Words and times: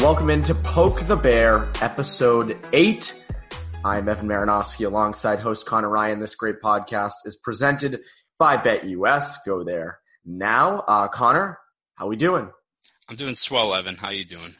and 0.00 0.06
welcome 0.06 0.30
into 0.30 0.54
Poke 0.54 1.06
the 1.08 1.16
Bear, 1.16 1.68
episode 1.82 2.58
8. 2.72 3.22
I'm 3.84 4.08
Evan 4.08 4.28
Marinofsky 4.28 4.86
alongside 4.86 5.40
host 5.40 5.66
Connor 5.66 5.90
Ryan. 5.90 6.20
This 6.20 6.34
great 6.34 6.62
podcast 6.62 7.12
is 7.26 7.36
presented 7.36 8.00
by 8.38 8.56
BetUS. 8.56 9.34
Go 9.44 9.62
there 9.62 10.00
now. 10.24 10.84
Uh, 10.88 11.08
Connor, 11.08 11.58
how 11.96 12.06
we 12.06 12.16
doing? 12.16 12.50
I'm 13.10 13.16
doing 13.16 13.34
swell, 13.34 13.74
Evan. 13.74 13.96
How 13.96 14.08
you 14.08 14.24
doing? 14.24 14.54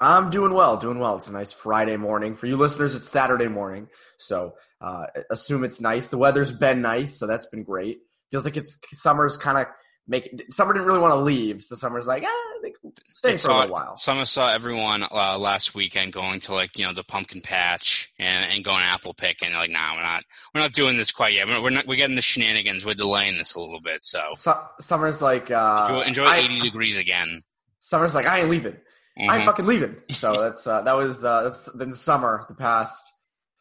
I'm 0.00 0.30
doing 0.30 0.54
well, 0.54 0.76
doing 0.76 1.00
well. 1.00 1.16
It's 1.16 1.26
a 1.26 1.32
nice 1.32 1.50
Friday 1.50 1.96
morning. 1.96 2.36
For 2.36 2.46
you 2.46 2.56
listeners, 2.56 2.94
it's 2.94 3.08
Saturday 3.08 3.48
morning. 3.48 3.88
So 4.18 4.54
uh, 4.80 5.06
assume 5.28 5.64
it's 5.64 5.80
nice. 5.80 6.06
The 6.06 6.18
weather's 6.18 6.52
been 6.52 6.82
nice, 6.82 7.18
so 7.18 7.26
that's 7.26 7.46
been 7.46 7.64
great. 7.64 7.98
Feels 8.30 8.44
like 8.44 8.56
it's 8.56 8.78
summer's 8.92 9.36
kind 9.36 9.58
of 9.58 9.66
make 10.06 10.44
summer 10.50 10.72
didn't 10.72 10.86
really 10.86 10.98
want 10.98 11.12
to 11.12 11.20
leave, 11.20 11.62
so 11.62 11.74
summer's 11.74 12.06
like, 12.06 12.24
ah, 12.26 12.52
they 12.62 12.72
stay 13.12 13.36
for 13.36 13.48
a 13.48 13.54
little 13.54 13.72
while. 13.72 13.96
Summer 13.96 14.24
saw 14.24 14.52
everyone 14.52 15.02
uh, 15.02 15.38
last 15.38 15.74
weekend 15.74 16.12
going 16.12 16.40
to 16.40 16.54
like 16.54 16.78
you 16.78 16.84
know 16.84 16.92
the 16.92 17.04
pumpkin 17.04 17.40
patch 17.40 18.12
and, 18.18 18.50
and 18.50 18.64
going 18.64 18.82
apple 18.82 19.14
picking. 19.14 19.52
Like, 19.52 19.70
nah, 19.70 19.94
we're 19.94 20.02
not 20.02 20.24
we're 20.54 20.60
not 20.60 20.72
doing 20.72 20.96
this 20.96 21.10
quite 21.10 21.34
yet. 21.34 21.46
We're, 21.46 21.62
we're 21.62 21.70
not 21.70 21.86
we're 21.86 21.96
getting 21.96 22.16
the 22.16 22.22
shenanigans. 22.22 22.84
We're 22.84 22.94
delaying 22.94 23.38
this 23.38 23.54
a 23.54 23.60
little 23.60 23.80
bit. 23.80 24.02
So, 24.02 24.20
so 24.36 24.60
summer's 24.80 25.22
like 25.22 25.50
uh, 25.50 25.84
enjoy, 25.88 26.02
enjoy 26.02 26.24
I, 26.24 26.38
80 26.38 26.60
degrees 26.60 26.98
again. 26.98 27.42
Summer's 27.80 28.14
like 28.14 28.26
I 28.26 28.40
ain't 28.40 28.50
leaving. 28.50 28.76
Mm-hmm. 29.18 29.30
I'm 29.30 29.46
fucking 29.46 29.66
leaving. 29.66 29.96
So 30.10 30.32
that's 30.36 30.66
uh, 30.66 30.82
that 30.82 30.96
was 30.96 31.24
uh, 31.24 31.44
that's 31.44 31.68
been 31.76 31.94
summer 31.94 32.46
the 32.48 32.54
past 32.54 33.12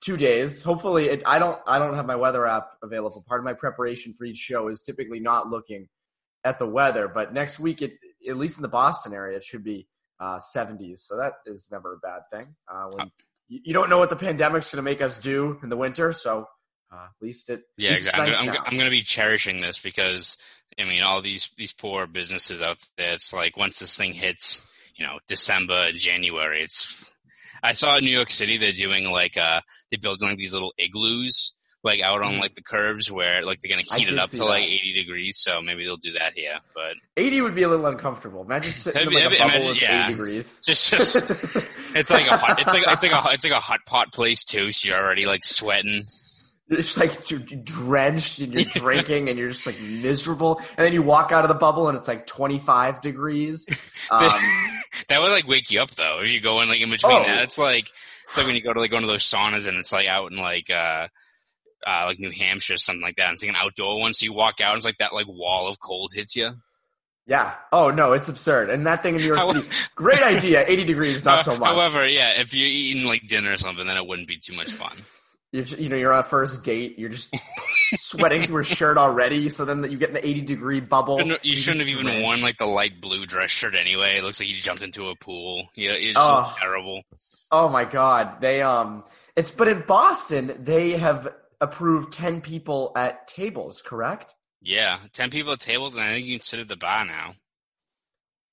two 0.03 0.17
days. 0.17 0.61
Hopefully, 0.61 1.05
it, 1.05 1.23
I 1.25 1.39
don't 1.39 1.59
I 1.67 1.79
don't 1.79 1.95
have 1.95 2.05
my 2.05 2.15
weather 2.15 2.45
app 2.45 2.67
available. 2.81 3.23
Part 3.27 3.41
of 3.41 3.45
my 3.45 3.53
preparation 3.53 4.13
for 4.13 4.25
each 4.25 4.37
show 4.37 4.67
is 4.67 4.81
typically 4.81 5.19
not 5.19 5.49
looking 5.49 5.87
at 6.43 6.59
the 6.59 6.67
weather. 6.67 7.07
But 7.07 7.33
next 7.33 7.59
week, 7.59 7.81
it, 7.81 7.93
at 8.27 8.37
least 8.37 8.57
in 8.57 8.61
the 8.61 8.67
Boston 8.67 9.13
area, 9.13 9.37
it 9.37 9.43
should 9.43 9.63
be 9.63 9.87
uh, 10.19 10.39
70s. 10.55 10.99
So 10.99 11.17
that 11.17 11.33
is 11.45 11.69
never 11.71 11.93
a 11.93 11.97
bad 11.97 12.21
thing. 12.31 12.55
Uh, 12.67 12.89
when 12.91 13.11
you, 13.47 13.59
you, 13.65 13.73
don't 13.73 13.89
know 13.89 13.97
what 13.97 14.09
the 14.09 14.15
pandemic's 14.15 14.69
going 14.69 14.83
to 14.83 14.89
make 14.89 15.01
us 15.01 15.17
do 15.17 15.59
in 15.63 15.69
the 15.69 15.77
winter, 15.77 16.13
so 16.13 16.47
uh, 16.91 17.03
at 17.05 17.21
least 17.21 17.49
it. 17.49 17.63
Yeah, 17.77 17.91
least 17.91 18.07
exactly. 18.07 18.25
Nice 18.27 18.39
I'm, 18.39 18.49
I'm, 18.49 18.57
I'm 18.65 18.73
going 18.73 18.85
to 18.85 18.89
be 18.89 19.01
cherishing 19.01 19.61
this 19.61 19.81
because 19.81 20.37
I 20.79 20.85
mean, 20.85 21.03
all 21.03 21.21
these 21.21 21.51
these 21.57 21.73
poor 21.73 22.07
businesses 22.07 22.61
out 22.61 22.79
there. 22.97 23.13
It's 23.13 23.33
like 23.33 23.57
once 23.57 23.79
this 23.79 23.97
thing 23.97 24.13
hits, 24.13 24.69
you 24.95 25.05
know, 25.05 25.19
December 25.27 25.87
and 25.89 25.97
January, 25.97 26.63
it's. 26.63 27.09
I 27.65 27.73
saw 27.73 27.97
in 27.97 28.03
New 28.03 28.11
York 28.11 28.29
City 28.29 28.57
they're 28.57 28.73
doing 28.73 29.09
like 29.09 29.37
uh 29.37 29.61
they're 29.89 29.99
building 29.99 30.27
like 30.27 30.37
these 30.37 30.53
little 30.53 30.73
igloos 30.77 31.55
like 31.83 32.01
out 32.01 32.21
on 32.21 32.33
mm-hmm. 32.33 32.41
like 32.41 32.55
the 32.55 32.61
curves 32.61 33.11
where 33.11 33.43
like 33.43 33.59
they're 33.61 33.69
gonna 33.69 33.83
heat 33.97 34.09
it 34.09 34.17
up 34.17 34.29
to 34.29 34.37
that. 34.37 34.45
like 34.45 34.63
80 34.63 34.93
degrees. 34.93 35.37
So 35.37 35.61
maybe 35.61 35.83
they'll 35.83 35.97
do 35.97 36.13
that 36.13 36.33
here. 36.33 36.59
But 36.73 36.95
80 37.17 37.41
would 37.41 37.55
be 37.55 37.63
a 37.63 37.69
little 37.69 37.85
uncomfortable. 37.85 38.41
Imagine 38.41 38.71
sitting 38.73 39.01
in 39.01 39.13
like 39.13 39.25
a 39.25 39.37
bubble 39.37 39.55
imagine, 39.55 39.75
yeah. 39.81 40.05
80 40.07 40.13
degrees. 40.13 40.59
Just, 40.65 40.89
just 40.89 41.15
it's 41.95 42.09
like 42.09 42.27
a 42.27 42.37
hot, 42.37 42.59
it's 42.59 42.73
like 42.73 42.83
it's 42.87 43.03
like 43.03 43.11
a 43.11 43.33
it's 43.33 43.43
like 43.43 43.53
a 43.53 43.59
hot 43.59 43.81
pot 43.85 44.13
place 44.13 44.43
too. 44.43 44.71
So 44.71 44.87
you're 44.87 44.97
already 44.97 45.25
like 45.25 45.43
sweating. 45.43 46.03
It's 46.69 46.97
like 46.97 47.29
you're 47.29 47.41
drenched 47.41 48.39
and 48.39 48.53
you're 48.53 48.63
drinking 48.75 49.27
and 49.27 49.37
you're 49.37 49.49
just 49.49 49.65
like 49.65 49.79
miserable. 49.81 50.59
And 50.77 50.85
then 50.85 50.93
you 50.93 51.01
walk 51.01 51.33
out 51.33 51.43
of 51.43 51.49
the 51.49 51.55
bubble 51.55 51.89
and 51.89 51.97
it's 51.97 52.07
like 52.07 52.25
25 52.25 53.01
degrees. 53.01 53.91
Um, 54.09 54.29
that 55.09 55.21
would 55.21 55.31
like 55.31 55.47
wake 55.47 55.69
you 55.69 55.81
up 55.81 55.91
though 55.91 56.21
if 56.21 56.29
you 56.29 56.39
go 56.39 56.61
in 56.61 56.69
like 56.69 56.79
in 56.79 56.89
between 56.89 57.17
oh. 57.17 57.23
that. 57.23 57.43
It's 57.43 57.59
like 57.59 57.89
it's 57.89 58.37
like 58.37 58.47
when 58.47 58.55
you 58.55 58.63
go 58.63 58.73
to 58.73 58.79
like 58.79 58.93
one 58.93 59.03
of 59.03 59.09
those 59.09 59.23
saunas 59.23 59.67
and 59.67 59.77
it's 59.77 59.91
like 59.91 60.07
out 60.07 60.31
in 60.31 60.37
like 60.37 60.69
uh 60.71 61.07
uh, 61.85 62.05
like 62.07 62.19
New 62.19 62.31
Hampshire, 62.31 62.77
something 62.77 63.01
like 63.01 63.15
that. 63.17 63.33
It's 63.33 63.43
like 63.43 63.51
an 63.51 63.57
outdoor 63.57 63.99
one, 63.99 64.13
so 64.13 64.25
you 64.25 64.33
walk 64.33 64.61
out, 64.61 64.71
and 64.71 64.77
it's 64.77 64.85
like 64.85 64.97
that 64.97 65.13
like 65.13 65.27
wall 65.27 65.67
of 65.67 65.79
cold 65.79 66.11
hits 66.13 66.35
you. 66.35 66.51
Yeah. 67.25 67.55
Oh 67.71 67.89
no, 67.89 68.13
it's 68.13 68.27
absurd. 68.27 68.69
And 68.69 68.85
that 68.85 69.01
thing 69.01 69.15
in 69.15 69.21
New 69.21 69.27
York 69.27 69.41
City, 69.53 69.67
great 69.95 70.21
idea. 70.21 70.65
Eighty 70.67 70.83
degrees, 70.83 71.23
not 71.23 71.45
so 71.45 71.57
much. 71.57 71.69
However, 71.69 72.07
yeah, 72.07 72.39
if 72.39 72.53
you're 72.53 72.67
eating 72.67 73.05
like 73.07 73.27
dinner 73.27 73.53
or 73.53 73.57
something, 73.57 73.85
then 73.85 73.97
it 73.97 74.05
wouldn't 74.05 74.27
be 74.27 74.37
too 74.37 74.53
much 74.53 74.71
fun. 74.71 74.95
You're, 75.53 75.65
you 75.65 75.87
know, 75.87 75.95
you're 75.95 76.11
on 76.11 76.19
a 76.19 76.23
first 76.23 76.63
date. 76.63 76.97
You're 76.97 77.11
just 77.11 77.33
sweating 77.99 78.41
through 78.41 78.61
a 78.61 78.63
shirt 78.63 78.97
already. 78.97 79.49
So 79.49 79.65
then 79.65 79.83
you 79.89 79.99
get 79.99 80.09
in 80.09 80.15
the 80.15 80.27
80 80.27 80.41
degree 80.41 80.79
bubble. 80.79 81.21
You, 81.21 81.37
you 81.43 81.55
shouldn't 81.55 81.87
have 81.87 81.89
even 81.89 82.23
worn 82.23 82.41
like 82.41 82.57
the 82.57 82.65
light 82.65 82.99
blue 82.99 83.27
dress 83.27 83.51
shirt 83.51 83.75
anyway. 83.75 84.17
It 84.17 84.23
looks 84.23 84.39
like 84.39 84.49
you 84.49 84.55
jumped 84.55 84.81
into 84.81 85.09
a 85.09 85.15
pool. 85.15 85.69
Yeah, 85.75 85.91
it's 85.91 86.17
oh. 86.19 86.53
terrible. 86.59 87.03
Oh 87.51 87.69
my 87.69 87.85
god, 87.85 88.41
they 88.41 88.63
um, 88.63 89.03
it's 89.35 89.51
but 89.51 89.67
in 89.67 89.83
Boston 89.87 90.55
they 90.59 90.97
have 90.97 91.31
approved 91.63 92.13
10 92.13 92.41
people 92.41 92.91
at 92.95 93.27
tables, 93.27 93.81
correct? 93.81 94.35
Yeah, 94.61 94.99
10 95.13 95.29
people 95.31 95.53
at 95.53 95.59
tables, 95.59 95.93
and 95.93 96.03
I 96.03 96.13
think 96.13 96.25
you 96.25 96.37
can 96.37 96.43
sit 96.43 96.59
at 96.59 96.67
the 96.67 96.75
bar 96.75 97.05
now. 97.05 97.35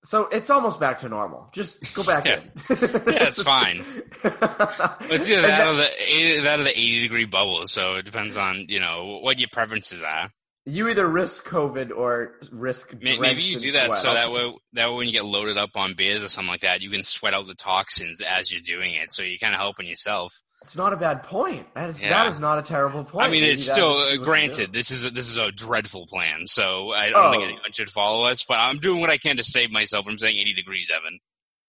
So 0.03 0.27
it's 0.29 0.49
almost 0.49 0.81
back 0.81 1.01
to 1.01 1.09
normal. 1.11 1.51
Just 1.53 1.95
go 1.95 2.03
back 2.03 2.25
yeah. 2.25 2.37
in. 2.37 2.43
yeah, 2.71 3.29
it's 3.29 3.43
fine. 3.43 3.85
it's 4.25 5.29
either 5.29 5.43
that, 5.43 5.67
or 5.67 5.75
the 5.75 6.41
that 6.41 6.59
or 6.59 6.63
the 6.63 6.71
eighty 6.71 7.03
degree 7.03 7.27
bubble. 7.27 7.67
So 7.67 7.97
it 7.97 8.07
depends 8.07 8.39
on 8.39 8.65
you 8.71 8.81
know 8.81 9.19
what 9.23 9.39
your 9.39 9.51
preferences 9.53 10.03
are. 10.03 10.31
You 10.71 10.89
either 10.89 11.07
risk 11.07 11.47
COVID 11.47 11.91
or 11.97 12.39
risk. 12.53 12.95
Maybe 13.01 13.43
you 13.43 13.59
do 13.59 13.73
that 13.73 13.87
sweat. 13.87 13.99
so 13.99 14.15
that 14.15 14.31
way 14.31 14.55
that 14.75 14.91
way 14.91 14.97
when 14.97 15.07
you 15.07 15.13
get 15.13 15.25
loaded 15.25 15.59
up 15.59 15.71
on 15.77 15.95
beers 15.95 16.23
or 16.23 16.29
something 16.29 16.51
like 16.51 16.61
that, 16.61 16.81
you 16.81 16.91
can 16.91 17.03
sweat 17.03 17.35
out 17.35 17.47
the 17.47 17.55
toxins 17.55 18.21
as 18.21 18.53
you're 18.53 18.61
doing 18.61 18.95
it. 18.95 19.13
So 19.13 19.23
you're 19.23 19.39
kind 19.39 19.55
of 19.55 19.61
helping 19.61 19.87
yourself. 19.87 20.33
It's 20.63 20.77
not 20.77 20.93
a 20.93 20.97
bad 20.97 21.23
point. 21.23 21.67
That 21.75 21.91
is 21.91 22.03
yeah. 22.03 22.11
that 22.11 22.27
is 22.29 22.39
not 22.39 22.59
a 22.59 22.63
terrible 22.63 23.05
point. 23.05 23.27
I 23.27 23.31
mean, 23.31 23.41
Maybe 23.43 23.55
it's 23.55 23.71
still 23.71 23.97
uh, 23.97 24.17
granted. 24.19 24.73
This 24.73 24.91
is 24.91 25.05
a, 25.05 25.11
this 25.11 25.29
is 25.29 25.39
a 25.39 25.51
dreadful 25.51 26.07
plan, 26.07 26.47
so 26.47 26.93
I 26.93 27.11
don't 27.11 27.27
oh. 27.27 27.31
think 27.31 27.43
anyone 27.43 27.73
should 27.73 27.91
follow 27.91 28.27
us. 28.27 28.45
But 28.45 28.59
I'm 28.59 28.77
doing 28.77 29.01
what 29.01 29.11
I 29.11 29.17
can 29.17 29.39
to 29.39 29.45
save 29.45 29.73
myself 29.73 30.05
from 30.05 30.19
saying 30.19 30.37
80 30.37 30.55
degrees, 30.55 30.91
Evan. 30.95 31.19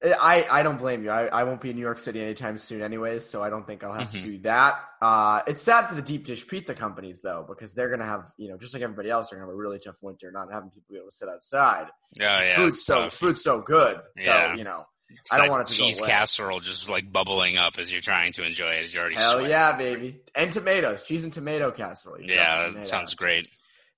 I, 0.03 0.47
I 0.49 0.63
don't 0.63 0.77
blame 0.77 1.03
you. 1.03 1.11
I, 1.11 1.27
I 1.27 1.43
won't 1.43 1.61
be 1.61 1.69
in 1.69 1.75
New 1.75 1.81
York 1.81 1.99
City 1.99 2.21
anytime 2.21 2.57
soon, 2.57 2.81
anyways, 2.81 3.29
so 3.29 3.43
I 3.43 3.51
don't 3.51 3.67
think 3.67 3.83
I'll 3.83 3.93
have 3.93 4.09
mm-hmm. 4.09 4.25
to 4.25 4.31
do 4.31 4.37
that. 4.39 4.79
Uh, 4.99 5.41
it's 5.45 5.61
sad 5.61 5.87
for 5.87 5.95
the 5.95 6.01
deep 6.01 6.25
dish 6.25 6.47
pizza 6.47 6.73
companies 6.73 7.21
though, 7.21 7.45
because 7.47 7.73
they're 7.73 7.89
gonna 7.89 8.05
have 8.05 8.25
you 8.37 8.49
know 8.49 8.57
just 8.57 8.73
like 8.73 8.81
everybody 8.81 9.09
else, 9.09 9.29
they're 9.29 9.37
gonna 9.37 9.49
have 9.49 9.53
a 9.53 9.57
really 9.57 9.77
tough 9.77 9.97
winter, 10.01 10.31
not 10.31 10.51
having 10.51 10.69
people 10.69 10.87
be 10.89 10.97
able 10.97 11.09
to 11.09 11.15
sit 11.15 11.29
outside. 11.29 11.87
Oh 11.87 12.23
yeah, 12.23 12.55
food's 12.55 12.83
so 12.83 13.03
tough. 13.03 13.13
food's 13.13 13.43
so 13.43 13.61
good. 13.61 13.99
Yeah. 14.17 14.51
So 14.51 14.57
you 14.57 14.63
know, 14.63 14.85
it's 15.09 15.31
I 15.31 15.37
don't 15.37 15.45
like 15.45 15.51
want 15.51 15.69
it 15.69 15.73
to 15.73 15.79
cheese 15.79 16.01
casserole 16.01 16.61
just 16.61 16.89
like 16.89 17.11
bubbling 17.11 17.57
up 17.57 17.77
as 17.77 17.91
you're 17.91 18.01
trying 18.01 18.33
to 18.33 18.43
enjoy 18.43 18.71
it 18.71 18.85
as 18.85 18.93
you're 18.93 19.03
already. 19.03 19.17
Hell 19.17 19.33
sweating. 19.33 19.51
yeah, 19.51 19.77
baby! 19.77 20.21
And 20.33 20.51
tomatoes, 20.51 21.03
cheese 21.03 21.23
and 21.23 21.33
tomato 21.33 21.69
casserole. 21.69 22.21
Yeah, 22.21 22.69
that 22.69 22.87
sounds 22.87 23.13
great. 23.13 23.47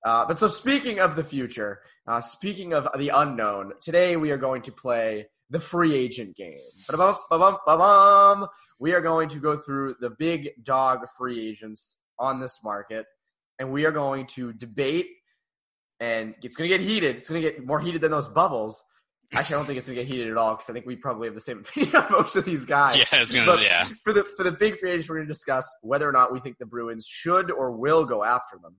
Uh, 0.04 0.26
but 0.26 0.38
so 0.38 0.48
speaking 0.48 1.00
of 1.00 1.16
the 1.16 1.24
future, 1.24 1.80
uh, 2.06 2.20
speaking 2.20 2.74
of 2.74 2.88
the 2.98 3.08
unknown, 3.08 3.72
today 3.80 4.16
we 4.16 4.32
are 4.32 4.36
going 4.36 4.60
to 4.62 4.72
play 4.72 5.28
the 5.50 5.60
free 5.60 5.94
agent 5.94 6.36
game. 6.36 6.52
We 8.78 8.92
are 8.92 9.00
going 9.00 9.28
to 9.28 9.38
go 9.38 9.56
through 9.58 9.96
the 10.00 10.10
big 10.10 10.50
dog 10.62 11.06
free 11.16 11.48
agents 11.48 11.96
on 12.18 12.40
this 12.40 12.60
market, 12.64 13.06
and 13.58 13.72
we 13.72 13.84
are 13.84 13.92
going 13.92 14.26
to 14.28 14.52
debate. 14.52 15.06
And 16.00 16.34
it's 16.42 16.56
going 16.56 16.68
to 16.68 16.76
get 16.76 16.84
heated. 16.84 17.16
It's 17.16 17.28
going 17.28 17.40
to 17.40 17.50
get 17.50 17.64
more 17.64 17.78
heated 17.78 18.00
than 18.00 18.10
those 18.10 18.26
bubbles. 18.26 18.82
Actually, 19.34 19.54
I 19.54 19.58
don't 19.58 19.66
think 19.66 19.78
it's 19.78 19.86
going 19.86 19.96
to 19.96 20.04
get 20.04 20.12
heated 20.12 20.30
at 20.30 20.36
all 20.36 20.54
because 20.54 20.68
I 20.68 20.72
think 20.72 20.86
we 20.86 20.96
probably 20.96 21.28
have 21.28 21.34
the 21.34 21.40
same 21.40 21.58
opinion 21.68 21.96
on 21.96 22.10
most 22.10 22.36
of 22.36 22.44
these 22.44 22.64
guys. 22.64 22.96
Yeah, 22.96 23.04
it's 23.12 23.34
going 23.34 23.58
to. 23.58 23.62
Yeah. 23.62 23.88
For 24.02 24.12
the 24.12 24.24
for 24.36 24.42
the 24.42 24.52
big 24.52 24.78
free 24.78 24.90
agents, 24.90 25.08
we're 25.08 25.16
going 25.16 25.28
to 25.28 25.32
discuss 25.32 25.72
whether 25.82 26.08
or 26.08 26.12
not 26.12 26.32
we 26.32 26.40
think 26.40 26.58
the 26.58 26.66
Bruins 26.66 27.06
should 27.06 27.50
or 27.50 27.72
will 27.72 28.04
go 28.04 28.24
after 28.24 28.58
them. 28.62 28.76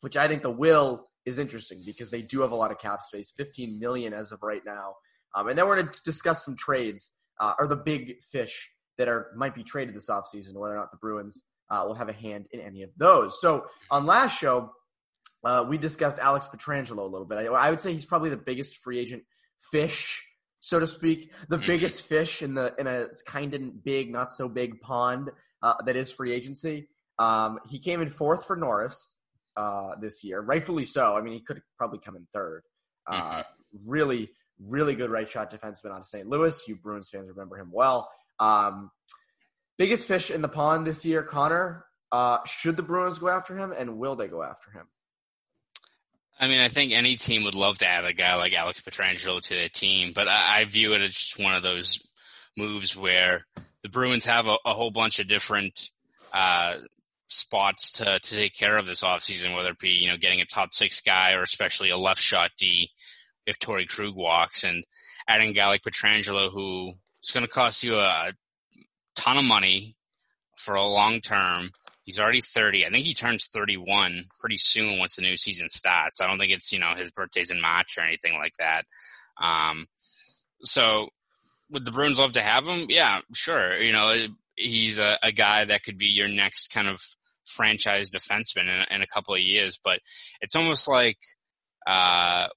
Which 0.00 0.16
I 0.16 0.28
think 0.28 0.42
the 0.42 0.50
will 0.50 1.06
is 1.26 1.38
interesting 1.38 1.82
because 1.84 2.10
they 2.10 2.22
do 2.22 2.40
have 2.40 2.52
a 2.52 2.56
lot 2.56 2.70
of 2.70 2.78
cap 2.78 3.02
space, 3.02 3.32
15 3.36 3.78
million 3.78 4.12
as 4.12 4.32
of 4.32 4.42
right 4.42 4.62
now. 4.64 4.94
Um, 5.34 5.48
and 5.48 5.58
then 5.58 5.66
we're 5.66 5.76
going 5.76 5.92
to 5.92 6.02
discuss 6.04 6.44
some 6.44 6.56
trades 6.56 7.10
uh, 7.40 7.54
or 7.58 7.66
the 7.66 7.76
big 7.76 8.22
fish 8.22 8.70
that 8.98 9.08
are 9.08 9.32
might 9.36 9.54
be 9.54 9.64
traded 9.64 9.94
this 9.94 10.08
offseason, 10.08 10.54
whether 10.54 10.74
or 10.74 10.78
not 10.78 10.90
the 10.90 10.98
Bruins 10.98 11.42
uh, 11.70 11.84
will 11.86 11.94
have 11.94 12.08
a 12.08 12.12
hand 12.12 12.46
in 12.52 12.60
any 12.60 12.82
of 12.82 12.90
those. 12.96 13.40
So 13.40 13.64
on 13.90 14.06
last 14.06 14.38
show, 14.38 14.70
uh, 15.44 15.64
we 15.68 15.76
discussed 15.76 16.18
Alex 16.18 16.46
Pietrangelo 16.46 16.98
a 16.98 17.02
little 17.02 17.26
bit. 17.26 17.38
I, 17.38 17.44
I, 17.46 17.70
would 17.70 17.80
say 17.80 17.92
he's 17.92 18.04
probably 18.04 18.30
the 18.30 18.36
biggest 18.36 18.78
free 18.78 18.98
agent 18.98 19.22
fish, 19.70 20.24
so 20.60 20.78
to 20.78 20.86
speak, 20.86 21.32
the 21.48 21.58
mm-hmm. 21.58 21.66
biggest 21.66 22.02
fish 22.02 22.42
in 22.42 22.54
the 22.54 22.72
in 22.78 22.86
a 22.86 23.06
kind 23.26 23.52
of 23.54 23.84
big, 23.84 24.10
not 24.10 24.32
so 24.32 24.48
big 24.48 24.80
pond 24.80 25.30
uh, 25.62 25.74
that 25.84 25.96
is 25.96 26.10
free 26.10 26.32
agency. 26.32 26.88
Um, 27.18 27.58
he 27.68 27.78
came 27.78 28.00
in 28.00 28.08
fourth 28.08 28.46
for 28.46 28.56
Norris 28.56 29.14
uh, 29.56 29.90
this 30.00 30.24
year, 30.24 30.40
rightfully 30.40 30.84
so. 30.84 31.14
I 31.14 31.20
mean, 31.20 31.34
he 31.34 31.40
could 31.40 31.60
probably 31.76 31.98
come 31.98 32.16
in 32.16 32.26
third. 32.32 32.62
Uh, 33.06 33.20
mm-hmm. 33.20 33.40
Really 33.86 34.30
really 34.60 34.94
good 34.94 35.10
right 35.10 35.28
shot 35.28 35.50
defenseman 35.50 35.92
on 35.92 36.04
St. 36.04 36.28
Louis. 36.28 36.62
You 36.66 36.76
Bruins 36.76 37.08
fans 37.08 37.28
remember 37.28 37.58
him 37.58 37.70
well. 37.72 38.10
Um, 38.38 38.90
biggest 39.78 40.06
fish 40.06 40.30
in 40.30 40.42
the 40.42 40.48
pond 40.48 40.86
this 40.86 41.04
year, 41.04 41.22
Connor. 41.22 41.84
Uh, 42.12 42.38
should 42.46 42.76
the 42.76 42.82
Bruins 42.82 43.18
go 43.18 43.28
after 43.28 43.56
him, 43.56 43.72
and 43.76 43.98
will 43.98 44.16
they 44.16 44.28
go 44.28 44.42
after 44.42 44.70
him? 44.70 44.86
I 46.38 46.48
mean, 46.48 46.60
I 46.60 46.68
think 46.68 46.92
any 46.92 47.16
team 47.16 47.44
would 47.44 47.54
love 47.54 47.78
to 47.78 47.86
add 47.86 48.04
a 48.04 48.12
guy 48.12 48.34
like 48.36 48.54
Alex 48.54 48.80
Pietrangelo 48.80 49.40
to 49.40 49.54
their 49.54 49.68
team, 49.68 50.12
but 50.14 50.28
I, 50.28 50.60
I 50.60 50.64
view 50.64 50.94
it 50.94 51.02
as 51.02 51.14
just 51.14 51.40
one 51.40 51.54
of 51.54 51.62
those 51.62 52.06
moves 52.56 52.96
where 52.96 53.46
the 53.82 53.88
Bruins 53.88 54.26
have 54.26 54.46
a, 54.46 54.56
a 54.64 54.72
whole 54.74 54.90
bunch 54.90 55.20
of 55.20 55.28
different 55.28 55.90
uh, 56.32 56.76
spots 57.28 57.92
to, 57.94 58.18
to 58.18 58.36
take 58.36 58.56
care 58.56 58.76
of 58.76 58.86
this 58.86 59.02
offseason, 59.02 59.56
whether 59.56 59.70
it 59.70 59.78
be, 59.78 59.90
you 59.90 60.08
know, 60.08 60.16
getting 60.16 60.40
a 60.40 60.46
top 60.46 60.74
six 60.74 61.00
guy 61.00 61.32
or 61.32 61.42
especially 61.42 61.90
a 61.90 61.96
left 61.96 62.20
shot 62.20 62.50
D 62.58 62.90
if 63.46 63.58
Torey 63.58 63.88
Krug 63.88 64.14
walks 64.14 64.64
and 64.64 64.84
adding 65.28 65.50
a 65.50 65.52
guy 65.52 65.68
like 65.68 65.82
Pietrangelo 65.82 66.50
who 66.50 66.92
It's 67.20 67.32
going 67.32 67.46
to 67.46 67.52
cost 67.52 67.82
you 67.82 67.96
a 67.96 68.32
ton 69.16 69.38
of 69.38 69.44
money 69.44 69.96
for 70.56 70.74
a 70.74 70.82
long 70.82 71.20
term. 71.20 71.70
He's 72.04 72.20
already 72.20 72.42
30. 72.42 72.86
I 72.86 72.90
think 72.90 73.04
he 73.04 73.14
turns 73.14 73.46
31 73.46 74.24
pretty 74.38 74.58
soon 74.58 74.98
once 74.98 75.16
the 75.16 75.22
new 75.22 75.36
season 75.36 75.68
starts. 75.70 76.20
I 76.20 76.26
don't 76.26 76.38
think 76.38 76.52
it's, 76.52 76.70
you 76.72 76.78
know, 76.78 76.94
his 76.94 77.10
birthday's 77.10 77.50
in 77.50 77.60
March 77.60 77.96
or 77.96 78.02
anything 78.02 78.34
like 78.34 78.52
that. 78.58 78.84
Um, 79.40 79.86
so 80.62 81.08
would 81.70 81.84
the 81.84 81.92
Bruins 81.92 82.18
love 82.18 82.32
to 82.32 82.42
have 82.42 82.66
him? 82.66 82.86
Yeah, 82.90 83.20
sure. 83.34 83.80
You 83.80 83.92
know, 83.92 84.26
he's 84.56 84.98
a, 84.98 85.18
a 85.22 85.32
guy 85.32 85.64
that 85.64 85.82
could 85.82 85.98
be 85.98 86.08
your 86.08 86.28
next 86.28 86.68
kind 86.68 86.88
of 86.88 87.00
franchise 87.46 88.10
defenseman 88.10 88.68
in, 88.68 88.96
in 88.96 89.02
a 89.02 89.06
couple 89.06 89.34
of 89.34 89.40
years, 89.40 89.78
but 89.82 90.00
it's 90.42 90.56
almost 90.56 90.88
like, 90.88 91.18
uh, 91.86 92.48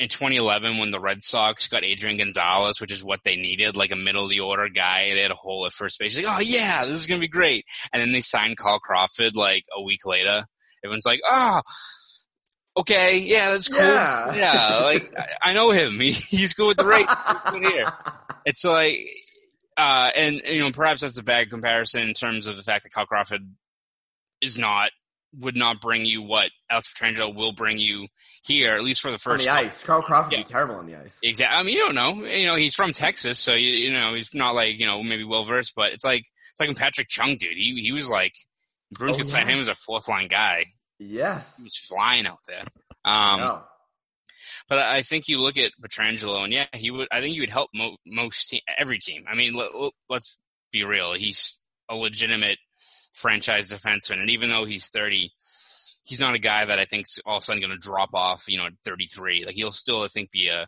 in 0.00 0.08
2011 0.08 0.78
when 0.78 0.90
the 0.90 0.98
Red 0.98 1.22
Sox 1.22 1.68
got 1.68 1.84
Adrian 1.84 2.16
Gonzalez, 2.16 2.80
which 2.80 2.90
is 2.90 3.04
what 3.04 3.20
they 3.22 3.36
needed, 3.36 3.76
like 3.76 3.92
a 3.92 3.96
middle 3.96 4.24
of 4.24 4.30
the 4.30 4.40
order 4.40 4.70
guy. 4.70 5.12
They 5.12 5.20
had 5.20 5.30
a 5.30 5.34
hole 5.34 5.66
at 5.66 5.72
first 5.72 5.98
base. 5.98 6.16
Like, 6.16 6.26
oh 6.26 6.40
yeah, 6.40 6.86
this 6.86 6.98
is 6.98 7.06
gonna 7.06 7.20
be 7.20 7.28
great. 7.28 7.66
And 7.92 8.00
then 8.00 8.10
they 8.10 8.22
signed 8.22 8.56
Carl 8.56 8.78
Crawford 8.78 9.36
like 9.36 9.64
a 9.76 9.82
week 9.82 10.06
later. 10.06 10.46
Everyone's 10.82 11.04
like, 11.04 11.20
oh, 11.26 11.60
okay, 12.78 13.18
yeah, 13.18 13.50
that's 13.50 13.68
cool. 13.68 13.78
Yeah, 13.78 14.34
yeah 14.34 14.78
like 14.84 15.12
I, 15.18 15.50
I, 15.50 15.52
know 15.52 15.70
him. 15.70 15.92
He, 16.00 16.12
he's 16.12 16.54
good 16.54 16.68
with 16.68 16.76
the 16.78 16.86
Rays. 16.86 17.04
here. 17.70 17.92
It's 18.46 18.64
like, 18.64 19.00
uh, 19.76 20.10
and 20.16 20.40
you 20.46 20.60
know, 20.60 20.72
perhaps 20.72 21.02
that's 21.02 21.18
a 21.18 21.22
bad 21.22 21.50
comparison 21.50 22.08
in 22.08 22.14
terms 22.14 22.46
of 22.46 22.56
the 22.56 22.62
fact 22.62 22.84
that 22.84 22.92
Carl 22.92 23.06
Crawford 23.06 23.42
is 24.40 24.56
not 24.56 24.92
would 25.38 25.56
not 25.56 25.82
bring 25.82 26.06
you 26.06 26.22
what 26.22 26.50
Alex 26.70 26.92
Pietrangelo 26.92 27.34
will 27.34 27.52
bring 27.52 27.78
you 27.78 28.08
here, 28.42 28.74
at 28.74 28.82
least 28.82 29.00
for 29.00 29.10
the 29.10 29.18
first. 29.18 29.46
On 29.46 29.54
the 29.54 29.66
ice, 29.66 29.82
Carl 29.82 30.02
Crawford 30.02 30.32
yeah. 30.32 30.38
be 30.38 30.44
terrible 30.44 30.76
on 30.76 30.86
the 30.86 30.96
ice. 30.96 31.18
Exactly. 31.22 31.58
I 31.58 31.62
mean, 31.62 31.76
you 31.76 31.84
don't 31.84 31.94
know. 31.94 32.24
You 32.24 32.46
know, 32.46 32.56
he's 32.56 32.74
from 32.74 32.92
Texas, 32.92 33.38
so 33.38 33.54
you, 33.54 33.70
you 33.70 33.92
know 33.92 34.14
he's 34.14 34.34
not 34.34 34.54
like 34.54 34.78
you 34.80 34.86
know 34.86 35.02
maybe 35.02 35.24
well 35.24 35.44
versed, 35.44 35.74
but 35.76 35.92
it's 35.92 36.04
like 36.04 36.20
it's 36.22 36.60
like 36.60 36.68
when 36.68 36.76
Patrick 36.76 37.08
Chung 37.08 37.36
did. 37.36 37.56
He 37.56 37.80
he 37.80 37.92
was 37.92 38.08
like 38.08 38.34
Bruins 38.92 39.16
oh, 39.16 39.18
could 39.18 39.26
yes. 39.26 39.32
sign 39.32 39.48
him 39.48 39.58
as 39.58 39.68
a 39.68 39.74
fourth 39.74 40.08
line 40.08 40.28
guy. 40.28 40.66
Yes, 40.98 41.60
he's 41.62 41.76
flying 41.76 42.26
out 42.26 42.40
there. 42.46 42.64
Um, 43.04 43.40
no. 43.40 43.62
But 44.68 44.78
I 44.78 45.02
think 45.02 45.26
you 45.26 45.40
look 45.40 45.58
at 45.58 45.72
Pietrangelo, 45.82 46.44
and 46.44 46.52
yeah, 46.52 46.66
he 46.72 46.90
would. 46.90 47.08
I 47.10 47.20
think 47.20 47.34
he 47.34 47.40
would 47.40 47.50
help 47.50 47.70
mo- 47.74 47.96
most 48.06 48.48
te- 48.48 48.62
every 48.78 48.98
team. 48.98 49.24
I 49.28 49.34
mean, 49.34 49.54
let, 49.54 49.70
let's 50.08 50.38
be 50.70 50.84
real. 50.84 51.14
He's 51.14 51.58
a 51.88 51.96
legitimate 51.96 52.58
franchise 53.12 53.70
defenseman. 53.70 54.20
And 54.20 54.30
even 54.30 54.50
though 54.50 54.64
he's 54.64 54.88
30, 54.88 55.32
he's 56.04 56.20
not 56.20 56.34
a 56.34 56.38
guy 56.38 56.64
that 56.64 56.78
I 56.78 56.84
think's 56.84 57.18
all 57.26 57.36
of 57.36 57.42
a 57.42 57.44
sudden 57.44 57.62
going 57.62 57.72
to 57.72 57.78
drop 57.78 58.10
off, 58.14 58.44
you 58.48 58.58
know, 58.58 58.66
at 58.66 58.72
33. 58.84 59.44
Like 59.44 59.54
he'll 59.54 59.72
still, 59.72 60.02
I 60.02 60.08
think, 60.08 60.30
be 60.30 60.48
a, 60.48 60.66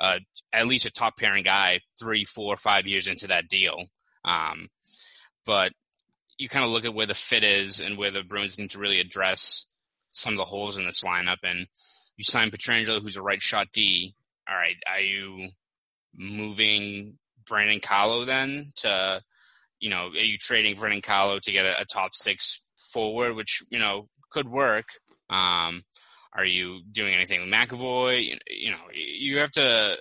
a 0.00 0.20
at 0.52 0.66
least 0.66 0.86
a 0.86 0.90
top 0.90 1.16
pairing 1.16 1.44
guy 1.44 1.80
three, 1.98 2.24
four, 2.24 2.56
five 2.56 2.86
years 2.86 3.06
into 3.06 3.28
that 3.28 3.48
deal. 3.48 3.84
Um, 4.24 4.68
but 5.46 5.72
you 6.38 6.48
kind 6.48 6.64
of 6.64 6.70
look 6.70 6.84
at 6.84 6.94
where 6.94 7.06
the 7.06 7.14
fit 7.14 7.44
is 7.44 7.80
and 7.80 7.98
where 7.98 8.10
the 8.10 8.22
Bruins 8.22 8.58
need 8.58 8.70
to 8.70 8.78
really 8.78 9.00
address 9.00 9.66
some 10.12 10.32
of 10.32 10.38
the 10.38 10.44
holes 10.44 10.76
in 10.76 10.84
this 10.84 11.04
lineup. 11.04 11.38
And 11.42 11.66
you 12.16 12.24
sign 12.24 12.50
Pietrangelo, 12.50 13.00
who's 13.00 13.16
a 13.16 13.22
right 13.22 13.42
shot 13.42 13.68
D. 13.72 14.14
All 14.48 14.56
right, 14.56 14.76
are 14.90 15.00
you 15.00 15.48
moving 16.16 17.18
Brandon 17.46 17.80
Carlo 17.80 18.24
then 18.24 18.72
to 18.76 19.20
you 19.80 19.88
know, 19.88 20.08
are 20.08 20.24
you 20.24 20.36
trading 20.36 20.76
Brandon 20.76 21.00
Carlo 21.00 21.38
to 21.38 21.52
get 21.52 21.64
a, 21.64 21.80
a, 21.80 21.84
top 21.86 22.14
six 22.14 22.66
forward, 22.92 23.34
which, 23.34 23.62
you 23.70 23.78
know, 23.78 24.08
could 24.30 24.48
work? 24.48 24.86
Um, 25.28 25.84
are 26.34 26.44
you 26.44 26.82
doing 26.90 27.14
anything 27.14 27.40
with 27.40 27.50
McAvoy? 27.50 28.24
You, 28.24 28.36
you, 28.48 28.70
know, 28.70 28.78
you 28.92 29.38
have 29.38 29.50
to 29.52 29.98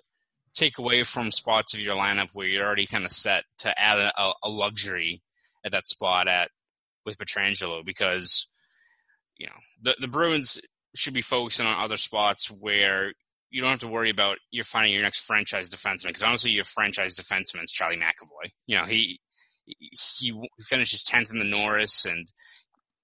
take 0.56 0.78
away 0.78 1.04
from 1.04 1.32
spots 1.32 1.74
of 1.74 1.80
your 1.80 1.96
lineup 1.96 2.32
where 2.34 2.48
you're 2.48 2.66
already 2.66 2.86
kind 2.86 3.06
of 3.06 3.12
set 3.12 3.44
to 3.60 3.80
add 3.80 4.00
a, 4.00 4.34
a 4.44 4.50
luxury 4.50 5.22
at 5.66 5.72
that 5.72 5.88
spot 5.88 6.28
at 6.28 6.50
with 7.06 7.18
Pietrangelo 7.18 7.84
because, 7.84 8.50
you 9.38 9.48
know, 9.48 9.54
the, 9.82 9.96
the 10.00 10.08
Bruins 10.08 10.60
should 10.96 11.14
be 11.14 11.22
focusing 11.22 11.66
on 11.66 11.84
other 11.84 11.98
spots 11.98 12.50
where 12.50 13.14
you 13.52 13.62
don't 13.62 13.72
have 13.72 13.80
to 13.80 13.88
worry 13.88 14.10
about 14.10 14.38
you're 14.52 14.64
finding 14.64 14.94
your 14.94 15.02
next 15.02 15.20
franchise 15.20 15.70
defenseman 15.70 16.08
because 16.08 16.24
honestly, 16.24 16.52
your 16.52 16.64
franchise 16.64 17.16
defenseman 17.16 17.64
is 17.64 17.72
Charlie 17.72 17.98
McAvoy. 17.98 18.52
You 18.68 18.78
know, 18.78 18.86
he 18.86 19.20
he 19.66 20.40
finishes 20.62 21.04
10th 21.04 21.32
in 21.32 21.40
the 21.40 21.46
Norris 21.46 22.06
and 22.06 22.28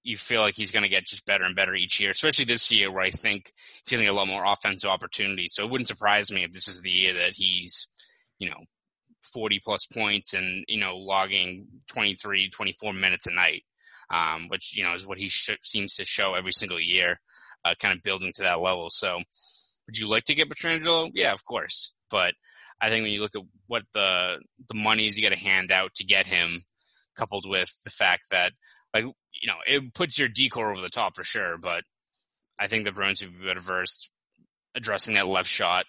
you 0.06 0.16
feel 0.16 0.40
like 0.40 0.54
he's 0.54 0.70
going 0.70 0.84
to 0.84 0.88
get 0.88 1.04
just 1.04 1.26
better 1.26 1.42
and 1.42 1.56
better 1.56 1.74
each 1.74 1.98
year, 1.98 2.10
especially 2.10 2.44
this 2.44 2.70
year 2.70 2.92
where 2.92 3.02
I 3.02 3.10
think 3.10 3.52
he's 3.56 3.90
getting 3.90 4.06
a 4.06 4.12
lot 4.12 4.28
more 4.28 4.44
offensive 4.46 4.88
opportunities. 4.88 5.54
So 5.54 5.64
it 5.64 5.70
wouldn't 5.70 5.88
surprise 5.88 6.30
me 6.30 6.44
if 6.44 6.52
this 6.52 6.68
is 6.68 6.80
the 6.80 6.90
year 6.90 7.12
that 7.14 7.32
he's, 7.32 7.88
you 8.38 8.48
know, 8.48 8.60
40 9.24 9.60
plus 9.64 9.84
points 9.86 10.32
and, 10.32 10.64
you 10.68 10.78
know, 10.78 10.96
logging 10.96 11.66
23, 11.88 12.50
24 12.50 12.92
minutes 12.92 13.26
a 13.26 13.32
night, 13.32 13.64
um, 14.14 14.46
which, 14.46 14.76
you 14.76 14.84
know, 14.84 14.94
is 14.94 15.08
what 15.08 15.18
he 15.18 15.28
sh- 15.28 15.58
seems 15.62 15.96
to 15.96 16.04
show 16.04 16.34
every 16.34 16.52
single 16.52 16.80
year, 16.80 17.18
uh, 17.64 17.74
kind 17.80 17.96
of 17.96 18.04
building 18.04 18.32
to 18.36 18.42
that 18.42 18.60
level. 18.60 18.90
So 18.90 19.18
would 19.86 19.98
you 19.98 20.08
like 20.08 20.22
to 20.24 20.36
get 20.36 20.48
Pietrangelo? 20.48 21.10
Yeah, 21.14 21.32
of 21.32 21.44
course. 21.44 21.92
But 22.10 22.34
I 22.80 22.90
think 22.90 23.02
when 23.02 23.12
you 23.12 23.22
look 23.22 23.34
at 23.34 23.42
what 23.66 23.82
the 23.92 24.38
the 24.68 24.74
money 24.74 25.08
is 25.08 25.18
you 25.18 25.28
got 25.28 25.34
to 25.34 25.44
hand 25.44 25.72
out 25.72 25.94
to 25.94 26.04
get 26.04 26.28
him, 26.28 26.62
coupled 27.16 27.48
with 27.48 27.76
the 27.82 27.90
fact 27.90 28.26
that 28.30 28.52
like 28.96 29.14
you 29.42 29.48
know 29.48 29.56
it 29.66 29.94
puts 29.94 30.18
your 30.18 30.28
decor 30.28 30.70
over 30.70 30.80
the 30.80 30.88
top 30.88 31.16
for 31.16 31.24
sure, 31.24 31.58
but 31.58 31.82
I 32.58 32.66
think 32.66 32.84
the 32.84 32.92
Bruins 32.92 33.22
would 33.22 33.38
be 33.38 33.46
better 33.46 33.60
versed 33.60 34.10
addressing 34.74 35.14
that 35.14 35.26
left 35.26 35.48
shot, 35.48 35.86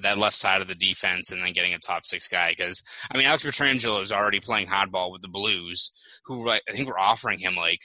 that 0.00 0.18
left 0.18 0.36
side 0.36 0.60
of 0.60 0.68
the 0.68 0.74
defense, 0.74 1.30
and 1.30 1.42
then 1.42 1.52
getting 1.52 1.74
a 1.74 1.78
top 1.78 2.06
six 2.06 2.28
guy. 2.28 2.52
Because 2.56 2.82
I 3.10 3.16
mean, 3.16 3.26
Alex 3.26 3.44
Pietrangelo 3.44 4.00
is 4.00 4.12
already 4.12 4.40
playing 4.40 4.66
hardball 4.66 5.12
with 5.12 5.22
the 5.22 5.28
Blues, 5.28 5.92
who 6.26 6.48
I 6.48 6.60
think 6.70 6.88
we're 6.88 6.98
offering 6.98 7.38
him 7.38 7.56
like 7.56 7.80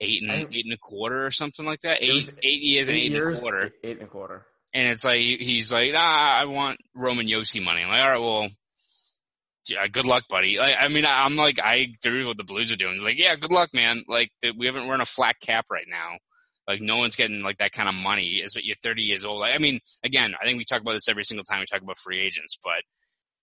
eight 0.00 0.22
and 0.22 0.30
eight 0.30 0.64
and 0.64 0.74
a 0.74 0.78
quarter 0.78 1.26
or 1.26 1.30
something 1.30 1.66
like 1.66 1.80
that. 1.80 2.02
Eight 2.02 2.30
eight 2.42 2.62
years 2.62 2.88
eight 2.88 2.94
and 2.94 2.98
eight 2.98 3.12
years, 3.12 3.38
and 3.38 3.48
a 3.48 3.50
quarter. 3.50 3.72
Eight 3.82 3.98
and 3.98 4.06
a 4.06 4.10
quarter. 4.10 4.46
And 4.74 4.88
it's 4.88 5.04
like 5.04 5.20
he's 5.20 5.72
like, 5.72 5.92
ah, 5.96 6.38
I 6.38 6.44
want 6.44 6.78
Roman 6.94 7.26
Josi 7.26 7.64
money. 7.64 7.82
I'm 7.82 7.88
like, 7.88 8.02
all 8.02 8.10
right, 8.10 8.20
well, 8.20 8.48
yeah, 9.70 9.86
good 9.88 10.06
luck, 10.06 10.24
buddy. 10.28 10.58
Like, 10.58 10.76
I 10.80 10.88
mean, 10.88 11.04
I'm 11.06 11.36
like, 11.36 11.60
I 11.62 11.88
agree 12.04 12.18
with 12.18 12.28
what 12.28 12.36
the 12.36 12.44
Blues 12.44 12.72
are 12.72 12.76
doing. 12.76 13.00
Like, 13.00 13.18
yeah, 13.18 13.36
good 13.36 13.52
luck, 13.52 13.70
man. 13.72 14.04
Like, 14.08 14.30
we 14.56 14.66
haven't 14.66 14.86
we're 14.86 14.94
in 14.94 15.00
a 15.00 15.06
flat 15.06 15.36
cap 15.40 15.66
right 15.70 15.86
now. 15.88 16.18
Like, 16.66 16.80
no 16.80 16.98
one's 16.98 17.16
getting 17.16 17.40
like 17.40 17.58
that 17.58 17.72
kind 17.72 17.88
of 17.88 17.94
money. 17.94 18.36
Is 18.36 18.56
you're 18.56 18.76
30 18.76 19.02
years 19.02 19.24
old. 19.24 19.40
Like, 19.40 19.54
I 19.54 19.58
mean, 19.58 19.80
again, 20.04 20.34
I 20.40 20.44
think 20.44 20.58
we 20.58 20.64
talk 20.64 20.82
about 20.82 20.92
this 20.92 21.08
every 21.08 21.24
single 21.24 21.44
time 21.44 21.60
we 21.60 21.66
talk 21.66 21.82
about 21.82 21.98
free 21.98 22.18
agents, 22.18 22.58
but 22.62 22.82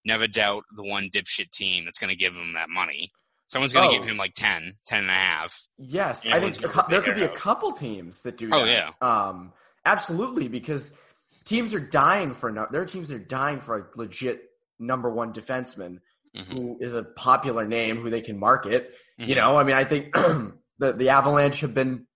never 0.05 0.27
doubt 0.27 0.63
the 0.75 0.83
one 0.83 1.09
dipshit 1.09 1.49
team 1.49 1.85
that's 1.85 1.97
going 1.97 2.11
to 2.11 2.15
give 2.15 2.35
him 2.35 2.53
that 2.53 2.69
money. 2.69 3.11
Someone's 3.47 3.73
going 3.73 3.89
to 3.89 3.95
oh. 3.95 3.99
give 3.99 4.07
him 4.07 4.17
like 4.17 4.33
10, 4.33 4.73
10 4.87 4.99
and 4.99 5.09
a 5.09 5.13
half. 5.13 5.67
Yes, 5.77 6.25
I 6.25 6.39
think 6.39 6.57
there 6.87 7.01
could 7.01 7.15
be 7.15 7.23
out. 7.23 7.31
a 7.31 7.35
couple 7.35 7.73
teams 7.73 8.23
that 8.23 8.37
do. 8.37 8.49
Oh 8.51 8.65
that. 8.65 8.93
yeah, 9.01 9.07
um, 9.27 9.53
absolutely, 9.85 10.47
because 10.47 10.91
teams 11.45 11.73
are 11.73 11.79
dying 11.79 12.33
for 12.33 12.51
no, 12.51 12.67
there 12.71 12.81
are 12.81 12.85
teams 12.85 13.09
that 13.09 13.15
are 13.15 13.19
dying 13.19 13.59
for 13.59 13.77
a 13.77 13.99
legit 13.99 14.41
number 14.79 15.09
one 15.09 15.31
defenseman 15.31 15.99
mm-hmm. 16.35 16.51
who 16.51 16.77
is 16.79 16.93
a 16.93 17.03
popular 17.03 17.65
name 17.67 17.97
who 17.97 18.09
they 18.09 18.21
can 18.21 18.39
market. 18.39 18.91
Mm-hmm. 19.19 19.29
You 19.29 19.35
know, 19.35 19.55
I 19.55 19.63
mean, 19.63 19.75
I 19.75 19.83
think 19.83 20.13
the 20.79 20.93
the 20.93 21.09
Avalanche 21.09 21.61
have 21.61 21.73
been 21.73 22.07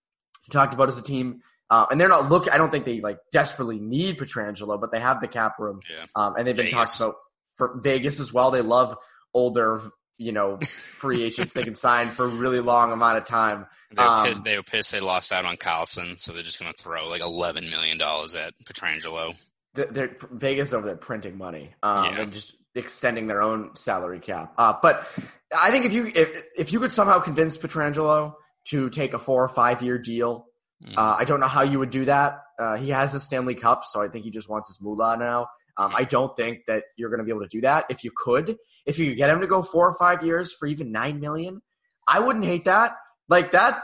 talked 0.51 0.73
about 0.73 0.89
as 0.89 0.97
a 0.97 1.03
team. 1.03 1.41
Uh, 1.71 1.85
and 1.91 2.01
they're 2.01 2.09
not 2.09 2.29
look. 2.29 2.51
I 2.51 2.57
don't 2.57 2.71
think 2.71 2.85
they 2.85 2.99
like 2.99 3.19
desperately 3.31 3.77
need 3.77 4.17
Pietrangelo, 4.17 4.81
but 4.81 4.91
they 4.91 4.99
have 4.99 5.21
the 5.21 5.27
cap 5.27 5.59
room, 5.59 5.81
yeah. 5.87 6.05
um, 6.15 6.33
and 6.35 6.47
they've 6.47 6.55
been 6.55 6.65
Vegas. 6.65 6.97
talked 6.97 6.99
about 6.99 7.15
for 7.53 7.79
Vegas 7.83 8.19
as 8.19 8.33
well. 8.33 8.49
They 8.49 8.61
love 8.61 8.97
older, 9.35 9.81
you 10.17 10.31
know, 10.31 10.57
free 10.63 11.21
agents 11.21 11.53
they 11.53 11.61
can 11.61 11.75
sign 11.75 12.07
for 12.07 12.25
a 12.25 12.29
really 12.29 12.59
long 12.59 12.91
amount 12.91 13.19
of 13.19 13.25
time. 13.25 13.67
They 13.91 14.01
were, 14.01 14.09
um, 14.09 14.25
pissed, 14.25 14.43
they 14.43 14.57
were 14.57 14.63
pissed 14.63 14.91
they 14.91 14.99
lost 14.99 15.31
out 15.31 15.45
on 15.45 15.57
Carlson, 15.57 16.17
so 16.17 16.33
they're 16.33 16.41
just 16.41 16.59
going 16.59 16.73
to 16.73 16.83
throw 16.83 17.07
like 17.07 17.21
eleven 17.21 17.69
million 17.69 17.99
dollars 17.99 18.33
at 18.33 18.55
Pietrangelo. 18.65 19.35
They're, 19.73 20.17
Vegas 20.31 20.73
over 20.73 20.85
there 20.85 20.97
printing 20.97 21.37
money 21.37 21.73
um, 21.83 22.05
yeah. 22.05 22.21
and 22.21 22.33
just 22.33 22.55
extending 22.75 23.27
their 23.27 23.41
own 23.41 23.75
salary 23.75 24.19
cap. 24.19 24.53
Uh, 24.57 24.73
but 24.81 25.07
I 25.55 25.71
think 25.71 25.85
if 25.85 25.93
you 25.93 26.11
if, 26.13 26.43
if 26.57 26.73
you 26.73 26.79
could 26.79 26.93
somehow 26.93 27.19
convince 27.19 27.57
Pietrangelo 27.57 28.33
to 28.69 28.89
take 28.89 29.13
a 29.13 29.19
four 29.19 29.43
or 29.43 29.47
five 29.47 29.81
year 29.81 29.97
deal, 29.97 30.47
mm. 30.83 30.97
uh, 30.97 31.15
I 31.17 31.25
don't 31.25 31.39
know 31.39 31.47
how 31.47 31.63
you 31.63 31.79
would 31.79 31.91
do 31.91 32.05
that. 32.05 32.41
Uh, 32.59 32.75
he 32.75 32.89
has 32.89 33.13
a 33.13 33.19
Stanley 33.19 33.55
Cup, 33.55 33.85
so 33.85 34.01
I 34.01 34.09
think 34.09 34.25
he 34.25 34.31
just 34.31 34.49
wants 34.49 34.67
his 34.67 34.81
moolah 34.81 35.17
now. 35.17 35.47
Um, 35.77 35.93
I 35.95 36.03
don't 36.03 36.35
think 36.35 36.65
that 36.67 36.83
you're 36.97 37.09
going 37.09 37.19
to 37.19 37.23
be 37.23 37.31
able 37.31 37.43
to 37.43 37.47
do 37.47 37.61
that. 37.61 37.85
If 37.89 38.03
you 38.03 38.11
could, 38.13 38.57
if 38.85 38.99
you 38.99 39.07
could 39.07 39.17
get 39.17 39.29
him 39.29 39.39
to 39.39 39.47
go 39.47 39.61
four 39.61 39.87
or 39.87 39.97
five 39.97 40.25
years 40.25 40.51
for 40.51 40.67
even 40.67 40.91
nine 40.91 41.21
million, 41.21 41.61
I 42.05 42.19
wouldn't 42.19 42.43
hate 42.43 42.65
that. 42.65 42.97
Like 43.29 43.53
that, 43.53 43.81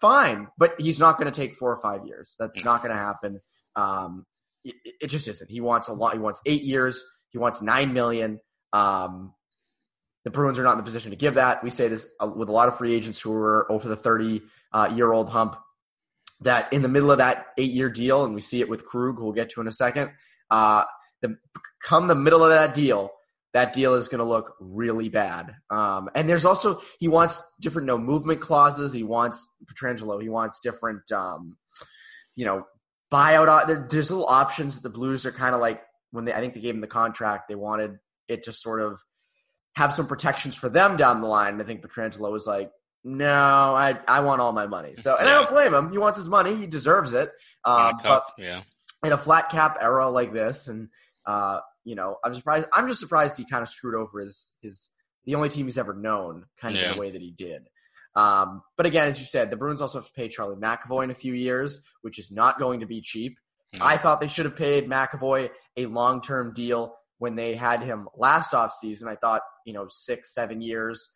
fine. 0.00 0.48
But 0.56 0.80
he's 0.80 0.98
not 0.98 1.18
going 1.18 1.30
to 1.30 1.36
take 1.36 1.54
four 1.54 1.70
or 1.70 1.76
five 1.76 2.06
years. 2.06 2.34
That's 2.38 2.64
not 2.64 2.82
going 2.82 2.94
to 2.94 2.98
happen. 2.98 3.40
Um, 3.74 4.24
it, 5.00 5.08
just 5.08 5.28
isn't. 5.28 5.50
He 5.50 5.60
wants 5.60 5.88
a 5.88 5.92
lot. 5.92 6.14
He 6.14 6.18
wants 6.18 6.40
eight 6.46 6.62
years. 6.62 7.02
He 7.30 7.38
wants 7.38 7.62
nine 7.62 7.92
million. 7.92 8.40
Um, 8.72 9.34
the 10.24 10.30
Bruins 10.30 10.58
are 10.58 10.64
not 10.64 10.72
in 10.72 10.78
the 10.78 10.84
position 10.84 11.10
to 11.10 11.16
give 11.16 11.34
that. 11.34 11.62
We 11.62 11.70
say 11.70 11.88
this 11.88 12.08
uh, 12.20 12.28
with 12.34 12.48
a 12.48 12.52
lot 12.52 12.68
of 12.68 12.76
free 12.76 12.94
agents 12.94 13.20
who 13.20 13.32
are 13.32 13.70
over 13.70 13.88
the 13.88 13.96
30 13.96 14.42
uh, 14.72 14.92
year 14.94 15.12
old 15.12 15.30
hump. 15.30 15.56
That 16.40 16.72
in 16.72 16.82
the 16.82 16.88
middle 16.88 17.10
of 17.10 17.18
that 17.18 17.46
eight 17.56 17.72
year 17.72 17.88
deal, 17.88 18.24
and 18.24 18.34
we 18.34 18.42
see 18.42 18.60
it 18.60 18.68
with 18.68 18.84
Krug, 18.84 19.16
who 19.16 19.24
we'll 19.24 19.32
get 19.32 19.50
to 19.50 19.60
in 19.60 19.66
a 19.66 19.72
second. 19.72 20.10
Uh, 20.50 20.84
the 21.22 21.38
come 21.82 22.08
the 22.08 22.14
middle 22.14 22.42
of 22.42 22.50
that 22.50 22.74
deal, 22.74 23.10
that 23.54 23.72
deal 23.72 23.94
is 23.94 24.08
going 24.08 24.18
to 24.18 24.24
look 24.24 24.54
really 24.60 25.08
bad. 25.08 25.54
Um, 25.70 26.10
and 26.14 26.28
there's 26.28 26.44
also 26.44 26.82
he 26.98 27.08
wants 27.08 27.40
different 27.60 27.86
no 27.86 27.96
movement 27.96 28.40
clauses. 28.40 28.92
He 28.92 29.02
wants 29.02 29.48
Pietrangelo. 29.64 30.20
He 30.20 30.28
wants 30.28 30.60
different, 30.60 31.10
um, 31.10 31.56
you 32.34 32.44
know, 32.44 32.64
buyout. 33.12 33.66
There, 33.66 33.86
there's 33.90 34.10
little 34.10 34.26
options 34.26 34.74
that 34.76 34.82
the 34.82 34.90
Blues 34.90 35.26
are 35.26 35.32
kind 35.32 35.54
of 35.54 35.60
like 35.60 35.82
when 36.10 36.24
they. 36.24 36.32
I 36.32 36.40
think 36.40 36.54
they 36.54 36.60
gave 36.60 36.74
him 36.74 36.80
the 36.80 36.86
contract. 36.86 37.48
They 37.48 37.54
wanted 37.54 37.98
it 38.28 38.44
to 38.44 38.52
sort 38.52 38.80
of 38.80 39.00
have 39.76 39.92
some 39.92 40.06
protections 40.06 40.54
for 40.54 40.68
them 40.68 40.96
down 40.96 41.20
the 41.20 41.28
line. 41.28 41.54
And 41.54 41.62
I 41.62 41.64
think 41.64 41.82
Pietrangelo 41.82 42.32
was 42.32 42.46
like, 42.46 42.70
no, 43.04 43.74
I 43.74 43.98
I 44.08 44.20
want 44.20 44.40
all 44.40 44.52
my 44.52 44.66
money. 44.66 44.96
So, 44.96 45.14
and 45.14 45.26
yeah. 45.26 45.30
I 45.30 45.34
don't 45.34 45.50
blame 45.50 45.74
him. 45.74 45.92
He 45.92 45.98
wants 45.98 46.18
his 46.18 46.28
money. 46.28 46.56
He 46.56 46.66
deserves 46.66 47.14
it. 47.14 47.30
Um, 47.64 47.98
but 48.02 48.24
yeah. 48.36 48.62
in 49.04 49.12
a 49.12 49.18
flat 49.18 49.50
cap 49.50 49.78
era 49.80 50.08
like 50.10 50.32
this, 50.32 50.66
and 50.66 50.88
uh, 51.24 51.60
you 51.84 51.94
know, 51.94 52.16
I'm 52.24 52.34
surprised. 52.34 52.66
I'm 52.72 52.88
just 52.88 53.00
surprised 53.00 53.36
he 53.36 53.44
kind 53.44 53.62
of 53.62 53.68
screwed 53.68 53.94
over 53.94 54.20
his 54.20 54.50
his 54.60 54.90
the 55.24 55.36
only 55.36 55.50
team 55.50 55.66
he's 55.66 55.78
ever 55.78 55.94
known, 55.94 56.46
kind 56.60 56.74
of 56.74 56.80
yeah. 56.80 56.88
in 56.88 56.94
the 56.94 57.00
way 57.00 57.10
that 57.10 57.20
he 57.20 57.30
did. 57.30 57.68
Um, 58.16 58.62
but 58.78 58.86
again, 58.86 59.08
as 59.08 59.20
you 59.20 59.26
said, 59.26 59.50
the 59.50 59.56
Bruins 59.56 59.82
also 59.82 59.98
have 59.98 60.06
to 60.06 60.12
pay 60.14 60.28
Charlie 60.28 60.56
McAvoy 60.56 61.04
in 61.04 61.10
a 61.10 61.14
few 61.14 61.34
years, 61.34 61.82
which 62.00 62.18
is 62.18 62.32
not 62.32 62.58
going 62.58 62.80
to 62.80 62.86
be 62.86 63.02
cheap. 63.02 63.38
Mm-hmm. 63.74 63.84
I 63.84 63.98
thought 63.98 64.20
they 64.20 64.28
should 64.28 64.46
have 64.46 64.56
paid 64.56 64.88
McAvoy 64.88 65.50
a 65.76 65.86
long 65.86 66.22
term 66.22 66.54
deal 66.54 66.94
when 67.18 67.36
they 67.36 67.54
had 67.54 67.82
him 67.82 68.08
last 68.16 68.52
offseason. 68.52 69.06
I 69.06 69.16
thought, 69.16 69.42
you 69.66 69.74
know, 69.74 69.86
six, 69.88 70.32
seven 70.32 70.62
years 70.62 71.10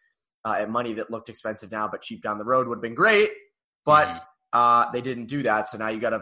uh, 0.44 0.56
at 0.58 0.68
money 0.70 0.94
that 0.94 1.10
looked 1.10 1.30
expensive 1.30 1.70
now, 1.70 1.88
but 1.88 2.02
cheap 2.02 2.22
down 2.22 2.38
the 2.38 2.44
road 2.44 2.68
would 2.68 2.76
have 2.76 2.82
been 2.82 2.94
great. 2.94 3.30
But 3.86 4.06
mm-hmm. 4.06 4.18
uh, 4.52 4.92
they 4.92 5.00
didn't 5.00 5.26
do 5.26 5.42
that. 5.44 5.68
So 5.68 5.78
now 5.78 5.88
you 5.88 6.00
got 6.00 6.10
to 6.10 6.20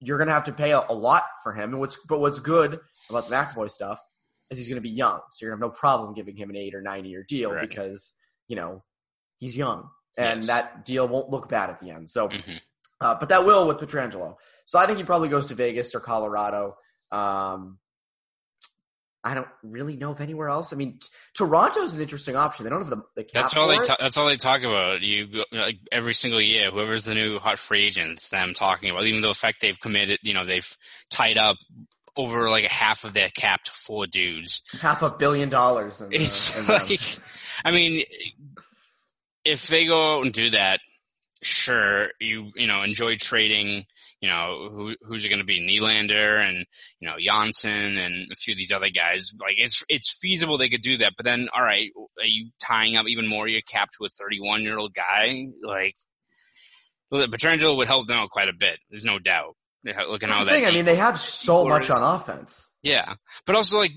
you're 0.00 0.18
going 0.18 0.28
to 0.28 0.34
have 0.34 0.44
to 0.44 0.52
pay 0.52 0.72
a, 0.72 0.80
a, 0.88 0.92
lot 0.92 1.22
for 1.42 1.54
him. 1.54 1.70
And 1.70 1.80
what's 1.80 1.96
but 2.06 2.20
what's 2.20 2.40
good 2.40 2.78
about 3.08 3.28
the 3.28 3.34
McAvoy 3.34 3.70
stuff 3.70 4.02
is 4.50 4.58
he's 4.58 4.68
going 4.68 4.76
to 4.76 4.82
be 4.82 4.90
young, 4.90 5.20
so 5.30 5.46
you're 5.46 5.52
going 5.52 5.60
to 5.60 5.66
have 5.66 5.72
no 5.72 5.78
problem 5.78 6.12
giving 6.12 6.36
him 6.36 6.50
an 6.50 6.56
eight 6.56 6.74
or 6.74 6.82
nine 6.82 7.06
year 7.06 7.24
deal 7.26 7.52
right. 7.52 7.66
because 7.66 8.14
you 8.48 8.56
know 8.56 8.82
he's 9.38 9.56
young, 9.56 9.88
and 10.16 10.38
yes. 10.38 10.46
that 10.46 10.84
deal 10.84 11.08
won't 11.08 11.30
look 11.30 11.48
bad 11.48 11.70
at 11.70 11.80
the 11.80 11.90
end. 11.90 12.08
So, 12.08 12.28
mm-hmm. 12.28 12.56
uh, 13.00 13.16
but 13.18 13.28
that 13.30 13.44
will 13.44 13.66
with 13.66 13.78
Pietrangelo. 13.78 14.36
So 14.66 14.78
I 14.78 14.86
think 14.86 14.98
he 14.98 15.04
probably 15.04 15.28
goes 15.28 15.46
to 15.46 15.54
Vegas 15.54 15.94
or 15.94 16.00
Colorado. 16.00 16.76
Um, 17.12 17.78
I 19.26 19.32
don't 19.32 19.48
really 19.62 19.96
know 19.96 20.10
of 20.10 20.20
anywhere 20.20 20.50
else. 20.50 20.74
I 20.74 20.76
mean, 20.76 20.98
Toronto's 21.32 21.94
an 21.94 22.02
interesting 22.02 22.36
option. 22.36 22.64
They 22.64 22.70
don't 22.70 22.80
have 22.80 22.90
the, 22.90 23.02
the 23.16 23.26
That's 23.32 23.56
all 23.56 23.68
they. 23.68 23.78
Ta- 23.78 23.96
that's 23.98 24.18
all 24.18 24.26
they 24.26 24.36
talk 24.36 24.62
about. 24.62 25.00
You 25.00 25.44
like 25.50 25.78
every 25.90 26.12
single 26.12 26.42
year, 26.42 26.70
whoever's 26.70 27.06
the 27.06 27.14
new 27.14 27.38
hot 27.38 27.58
free 27.58 27.84
agents, 27.84 28.28
them 28.28 28.52
talking 28.52 28.90
about. 28.90 29.04
Even 29.04 29.22
the 29.22 29.32
fact 29.32 29.62
they've 29.62 29.80
committed, 29.80 30.18
you 30.22 30.34
know, 30.34 30.44
they've 30.44 30.76
tied 31.08 31.38
up 31.38 31.56
over 32.16 32.50
like 32.50 32.64
a 32.64 32.72
half 32.72 33.04
of 33.04 33.14
their 33.14 33.30
cap 33.30 33.62
to 33.64 33.70
four 33.70 34.06
dudes. 34.06 34.62
Half 34.80 35.00
a 35.02 35.10
billion 35.10 35.48
dollars. 35.48 35.98
The, 35.98 36.08
it's 36.10 36.68
like, 36.68 37.00
I 37.64 37.70
mean, 37.70 38.04
if 39.44 39.66
they 39.68 39.86
go 39.86 40.16
out 40.16 40.24
and 40.24 40.32
do 40.32 40.50
that, 40.50 40.80
sure, 41.42 42.08
you 42.20 42.52
you 42.56 42.66
know 42.66 42.82
enjoy 42.82 43.16
trading 43.16 43.84
you 44.24 44.30
know, 44.30 44.70
who, 44.72 44.94
who's 45.02 45.22
it 45.26 45.28
going 45.28 45.40
to 45.40 45.44
be? 45.44 45.60
Nylander 45.60 46.40
and, 46.40 46.64
you 46.98 47.06
know, 47.06 47.16
Johnsson 47.20 47.98
and 47.98 48.32
a 48.32 48.34
few 48.34 48.52
of 48.52 48.56
these 48.56 48.72
other 48.72 48.88
guys. 48.88 49.34
Like, 49.38 49.56
it's, 49.58 49.84
it's 49.86 50.18
feasible 50.18 50.56
they 50.56 50.70
could 50.70 50.80
do 50.80 50.96
that. 50.96 51.12
But 51.14 51.24
then, 51.24 51.48
all 51.54 51.62
right, 51.62 51.90
are 52.18 52.24
you 52.24 52.48
tying 52.58 52.96
up 52.96 53.06
even 53.06 53.26
more 53.26 53.44
of 53.44 53.52
your 53.52 53.60
cap 53.60 53.90
to 53.98 54.06
a 54.06 54.08
31 54.08 54.62
year 54.62 54.78
old 54.78 54.94
guy? 54.94 55.44
Like, 55.62 55.94
Pietrangelo 57.12 57.76
would 57.76 57.86
help 57.86 58.06
them 58.06 58.16
out 58.16 58.30
quite 58.30 58.48
a 58.48 58.54
bit. 58.54 58.78
There's 58.88 59.04
no 59.04 59.18
doubt. 59.18 59.56
Looking 59.84 60.30
at 60.30 60.36
all 60.38 60.46
that. 60.46 60.52
Thing. 60.52 60.64
I 60.64 60.70
mean, 60.70 60.86
they 60.86 60.96
have 60.96 61.20
so 61.20 61.66
much 61.66 61.90
on 61.90 62.02
offense. 62.02 62.66
Yeah. 62.82 63.16
But 63.44 63.56
also, 63.56 63.76
like, 63.76 63.92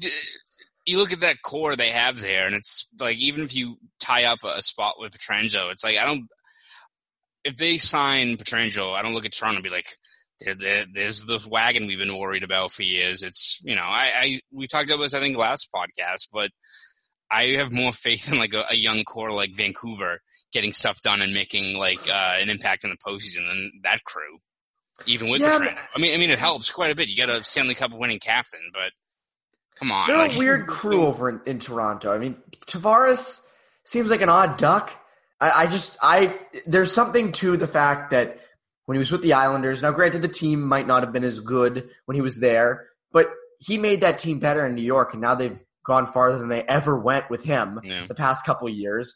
you 0.88 0.98
look 0.98 1.12
at 1.12 1.20
that 1.20 1.41
core 1.44 1.75
they 1.75 1.89
have 1.89 2.20
there, 2.20 2.46
and 2.46 2.56
it's 2.56 2.88
like, 3.00 3.17
even 3.17 3.44
if 3.44 3.56
you 3.56 3.77
tie 4.00 4.24
up 4.25 4.39
a 4.44 4.62
spot 4.62 4.96
with 4.98 5.12
Pietrangelo, 5.12 5.72
it's 5.72 5.84
like, 5.84 5.98
I 5.98 6.06
don't, 6.06 6.27
if 7.44 7.58
they 7.58 7.77
sign 7.77 8.38
Pietrangelo, 8.38 8.96
I 8.96 9.01
don't 9.01 9.13
look 9.13 9.25
at 9.25 9.34
Toronto 9.34 9.58
and 9.58 9.63
be 9.63 9.70
like, 9.70 9.88
there, 10.39 10.86
there's 10.94 11.24
the 11.24 11.46
wagon 11.50 11.88
we've 11.88 11.98
been 11.98 12.17
worried 12.17 12.44
about 12.44 12.72
for 12.72 12.84
years. 12.84 13.24
It's 13.24 13.60
you 13.63 13.75
know, 13.75 13.82
I, 13.82 14.12
I 14.15 14.39
we 14.51 14.67
talked 14.67 14.89
about 14.89 15.01
this 15.01 15.13
I 15.13 15.20
think 15.20 15.38
last 15.38 15.70
podcast, 15.74 16.27
but 16.32 16.51
I 17.32 17.56
have 17.58 17.74
more 17.74 17.91
faith 17.91 18.32
in 18.32 18.38
like 18.38 18.53
a, 18.53 18.65
a 18.70 18.75
young 18.75 19.03
core 19.03 19.32
like 19.32 19.56
Vancouver 19.56 20.22
getting 20.53 20.74
stuff 20.74 21.01
done 21.01 21.22
and 21.22 21.34
making 21.34 21.77
like 21.77 22.08
uh, 22.08 22.36
an 22.39 22.50
impact 22.50 22.84
in 22.84 22.91
the 22.91 22.98
postseason 22.98 23.48
than 23.48 23.72
that 23.84 24.03
crew. 24.03 24.39
Even 25.06 25.29
with 25.29 25.41
yeah, 25.41 25.58
trend, 25.58 25.77
I 25.96 26.00
mean, 26.00 26.13
I 26.13 26.17
mean, 26.17 26.32
it 26.32 26.39
helps 26.39 26.72
quite 26.72 26.91
a 26.91 26.96
bit. 26.96 27.08
You 27.08 27.17
got 27.17 27.29
a 27.29 27.44
Stanley 27.44 27.75
Cup 27.75 27.91
winning 27.94 28.20
captain, 28.20 28.72
but 28.74 28.91
come 29.80 29.92
on, 29.92 30.08
they're 30.08 30.18
like, 30.18 30.36
a 30.36 30.40
weird 30.40 30.68
crew 30.68 31.06
over 31.06 31.30
in, 31.30 31.42
in, 31.46 31.60
Toronto. 31.60 32.14
I 32.14 32.18
mean, 32.18 32.38
Tavares 32.66 33.42
seems 33.86 34.10
like 34.10 34.22
an 34.22 34.30
odd 34.30 34.58
duck. 34.58 34.92
I, 35.40 35.52
I 35.64 35.68
just, 35.68 35.98
I 36.02 36.40
there's 36.66 36.92
something 36.92 37.32
to 37.34 37.58
the 37.58 37.68
fact 37.68 38.12
that 38.12 38.40
when 38.88 38.96
he 38.96 39.00
was 39.00 39.12
with 39.12 39.22
the 39.22 39.34
Islanders. 39.34 39.82
Now, 39.82 39.92
granted, 39.92 40.22
the 40.22 40.30
team 40.30 40.62
might 40.64 40.88
not 40.88 41.04
have 41.04 41.12
been 41.12 41.26
as 41.26 41.42
good 41.42 41.90
when 42.06 42.16
he 42.16 42.22
was 42.22 42.40
there, 42.40 42.88
but 43.12 43.30
he 43.60 43.78
made 43.78 44.02
that 44.02 44.18
team 44.18 44.40
better 44.40 44.66
in 44.66 44.76
New 44.76 44.84
York, 44.84 45.14
and 45.14 45.22
now 45.22 45.36
they've 45.36 45.62
gone 45.86 46.06
farther 46.06 46.40
than 46.40 46.48
they 46.48 46.64
ever 46.64 46.98
went 46.98 47.30
with 47.30 47.44
him 47.44 47.80
yeah. 47.84 48.08
the 48.08 48.16
past 48.16 48.46
couple 48.46 48.68
years. 48.70 49.14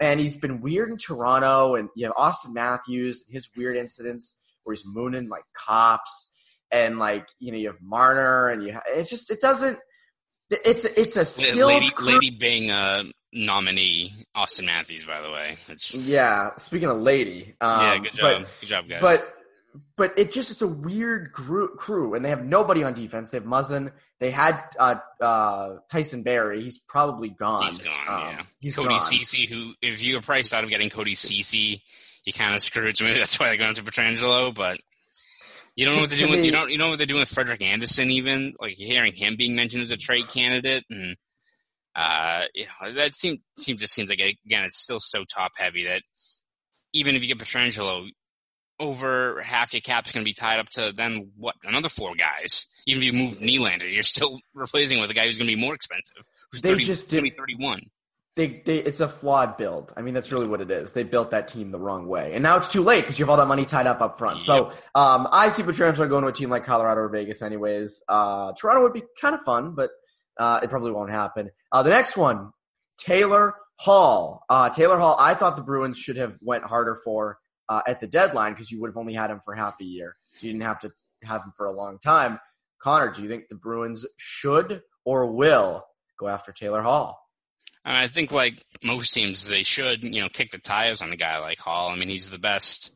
And 0.00 0.18
he's 0.18 0.38
been 0.38 0.62
weird 0.62 0.90
in 0.90 0.96
Toronto, 0.96 1.74
and 1.74 1.90
you 1.94 2.06
know 2.06 2.14
Auston 2.14 2.54
Matthews, 2.54 3.24
his 3.30 3.48
weird 3.54 3.76
incidents 3.76 4.40
where 4.64 4.74
he's 4.74 4.86
mooning 4.86 5.28
like 5.28 5.44
cops, 5.52 6.32
and 6.72 6.98
like 6.98 7.26
you 7.38 7.52
know 7.52 7.58
you 7.58 7.66
have 7.66 7.82
Marner, 7.82 8.48
and 8.48 8.62
you 8.62 8.74
it's 8.88 9.10
just 9.10 9.30
it 9.30 9.42
doesn't. 9.42 9.78
It's 10.50 10.84
it's 10.84 11.16
a 11.16 11.24
skill. 11.24 11.68
Lady, 11.68 11.90
Lady 12.00 12.30
Byng 12.30 12.70
uh, 12.70 13.04
nominee 13.32 14.12
Auston 14.36 14.66
Matthews, 14.66 15.04
by 15.04 15.20
the 15.22 15.30
way. 15.30 15.58
It's, 15.68 15.94
yeah, 15.94 16.56
speaking 16.56 16.88
of 16.88 16.98
lady, 16.98 17.54
um, 17.60 17.80
yeah, 17.80 17.98
good 17.98 18.12
job, 18.12 18.42
but, 18.42 18.48
good 18.60 18.66
job, 18.66 18.88
guys. 18.88 19.00
But 19.00 19.36
but 19.96 20.18
it 20.18 20.32
just 20.32 20.50
it's 20.50 20.62
a 20.62 20.66
weird 20.66 21.32
crew, 21.32 21.68
crew, 21.76 22.14
and 22.14 22.24
they 22.24 22.30
have 22.30 22.44
nobody 22.44 22.82
on 22.82 22.94
defense. 22.94 23.30
They 23.30 23.38
have 23.38 23.46
Muzzin. 23.46 23.92
They 24.18 24.32
had 24.32 24.60
uh, 24.78 24.96
uh, 25.20 25.76
Tyson 25.88 26.24
Barrie. 26.24 26.62
He's 26.62 26.78
probably 26.78 27.28
gone. 27.28 27.66
He's 27.66 27.78
gone. 27.78 28.08
Um, 28.08 28.34
yeah. 28.34 28.42
He's 28.58 28.74
Cody 28.74 28.98
Ceci, 28.98 29.46
who 29.46 29.74
if 29.80 30.02
you 30.02 30.16
were 30.16 30.22
priced 30.22 30.52
out 30.52 30.64
of 30.64 30.70
getting 30.70 30.90
Cody 30.90 31.14
Ceci, 31.14 31.80
you 32.24 32.32
kind 32.32 32.56
of 32.56 32.62
screwed 32.64 33.00
me. 33.00 33.12
That's 33.16 33.38
why 33.38 33.46
they're 33.46 33.56
going 33.56 33.74
to 33.76 33.82
Pietrangelo, 33.82 34.52
but. 34.52 34.80
You 35.76 35.86
don't 35.86 35.94
know 35.94 36.00
what 36.02 36.10
they're 36.10 36.18
doing. 36.18 36.30
With, 36.32 36.44
you 36.44 36.50
don't. 36.50 36.70
You 36.70 36.78
know 36.78 36.90
what 36.90 36.98
they're 36.98 37.06
doing 37.06 37.20
with 37.20 37.28
Frederik 37.28 37.62
Andersen. 37.62 38.10
Even 38.10 38.54
like 38.60 38.74
hearing 38.76 39.12
him 39.12 39.36
being 39.36 39.54
mentioned 39.54 39.82
as 39.82 39.90
a 39.90 39.96
trade 39.96 40.28
candidate, 40.28 40.84
and 40.90 41.16
uh, 41.94 42.42
you 42.54 42.66
know, 42.82 42.94
that 42.94 43.14
seems 43.14 43.38
seems 43.56 43.80
just 43.80 43.94
seems 43.94 44.10
like 44.10 44.20
again, 44.20 44.64
it's 44.64 44.78
still 44.78 45.00
so 45.00 45.24
top 45.24 45.52
heavy 45.56 45.84
that 45.84 46.02
even 46.92 47.14
if 47.14 47.22
you 47.22 47.28
get 47.28 47.38
Pietrangelo, 47.38 48.08
over 48.80 49.40
half 49.42 49.72
your 49.72 49.82
cap's 49.82 50.10
going 50.10 50.24
to 50.24 50.28
be 50.28 50.32
tied 50.32 50.58
up 50.58 50.68
to 50.70 50.92
then 50.94 51.30
what 51.36 51.54
another 51.62 51.88
four 51.88 52.14
guys. 52.14 52.66
Even 52.86 53.02
if 53.02 53.12
you 53.12 53.18
move 53.18 53.34
Nylander, 53.38 53.92
you're 53.92 54.02
still 54.02 54.40
replacing 54.54 55.00
with 55.00 55.10
a 55.10 55.14
guy 55.14 55.26
who's 55.26 55.38
going 55.38 55.48
to 55.48 55.54
be 55.54 55.60
more 55.60 55.74
expensive, 55.74 56.24
who's 56.50 56.62
they 56.62 56.70
30, 56.70 56.84
just 56.84 57.08
did, 57.08 57.36
31. 57.36 57.82
They, 58.36 58.46
they, 58.46 58.78
it's 58.78 59.00
a 59.00 59.08
flawed 59.08 59.56
build. 59.56 59.92
I 59.96 60.02
mean, 60.02 60.14
that's 60.14 60.30
really 60.30 60.46
what 60.46 60.60
it 60.60 60.70
is. 60.70 60.92
They 60.92 61.02
built 61.02 61.32
that 61.32 61.48
team 61.48 61.72
the 61.72 61.80
wrong 61.80 62.06
way, 62.06 62.32
and 62.32 62.42
now 62.42 62.56
it's 62.56 62.68
too 62.68 62.82
late 62.82 63.02
because 63.02 63.18
you 63.18 63.24
have 63.24 63.30
all 63.30 63.36
that 63.36 63.48
money 63.48 63.66
tied 63.66 63.86
up 63.86 64.00
up 64.00 64.18
front. 64.18 64.36
Yep. 64.36 64.44
So, 64.44 64.70
um, 64.94 65.28
I 65.32 65.48
see 65.48 65.62
Pietrangelo 65.62 66.08
going 66.08 66.22
to 66.22 66.28
a 66.28 66.32
team 66.32 66.48
like 66.48 66.64
Colorado 66.64 67.00
or 67.00 67.08
Vegas, 67.08 67.42
anyways. 67.42 68.02
Uh, 68.08 68.52
Toronto 68.52 68.82
would 68.82 68.92
be 68.92 69.02
kind 69.20 69.34
of 69.34 69.42
fun, 69.42 69.74
but 69.74 69.90
uh, 70.38 70.60
it 70.62 70.70
probably 70.70 70.92
won't 70.92 71.10
happen. 71.10 71.50
Uh, 71.72 71.82
the 71.82 71.90
next 71.90 72.16
one, 72.16 72.52
Taylor 72.98 73.54
Hall. 73.76 74.44
Uh, 74.48 74.70
Taylor 74.70 74.98
Hall, 74.98 75.16
I 75.18 75.34
thought 75.34 75.56
the 75.56 75.62
Bruins 75.62 75.98
should 75.98 76.16
have 76.16 76.36
went 76.42 76.64
harder 76.64 76.96
for 77.04 77.38
uh, 77.68 77.82
at 77.86 78.00
the 78.00 78.06
deadline 78.06 78.52
because 78.52 78.70
you 78.70 78.80
would 78.80 78.88
have 78.88 78.96
only 78.96 79.14
had 79.14 79.30
him 79.30 79.40
for 79.44 79.54
half 79.54 79.76
a 79.80 79.84
year. 79.84 80.16
So 80.32 80.46
you 80.46 80.52
didn't 80.52 80.64
have 80.64 80.80
to 80.80 80.92
have 81.22 81.42
him 81.42 81.52
for 81.56 81.66
a 81.66 81.72
long 81.72 81.98
time. 81.98 82.38
Connor, 82.80 83.12
do 83.12 83.22
you 83.22 83.28
think 83.28 83.48
the 83.48 83.56
Bruins 83.56 84.06
should 84.18 84.82
or 85.04 85.32
will 85.32 85.84
go 86.18 86.28
after 86.28 86.52
Taylor 86.52 86.82
Hall? 86.82 87.18
I 87.84 88.06
think 88.08 88.30
like 88.30 88.62
most 88.82 89.12
teams, 89.12 89.46
they 89.46 89.62
should, 89.62 90.04
you 90.04 90.20
know, 90.20 90.28
kick 90.28 90.50
the 90.50 90.58
tires 90.58 91.02
on 91.02 91.12
a 91.12 91.16
guy 91.16 91.38
like 91.38 91.58
Hall. 91.58 91.88
I 91.90 91.96
mean, 91.96 92.08
he's 92.08 92.30
the 92.30 92.38
best 92.38 92.94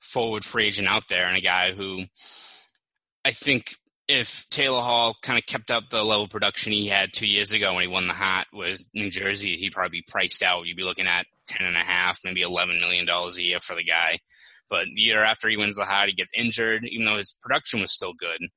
forward 0.00 0.44
free 0.44 0.66
agent 0.66 0.88
out 0.88 1.08
there 1.08 1.26
and 1.26 1.36
a 1.36 1.40
guy 1.40 1.72
who 1.72 2.04
I 3.24 3.32
think 3.32 3.74
if 4.08 4.48
Taylor 4.50 4.80
Hall 4.80 5.16
kind 5.20 5.38
of 5.38 5.44
kept 5.46 5.70
up 5.70 5.90
the 5.90 6.04
level 6.04 6.24
of 6.24 6.30
production 6.30 6.72
he 6.72 6.86
had 6.86 7.12
two 7.12 7.26
years 7.26 7.50
ago 7.50 7.74
when 7.74 7.82
he 7.82 7.88
won 7.88 8.06
the 8.06 8.14
Hart 8.14 8.46
with 8.52 8.80
New 8.94 9.10
Jersey, 9.10 9.56
he'd 9.56 9.72
probably 9.72 9.98
be 9.98 10.04
priced 10.08 10.42
out. 10.42 10.66
You'd 10.66 10.76
be 10.76 10.84
looking 10.84 11.08
at 11.08 11.26
ten 11.48 11.66
and 11.66 11.76
a 11.76 11.80
half, 11.80 12.20
maybe 12.24 12.42
eleven 12.42 12.78
million 12.78 13.04
dollars 13.04 13.36
a 13.36 13.42
year 13.42 13.58
for 13.58 13.74
the 13.74 13.82
guy. 13.82 14.18
But 14.70 14.86
the 14.94 15.00
year 15.00 15.22
after 15.22 15.48
he 15.48 15.56
wins 15.56 15.76
the 15.76 15.84
Hart, 15.84 16.08
he 16.08 16.14
gets 16.14 16.32
injured, 16.36 16.84
even 16.84 17.06
though 17.06 17.16
his 17.16 17.36
production 17.40 17.80
was 17.80 17.92
still 17.92 18.12
good. 18.12 18.48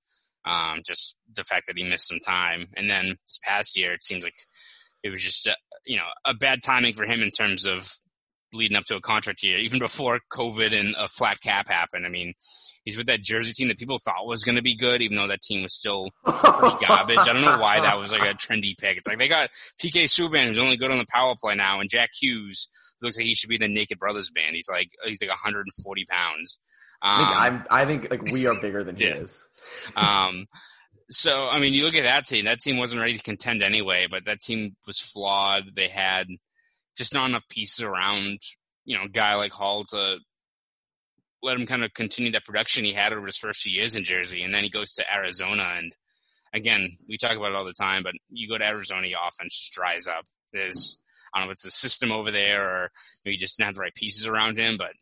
Um, 0.46 0.82
just 0.86 1.18
the 1.36 1.44
fact 1.44 1.68
that 1.68 1.78
he 1.78 1.84
missed 1.84 2.08
some 2.08 2.20
time, 2.20 2.68
and 2.76 2.90
then 2.90 3.18
this 3.26 3.40
past 3.44 3.78
year, 3.78 3.94
it 3.94 4.04
seems 4.04 4.24
like 4.24 4.36
it 5.04 5.10
was 5.10 5.22
just 5.22 5.48
a, 5.48 5.56
you 5.86 5.98
know 5.98 6.08
a 6.26 6.34
bad 6.34 6.62
timing 6.64 6.94
for 6.94 7.06
him 7.06 7.22
in 7.22 7.30
terms 7.30 7.66
of 7.66 7.92
leading 8.54 8.78
up 8.78 8.86
to 8.86 8.96
a 8.96 9.02
contract 9.02 9.44
year, 9.44 9.58
even 9.60 9.80
before 9.80 10.20
COVID 10.32 10.78
and 10.78 10.96
a 10.98 11.08
flat 11.08 11.40
cap 11.42 11.68
happened. 11.68 12.06
I 12.06 12.10
mean, 12.10 12.34
he's 12.84 12.98
with 12.98 13.08
that 13.08 13.22
Jersey 13.22 13.54
team 13.54 13.68
that 13.68 13.78
people 13.78 14.00
thought 14.00 14.26
was 14.26 14.44
going 14.44 14.56
to 14.56 14.62
be 14.62 14.76
good, 14.76 15.02
even 15.02 15.18
though 15.18 15.28
that 15.28 15.42
team 15.42 15.64
was 15.64 15.74
still 15.74 16.10
pretty 16.26 16.76
garbage. 16.88 17.20
I 17.20 17.34
don't 17.34 17.42
know 17.42 17.60
why 17.60 17.80
that 17.80 17.98
was 17.98 18.12
like 18.12 18.24
a 18.24 18.34
trendy 18.34 18.78
pick. 18.78 18.98
It's 18.98 19.08
like 19.08 19.18
they 19.18 19.28
got 19.28 19.50
PK 19.82 20.06
Subban, 20.06 20.48
who's 20.48 20.58
only 20.60 20.78
good 20.78 20.92
on 20.92 20.98
the 20.98 21.06
power 21.12 21.36
play 21.40 21.56
now, 21.56 21.80
and 21.80 21.90
Jack 21.90 22.10
Hughes, 22.20 22.70
who 23.00 23.08
looks 23.08 23.18
like 23.18 23.26
he 23.26 23.36
should 23.36 23.50
be 23.50 23.58
the 23.58 23.68
Naked 23.68 24.00
Brothers 24.00 24.32
band. 24.32 24.56
He's 24.56 24.70
like 24.70 24.90
he's 25.06 25.22
like 25.22 25.30
140 25.30 26.06
pounds. 26.10 26.60
Um, 27.02 27.12
I 27.12 27.18
think 27.18 27.38
I'm, 27.38 27.66
I 27.70 27.86
think 27.86 28.12
like 28.12 28.32
we 28.32 28.48
are 28.48 28.56
bigger 28.62 28.84
than 28.84 28.96
he 28.96 29.04
yeah. 29.08 29.16
is. 29.16 29.42
um, 29.96 30.48
so 31.10 31.48
I 31.50 31.60
mean, 31.60 31.74
you 31.74 31.86
look 31.86 31.96
at 31.96 32.04
that 32.04 32.26
team. 32.26 32.46
That 32.46 32.60
team 32.60 32.78
wasn't 32.78 33.02
ready 33.02 33.18
to 33.18 33.24
contend 33.24 33.64
anyway, 33.64 34.08
but 34.10 34.26
that 34.26 34.42
team 34.42 34.76
was 34.86 35.00
flawed. 35.00 35.76
They 35.76 35.88
had 35.88 36.28
just 36.98 37.14
not 37.14 37.30
enough 37.30 37.48
pieces 37.50 37.82
around, 37.82 38.40
you 38.86 38.98
know, 38.98 39.06
a 39.06 39.10
guy 39.10 39.36
like 39.36 39.54
Hall 39.54 39.84
to 39.86 40.18
let 41.42 41.58
him 41.58 41.66
kind 41.66 41.84
of 41.84 41.94
continue 41.94 42.32
that 42.34 42.46
production 42.46 42.84
he 42.84 42.94
had 42.94 43.14
over 43.14 43.26
his 43.26 43.38
first 43.38 43.62
few 43.62 43.72
years 43.72 43.96
in 43.96 44.04
Jersey, 44.04 44.44
and 44.44 44.54
then 44.54 44.64
he 44.64 44.70
goes 44.70 44.92
to 44.94 45.14
Arizona, 45.14 45.74
and 45.78 45.96
again, 46.54 46.98
we 47.08 47.18
talk 47.18 47.38
about 47.38 47.52
it 47.52 47.56
all 47.56 47.66
the 47.66 47.74
time, 47.74 48.04
but 48.04 48.14
you 48.30 48.48
go 48.48 48.58
to 48.58 48.66
Arizona, 48.66 49.08
your 49.08 49.20
offense 49.26 49.58
just 49.58 49.74
dries 49.74 50.08
up. 50.08 50.26
There's 50.52 51.02
I 51.34 51.40
don't 51.40 51.48
know 51.48 51.52
if 51.52 51.56
it's 51.56 51.64
the 51.64 51.72
system 51.72 52.12
over 52.12 52.32
there 52.32 52.68
or 52.68 52.92
maybe 53.24 53.38
just 53.38 53.58
didn't 53.58 53.68
have 53.68 53.76
the 53.76 53.82
right 53.82 53.96
pieces 53.96 54.26
around 54.26 54.58
him, 54.58 54.78
but 54.78 54.94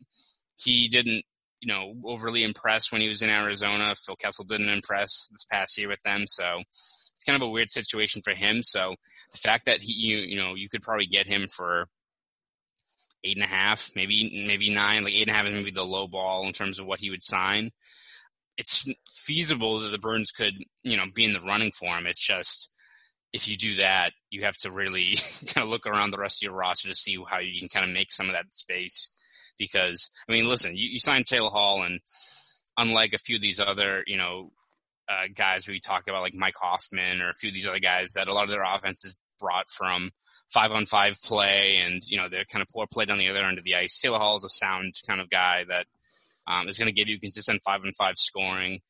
he 0.56 0.88
didn't 0.88 1.24
you 1.60 1.72
know, 1.72 1.94
overly 2.04 2.44
impressed 2.44 2.92
when 2.92 3.00
he 3.00 3.08
was 3.08 3.22
in 3.22 3.30
Arizona. 3.30 3.94
Phil 3.94 4.16
Kessel 4.16 4.44
didn't 4.44 4.68
impress 4.68 5.28
this 5.30 5.44
past 5.50 5.78
year 5.78 5.88
with 5.88 6.02
them, 6.02 6.26
so 6.26 6.58
it's 6.68 7.24
kind 7.26 7.36
of 7.36 7.46
a 7.46 7.50
weird 7.50 7.70
situation 7.70 8.22
for 8.22 8.34
him. 8.34 8.62
So 8.62 8.94
the 9.32 9.38
fact 9.38 9.66
that 9.66 9.82
he, 9.82 9.92
you, 9.92 10.18
you 10.18 10.36
know, 10.36 10.54
you 10.54 10.68
could 10.68 10.82
probably 10.82 11.06
get 11.06 11.26
him 11.26 11.48
for 11.48 11.88
eight 13.24 13.36
and 13.36 13.44
a 13.44 13.48
half, 13.48 13.90
maybe 13.96 14.44
maybe 14.46 14.70
nine, 14.70 15.02
like 15.02 15.14
eight 15.14 15.22
and 15.22 15.30
a 15.30 15.34
half 15.34 15.46
is 15.46 15.52
maybe 15.52 15.72
the 15.72 15.84
low 15.84 16.06
ball 16.06 16.46
in 16.46 16.52
terms 16.52 16.78
of 16.78 16.86
what 16.86 17.00
he 17.00 17.10
would 17.10 17.22
sign. 17.22 17.70
It's 18.56 18.88
feasible 19.08 19.80
that 19.80 19.90
the 19.90 19.98
Bruins 19.98 20.30
could, 20.30 20.54
you 20.82 20.96
know, 20.96 21.06
be 21.12 21.24
in 21.24 21.32
the 21.32 21.40
running 21.40 21.72
for 21.72 21.96
him. 21.96 22.06
It's 22.06 22.24
just 22.24 22.72
if 23.32 23.48
you 23.48 23.56
do 23.56 23.76
that, 23.76 24.12
you 24.30 24.42
have 24.42 24.56
to 24.58 24.70
really 24.70 25.16
kind 25.46 25.64
of 25.64 25.68
look 25.68 25.86
around 25.86 26.10
the 26.10 26.18
rest 26.18 26.42
of 26.42 26.46
your 26.46 26.56
roster 26.56 26.88
to 26.88 26.94
see 26.94 27.18
how 27.28 27.38
you 27.38 27.58
can 27.58 27.68
kind 27.68 27.88
of 27.88 27.94
make 27.94 28.12
some 28.12 28.26
of 28.26 28.32
that 28.32 28.52
space 28.52 29.14
because 29.58 30.10
I 30.28 30.32
mean, 30.32 30.46
listen, 30.46 30.76
you, 30.76 30.90
you 30.90 30.98
signed 30.98 31.26
Taylor 31.26 31.50
Hall, 31.50 31.82
and 31.82 32.00
unlike 32.76 33.12
a 33.12 33.18
few 33.18 33.36
of 33.36 33.42
these 33.42 33.60
other, 33.60 34.04
you 34.06 34.16
know, 34.16 34.52
uh, 35.08 35.24
guys 35.34 35.66
we 35.66 35.80
talk 35.80 36.06
about 36.06 36.22
like 36.22 36.34
Mike 36.34 36.56
Hoffman 36.60 37.22
or 37.22 37.30
a 37.30 37.34
few 37.34 37.48
of 37.48 37.54
these 37.54 37.66
other 37.66 37.78
guys 37.78 38.12
that 38.12 38.28
a 38.28 38.32
lot 38.32 38.44
of 38.44 38.50
their 38.50 38.62
offense 38.62 39.04
is 39.04 39.18
brought 39.40 39.70
from 39.70 40.10
five 40.48 40.72
on 40.72 40.86
five 40.86 41.16
play 41.24 41.76
and 41.78 42.02
you 42.06 42.16
know 42.16 42.28
they're 42.28 42.44
kind 42.44 42.62
of 42.62 42.68
poor 42.68 42.86
play 42.90 43.04
down 43.04 43.18
the 43.18 43.30
other 43.30 43.44
end 43.44 43.58
of 43.58 43.64
the 43.64 43.74
ice. 43.74 43.98
Taylor 43.98 44.18
Hall 44.18 44.36
is 44.36 44.44
a 44.44 44.48
sound 44.48 44.94
kind 45.06 45.20
of 45.20 45.30
guy 45.30 45.64
that 45.68 45.86
um, 46.46 46.68
is 46.68 46.78
going 46.78 46.86
to 46.86 46.94
give 46.94 47.08
you 47.08 47.20
consistent 47.20 47.62
five 47.64 47.80
on 47.84 47.92
five 47.96 48.16
scoring. 48.16 48.80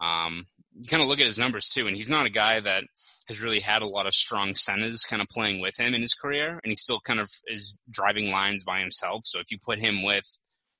Um, 0.00 0.46
you 0.78 0.86
kind 0.88 1.02
of 1.02 1.08
look 1.08 1.20
at 1.20 1.26
his 1.26 1.38
numbers 1.38 1.68
too, 1.68 1.86
and 1.86 1.96
he's 1.96 2.10
not 2.10 2.26
a 2.26 2.30
guy 2.30 2.60
that 2.60 2.84
has 3.28 3.42
really 3.42 3.60
had 3.60 3.82
a 3.82 3.86
lot 3.86 4.06
of 4.06 4.14
strong 4.14 4.54
centers 4.54 5.04
kind 5.04 5.22
of 5.22 5.28
playing 5.28 5.60
with 5.60 5.76
him 5.78 5.94
in 5.94 6.00
his 6.00 6.14
career, 6.14 6.60
and 6.62 6.70
he 6.70 6.74
still 6.74 7.00
kind 7.00 7.20
of 7.20 7.30
is 7.46 7.76
driving 7.90 8.30
lines 8.30 8.64
by 8.64 8.80
himself. 8.80 9.22
So 9.24 9.38
if 9.38 9.50
you 9.50 9.58
put 9.62 9.78
him 9.78 10.02
with 10.02 10.24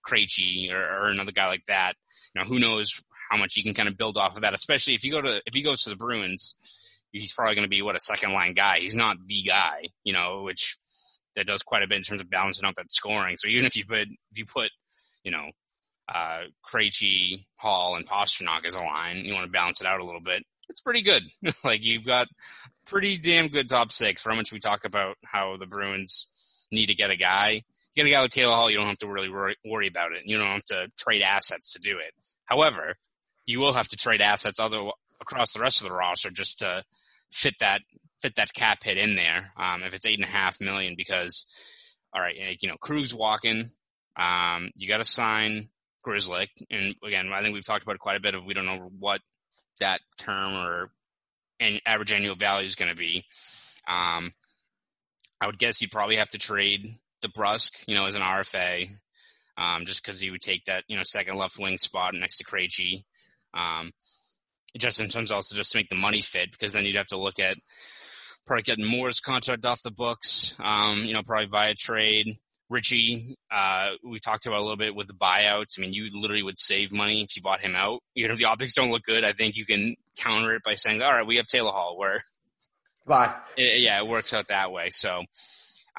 Krejci 0.07 0.73
or, 0.73 0.81
or 0.81 1.07
another 1.09 1.33
guy 1.33 1.47
like 1.47 1.65
that, 1.69 1.95
you 2.35 2.41
know, 2.41 2.47
who 2.47 2.59
knows 2.59 3.03
how 3.31 3.39
much 3.39 3.55
he 3.55 3.63
can 3.63 3.75
kind 3.75 3.89
of 3.89 3.97
build 3.97 4.17
off 4.17 4.37
of 4.37 4.43
that. 4.43 4.55
Especially 4.55 4.95
if 4.95 5.05
you 5.05 5.13
go 5.13 5.23
to 5.23 5.43
if 5.47 5.55
he 5.55 5.63
goes 5.63 5.83
to 5.83 5.91
the 5.91 5.97
Bruins, 5.97 6.55
he's 7.13 7.33
probably 7.33 7.55
going 7.55 7.65
to 7.65 7.69
be 7.69 7.83
what 7.83 7.97
a 7.97 8.01
second 8.01 8.33
line 8.33 8.55
guy. 8.55 8.79
He's 8.79 8.97
not 8.97 9.17
the 9.27 9.43
guy, 9.43 9.89
you 10.05 10.13
know, 10.13 10.43
which 10.43 10.77
that 11.37 11.47
does 11.47 11.63
quite 11.63 11.83
a 11.83 11.87
bit 11.87 11.97
in 11.97 12.03
terms 12.03 12.21
of 12.21 12.31
balancing 12.31 12.67
out 12.67 12.77
that 12.77 12.93
scoring. 12.93 13.37
So 13.37 13.49
even 13.49 13.67
if 13.67 13.77
you 13.77 13.85
put 13.87 14.09
if 14.31 14.39
you 14.39 14.45
put 14.45 14.71
you 15.25 15.31
know 15.31 15.51
uh, 16.13 16.43
Krejci, 16.65 17.45
Hall, 17.57 17.97
and 17.97 18.07
Pastrnak 18.07 18.65
as 18.67 18.75
a 18.75 18.81
line. 18.81 19.25
You 19.25 19.35
want 19.35 19.47
to 19.47 19.51
balance 19.51 19.81
it 19.81 19.87
out 19.87 20.01
a 20.01 20.05
little 20.05 20.21
bit. 20.21 20.45
It's 20.69 20.81
pretty 20.81 21.03
good. 21.03 21.23
like 21.65 21.85
you've 21.85 22.07
got 22.07 22.29
pretty 22.87 23.19
damn 23.19 23.49
good 23.49 23.69
top 23.69 23.93
six. 23.93 24.23
For 24.23 24.31
how 24.31 24.37
much 24.37 24.53
we 24.53 24.59
talk 24.59 24.85
about 24.85 25.17
how 25.25 25.57
the 25.57 25.67
Bruins 25.67 26.67
need 26.71 26.87
to 26.87 26.95
get 26.95 27.11
a 27.11 27.17
guy. 27.17 27.63
You 27.95 28.05
get 28.05 28.07
a 28.07 28.11
guy 28.11 28.21
like 28.23 28.31
Taylor 28.31 28.55
Hall, 28.55 28.71
you 28.71 28.79
don't 28.79 28.87
have 28.87 28.99
to 28.99 29.09
really 29.09 29.29
worry, 29.29 29.57
worry 29.65 29.87
about 29.87 30.13
it. 30.13 30.23
You 30.25 30.39
don't 30.39 30.47
have 30.47 30.65
to 30.67 30.91
trade 30.99 31.23
assets 31.23 31.75
to 31.75 31.79
do 31.79 31.99
it. 31.99 32.15
However, 32.47 32.97
you 33.45 33.61
will 33.61 33.75
have 33.75 33.89
to 33.89 33.97
trade 33.97 34.21
assets 34.21 34.59
other 34.59 34.81
across 35.21 35.53
the 35.53 35.61
rest 35.61 35.83
of 35.83 35.89
the 35.89 35.95
roster 35.95 36.31
just 36.31 36.61
to 36.61 36.85
fit 37.31 37.55
that 37.61 37.83
fit 38.21 38.37
that 38.37 38.55
cap 38.55 38.85
hit 38.85 38.99
in 38.99 39.17
there. 39.17 39.53
Um, 39.57 39.83
if 39.83 39.95
it's 39.95 40.07
eight 40.07 40.19
and 40.19 40.25
a 40.25 40.31
half 40.31 40.61
million, 40.61 40.95
because 40.97 41.47
all 42.15 42.21
right, 42.21 42.37
you 42.61 42.69
know 42.69 42.77
Krug's 42.81 43.15
walking. 43.15 43.71
Um, 44.17 44.71
you 44.77 44.89
got 44.89 44.99
to 44.99 45.05
sign 45.05 45.71
Grzelcyk, 46.07 46.49
and 46.71 46.95
again, 47.05 47.31
I 47.33 47.41
think 47.43 47.55
we've 47.55 47.67
talked 47.67 47.85
about 47.85 47.95
it 47.95 48.01
quite 48.01 48.17
a 48.17 48.21
bit 48.21 48.35
of 48.35 48.47
we 48.47 48.55
don't 48.55 48.67
know 48.67 48.91
what 48.99 49.21
that 49.81 50.01
term 50.19 50.55
or 50.55 50.91
an 51.61 51.81
average 51.87 52.13
annual 52.13 52.35
value 52.35 52.67
is 52.67 52.75
going 52.75 52.91
to 52.91 52.97
be. 52.97 53.25
Um, 53.89 54.33
I 55.41 55.47
would 55.47 55.59
guess 55.59 55.81
you'd 55.81 55.91
probably 55.91 56.17
have 56.17 56.29
to 56.31 56.39
trade 56.39 56.95
DeBrusk, 57.25 57.85
you 57.87 57.95
know, 57.95 58.07
as 58.07 58.15
an 58.15 58.23
RFA, 58.23 58.89
um, 59.57 59.85
just 59.85 60.05
because 60.05 60.21
he 60.21 60.31
would 60.31 60.41
take 60.41 60.65
that, 60.65 60.85
you 60.89 60.97
know, 60.97 61.03
second 61.05 61.37
left 61.37 61.59
wing 61.59 61.79
spot 61.79 62.15
next 62.15 62.39
to 62.39 62.45
Krejci. 62.45 63.05
Um, 63.55 63.93
just 64.79 65.01
in 65.01 65.09
terms 65.09 65.31
also 65.31 65.55
just 65.55 65.73
to 65.73 65.79
make 65.79 65.89
the 65.89 65.95
money 65.95 66.23
fit, 66.23 66.51
because 66.53 66.73
then 66.73 66.85
you'd 66.85 66.97
have 66.97 67.09
to 67.09 67.19
look 67.19 67.39
at 67.39 67.59
probably 68.47 68.63
getting 68.63 68.87
Moore's 68.87 69.21
contract 69.21 69.67
off 69.67 69.83
the 69.83 69.91
books, 69.91 70.57
um, 70.61 71.05
you 71.05 71.13
know, 71.13 71.23
probably 71.23 71.47
via 71.47 71.75
trade. 71.75 72.37
Ritchie, 72.73 73.37
uh, 73.51 73.91
we 74.03 74.19
talked 74.19 74.47
about 74.47 74.59
a 74.59 74.63
little 74.63 74.77
bit 74.77 74.95
with 74.95 75.07
the 75.07 75.13
buyouts. 75.13 75.79
I 75.79 75.83
mean, 75.83 75.93
you 75.93 76.09
literally 76.13 76.43
would 76.43 76.59
save 76.59 76.91
money 76.91 77.23
if 77.23 77.37
you 77.37 77.43
bought 77.43 77.61
him 77.61 77.77
out. 77.77 78.01
Even 78.17 78.31
if 78.31 78.39
the 78.39 78.47
optics 78.47 78.73
don't 78.73 78.91
look 78.91 79.03
good, 79.03 79.25
I 79.25 79.33
think 79.33 79.57
you 79.57 79.67
can 79.67 79.95
counter 80.19 80.55
it 80.55 80.63
by 80.65 80.75
saying, 80.75 81.03
all 81.03 81.13
right, 81.13 81.27
we 81.27 81.37
have 81.37 81.47
Taylor 81.47 81.71
Hall 81.71 81.99
where 81.99 82.23
Bye. 83.07 83.35
It, 83.57 83.81
yeah, 83.81 83.99
it 83.99 84.07
works 84.07 84.33
out 84.33 84.49
that 84.49 84.73
way. 84.73 84.89
So, 84.91 85.23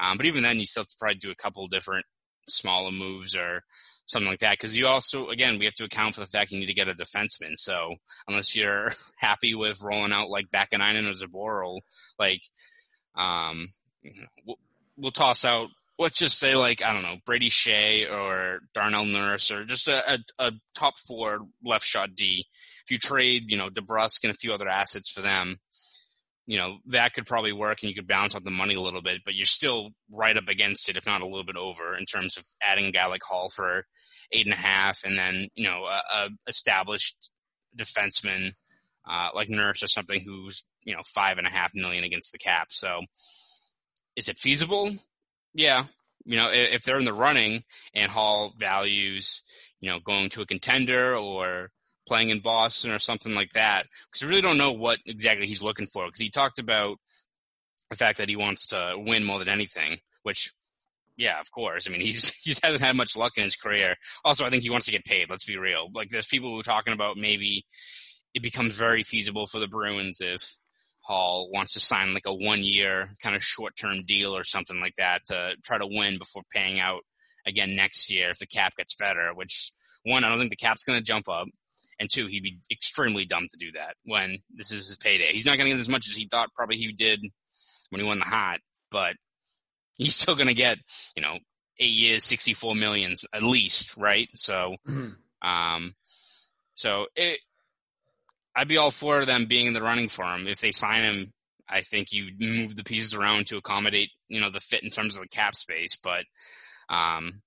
um, 0.00 0.16
but 0.16 0.26
even 0.26 0.42
then 0.42 0.58
you 0.58 0.66
still 0.66 0.82
have 0.82 0.88
to 0.88 0.96
probably 0.98 1.18
do 1.18 1.30
a 1.30 1.36
couple 1.36 1.66
different 1.68 2.06
smaller 2.48 2.90
moves 2.90 3.36
or 3.36 3.62
something 4.06 4.28
like 4.28 4.40
that. 4.40 4.58
Cause 4.58 4.74
you 4.74 4.86
also, 4.86 5.28
again, 5.28 5.58
we 5.58 5.66
have 5.66 5.74
to 5.74 5.84
account 5.84 6.14
for 6.14 6.20
the 6.22 6.26
fact 6.26 6.50
you 6.50 6.58
need 6.58 6.66
to 6.66 6.74
get 6.74 6.88
a 6.88 6.94
defenseman. 6.94 7.52
So 7.54 7.94
unless 8.26 8.56
you're 8.56 8.90
happy 9.18 9.54
with 9.54 9.82
rolling 9.82 10.12
out 10.12 10.28
like 10.28 10.50
Vaakanainen 10.50 11.08
or 11.08 11.26
Zboril, 11.26 11.80
like, 12.18 12.42
um, 13.14 13.68
we'll, 14.44 14.58
we'll 14.96 15.12
toss 15.12 15.44
out 15.44 15.68
let's 15.98 16.18
just 16.18 16.38
say 16.38 16.56
like 16.56 16.82
I 16.82 16.92
don't 16.92 17.02
know 17.02 17.16
Brady 17.24 17.50
Skjei 17.50 18.10
or 18.10 18.60
Darnell 18.72 19.04
Nurse 19.04 19.50
or 19.50 19.64
just 19.64 19.88
a, 19.88 20.14
a, 20.14 20.18
a, 20.38 20.52
top 20.74 20.94
four 20.98 21.40
left 21.64 21.84
shot 21.84 22.14
D. 22.14 22.46
If 22.84 22.90
you 22.90 22.98
trade 22.98 23.50
you 23.50 23.56
know 23.56 23.68
DeBrusk 23.68 24.20
and 24.24 24.30
a 24.30 24.36
few 24.36 24.52
other 24.52 24.68
assets 24.68 25.10
for 25.10 25.20
them, 25.20 25.58
you 26.46 26.58
know 26.58 26.78
that 26.86 27.14
could 27.14 27.26
probably 27.26 27.52
work 27.52 27.82
and 27.82 27.88
you 27.88 27.94
could 27.94 28.08
balance 28.08 28.34
out 28.34 28.44
the 28.44 28.50
money 28.50 28.74
a 28.74 28.80
little 28.80 29.02
bit, 29.02 29.22
but 29.24 29.34
you're 29.34 29.46
still 29.46 29.90
right 30.10 30.36
up 30.36 30.48
against 30.48 30.88
it, 30.88 30.96
if 30.96 31.06
not 31.06 31.20
a 31.20 31.26
little 31.26 31.44
bit 31.44 31.56
over, 31.56 31.94
in 31.94 32.04
terms 32.04 32.36
of 32.36 32.44
adding 32.62 32.86
a 32.86 32.92
guy 32.92 33.06
like 33.06 33.22
Hall 33.22 33.48
for 33.48 33.84
eight 34.32 34.46
and 34.46 34.54
a 34.54 34.58
half, 34.58 35.04
and 35.04 35.16
then 35.16 35.48
you 35.54 35.64
know 35.64 35.84
a, 35.84 36.00
a 36.16 36.28
established 36.48 37.30
defenseman 37.76 38.52
uh, 39.08 39.28
like 39.34 39.48
Nurse 39.48 39.82
or 39.82 39.88
something 39.88 40.20
who's 40.20 40.64
you 40.84 40.94
know 40.94 41.02
five 41.14 41.38
and 41.38 41.46
a 41.46 41.50
half 41.50 41.72
million 41.74 42.04
against 42.04 42.32
the 42.32 42.38
cap. 42.38 42.68
So 42.70 43.02
is 44.16 44.28
it 44.28 44.38
feasible? 44.38 44.92
Yeah, 45.54 45.86
you 46.24 46.36
know, 46.36 46.50
if 46.50 46.82
they're 46.82 46.98
in 46.98 47.04
the 47.04 47.12
running 47.12 47.64
and 47.94 48.10
Hall 48.10 48.52
values, 48.58 49.42
you 49.80 49.90
know, 49.90 50.00
going 50.00 50.30
to 50.30 50.42
a 50.42 50.46
contender 50.46 51.14
or 51.14 51.70
playing 52.06 52.30
in 52.30 52.40
Boston 52.40 52.90
or 52.90 52.98
something 52.98 53.34
like 53.34 53.52
that, 53.52 53.86
because 54.10 54.26
I 54.26 54.30
really 54.30 54.42
don't 54.42 54.58
know 54.58 54.72
what 54.72 54.98
exactly 55.06 55.46
he's 55.46 55.62
looking 55.62 55.86
for. 55.86 56.06
Because 56.06 56.20
he 56.20 56.30
talked 56.30 56.58
about 56.58 56.96
the 57.90 57.96
fact 57.96 58.18
that 58.18 58.28
he 58.28 58.36
wants 58.36 58.66
to 58.68 58.94
win 58.96 59.24
more 59.24 59.38
than 59.38 59.48
anything, 59.50 59.98
which, 60.22 60.50
yeah, 61.16 61.38
of 61.38 61.50
course. 61.50 61.86
I 61.86 61.92
mean, 61.92 62.00
he's 62.00 62.32
he 62.42 62.54
hasn't 62.62 62.82
had 62.82 62.96
much 62.96 63.16
luck 63.16 63.36
in 63.36 63.44
his 63.44 63.56
career. 63.56 63.96
Also, 64.24 64.46
I 64.46 64.50
think 64.50 64.62
he 64.62 64.70
wants 64.70 64.86
to 64.86 64.92
get 64.92 65.04
paid. 65.04 65.30
Let's 65.30 65.44
be 65.44 65.58
real. 65.58 65.88
Like, 65.94 66.08
there's 66.08 66.26
people 66.26 66.50
who 66.50 66.60
are 66.60 66.64
talking 66.64 66.94
about 66.94 67.18
maybe 67.18 67.66
it 68.32 68.42
becomes 68.42 68.76
very 68.76 69.02
feasible 69.02 69.46
for 69.46 69.60
the 69.60 69.68
Bruins 69.68 70.20
if 70.20 70.56
Hall 71.04 71.50
wants 71.52 71.74
to 71.74 71.80
sign 71.80 72.14
like 72.14 72.26
a 72.26 72.34
one 72.34 72.64
year 72.64 73.10
kind 73.22 73.36
of 73.36 73.44
short 73.44 73.76
term 73.76 74.02
deal 74.04 74.34
or 74.36 74.44
something 74.44 74.80
like 74.80 74.96
that 74.96 75.26
to 75.26 75.54
try 75.62 75.78
to 75.78 75.86
win 75.86 76.18
before 76.18 76.42
paying 76.50 76.80
out 76.80 77.02
again 77.46 77.76
next 77.76 78.10
year 78.10 78.30
if 78.30 78.38
the 78.38 78.46
cap 78.46 78.74
gets 78.76 78.94
better, 78.94 79.32
which 79.34 79.70
one, 80.04 80.24
I 80.24 80.28
don't 80.28 80.38
think 80.38 80.50
the 80.50 80.56
cap's 80.56 80.84
going 80.84 80.98
to 80.98 81.04
jump 81.04 81.28
up. 81.28 81.48
And 82.00 82.10
two, 82.10 82.26
he'd 82.26 82.42
be 82.42 82.58
extremely 82.72 83.24
dumb 83.24 83.46
to 83.50 83.56
do 83.56 83.72
that 83.72 83.94
when 84.04 84.38
this 84.52 84.72
is 84.72 84.88
his 84.88 84.96
payday. 84.96 85.32
He's 85.32 85.46
not 85.46 85.56
going 85.56 85.66
to 85.66 85.76
get 85.76 85.80
as 85.80 85.88
much 85.88 86.08
as 86.08 86.16
he 86.16 86.26
thought 86.26 86.52
probably 86.54 86.76
he 86.76 86.90
did 86.92 87.20
when 87.90 88.00
he 88.00 88.06
won 88.06 88.18
the 88.18 88.24
Hart, 88.24 88.60
but 88.90 89.14
he's 89.96 90.16
still 90.16 90.34
going 90.34 90.48
to 90.48 90.54
get, 90.54 90.78
you 91.14 91.22
know, 91.22 91.38
eight 91.78 91.92
years, 91.92 92.24
64 92.24 92.74
millions 92.74 93.24
at 93.32 93.42
least, 93.42 93.96
right? 93.96 94.28
So, 94.34 94.76
um, 95.42 95.94
so 96.74 97.06
it, 97.14 97.40
I'd 98.56 98.68
be 98.68 98.76
all 98.78 98.90
for 98.90 99.24
them 99.24 99.46
being 99.46 99.66
in 99.66 99.72
the 99.72 99.82
running 99.82 100.08
for 100.08 100.24
him. 100.24 100.46
If 100.46 100.60
they 100.60 100.70
sign 100.72 101.02
him, 101.02 101.32
I 101.68 101.80
think 101.80 102.12
you 102.12 102.28
move 102.38 102.76
the 102.76 102.84
pieces 102.84 103.14
around 103.14 103.46
to 103.48 103.56
accommodate, 103.56 104.10
you 104.28 104.40
know, 104.40 104.50
the 104.50 104.60
fit 104.60 104.82
in 104.84 104.90
terms 104.90 105.16
of 105.16 105.22
the 105.22 105.28
cap 105.28 105.54
space. 105.56 105.96
But 106.02 106.24
Um, 106.88 107.40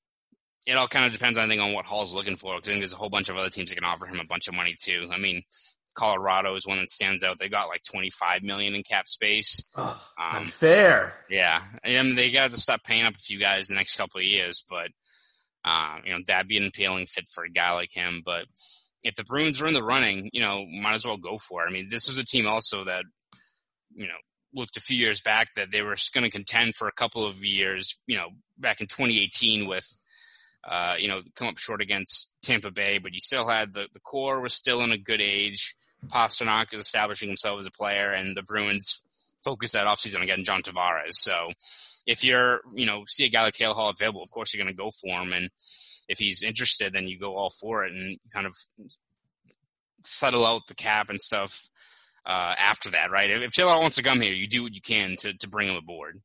it 0.65 0.73
all 0.73 0.87
kind 0.87 1.05
of 1.05 1.13
depends, 1.13 1.37
I 1.39 1.47
think, 1.47 1.61
on 1.61 1.71
what 1.71 1.85
Hall's 1.85 2.13
looking 2.13 2.35
for. 2.35 2.55
Because 2.55 2.69
I 2.69 2.71
think 2.73 2.81
there's 2.81 2.93
a 2.93 2.97
whole 2.97 3.09
bunch 3.09 3.29
of 3.29 3.37
other 3.37 3.49
teams 3.49 3.69
that 3.69 3.75
can 3.75 3.85
offer 3.85 4.05
him 4.05 4.19
a 4.19 4.25
bunch 4.25 4.47
of 4.49 4.53
money 4.55 4.75
too. 4.81 5.07
I 5.13 5.17
mean, 5.17 5.43
Colorado 5.93 6.55
is 6.55 6.67
one 6.67 6.79
that 6.79 6.89
stands 6.89 7.23
out. 7.23 7.39
They 7.39 7.47
got 7.47 7.69
like 7.69 7.83
25 7.83 8.43
million 8.43 8.75
in 8.75 8.83
cap 8.83 9.07
space. 9.07 9.63
Oh, 9.77 10.01
um, 10.19 10.35
unfair. 10.43 11.13
Yeah, 11.29 11.61
I 11.85 11.89
mean, 12.01 12.15
they 12.15 12.31
got 12.31 12.49
to 12.51 12.59
stop 12.59 12.83
paying 12.83 13.05
up 13.05 13.15
a 13.15 13.19
few 13.19 13.39
guys 13.39 13.67
the 13.67 13.75
next 13.75 13.95
couple 13.95 14.19
of 14.19 14.25
years, 14.25 14.65
but 14.67 14.89
um, 15.63 16.01
you 16.05 16.13
know 16.13 16.19
that'd 16.27 16.47
be 16.47 16.57
an 16.57 16.65
appealing 16.67 17.05
fit 17.07 17.29
for 17.33 17.43
a 17.45 17.49
guy 17.49 17.71
like 17.71 17.91
him. 17.93 18.21
But 18.25 18.45
if 19.03 19.15
the 19.15 19.23
Bruins 19.23 19.61
are 19.61 19.67
in 19.67 19.73
the 19.73 19.83
running, 19.83 20.29
you 20.33 20.41
know, 20.41 20.65
might 20.65 20.93
as 20.93 21.05
well 21.05 21.17
go 21.17 21.37
for 21.37 21.63
it. 21.63 21.69
I 21.69 21.71
mean, 21.71 21.87
this 21.89 22.07
was 22.07 22.17
a 22.17 22.25
team 22.25 22.47
also 22.47 22.83
that 22.85 23.03
you 23.95 24.07
know 24.07 24.13
looked 24.53 24.77
a 24.77 24.81
few 24.81 24.97
years 24.97 25.21
back 25.21 25.53
that 25.55 25.71
they 25.71 25.81
were 25.81 25.95
going 26.13 26.23
to 26.23 26.29
contend 26.29 26.75
for 26.75 26.87
a 26.87 26.93
couple 26.93 27.25
of 27.25 27.43
years. 27.43 27.97
You 28.07 28.17
know, 28.17 28.29
back 28.57 28.81
in 28.81 28.87
2018 28.87 29.67
with 29.67 29.87
uh, 30.67 30.95
you 30.99 31.07
know, 31.07 31.21
come 31.35 31.47
up 31.47 31.57
short 31.57 31.81
against 31.81 32.33
Tampa 32.41 32.71
Bay, 32.71 32.97
but 32.97 33.13
you 33.13 33.19
still 33.19 33.47
had 33.47 33.73
the, 33.73 33.87
the 33.93 34.01
core 34.01 34.41
was 34.41 34.53
still 34.53 34.81
in 34.81 34.91
a 34.91 34.97
good 34.97 35.21
age. 35.21 35.75
Pastrnak 36.07 36.73
is 36.73 36.81
establishing 36.81 37.29
himself 37.29 37.59
as 37.59 37.65
a 37.65 37.71
player, 37.71 38.11
and 38.11 38.35
the 38.35 38.43
Bruins 38.43 39.01
focused 39.43 39.73
that 39.73 39.87
offseason 39.87 40.19
on 40.19 40.25
getting 40.25 40.43
John 40.43 40.61
Tavares. 40.61 41.13
So 41.13 41.51
if 42.05 42.23
you're, 42.23 42.59
you 42.75 42.85
know, 42.85 43.03
see 43.07 43.25
a 43.25 43.29
guy 43.29 43.43
like 43.43 43.53
Taylor 43.53 43.73
Hall 43.73 43.89
available, 43.89 44.21
of 44.21 44.31
course 44.31 44.53
you're 44.53 44.63
going 44.63 44.75
to 44.75 44.77
go 44.77 44.91
for 44.91 45.21
him. 45.21 45.31
And 45.31 45.49
if 46.07 46.19
he's 46.19 46.43
interested, 46.43 46.93
then 46.93 47.07
you 47.07 47.19
go 47.19 47.35
all 47.35 47.49
for 47.49 47.85
it 47.85 47.93
and 47.93 48.17
kind 48.33 48.47
of 48.47 48.53
settle 50.03 50.45
out 50.45 50.67
the 50.67 50.75
cap 50.75 51.09
and 51.09 51.19
stuff 51.19 51.69
uh, 52.25 52.55
after 52.57 52.91
that, 52.91 53.11
right? 53.11 53.29
If 53.29 53.53
Taylor 53.53 53.79
wants 53.79 53.95
to 53.97 54.03
come 54.03 54.21
here, 54.21 54.33
you 54.33 54.47
do 54.47 54.63
what 54.63 54.75
you 54.75 54.81
can 54.81 55.15
to, 55.17 55.33
to 55.33 55.49
bring 55.49 55.69
him 55.69 55.75
aboard. 55.75 56.21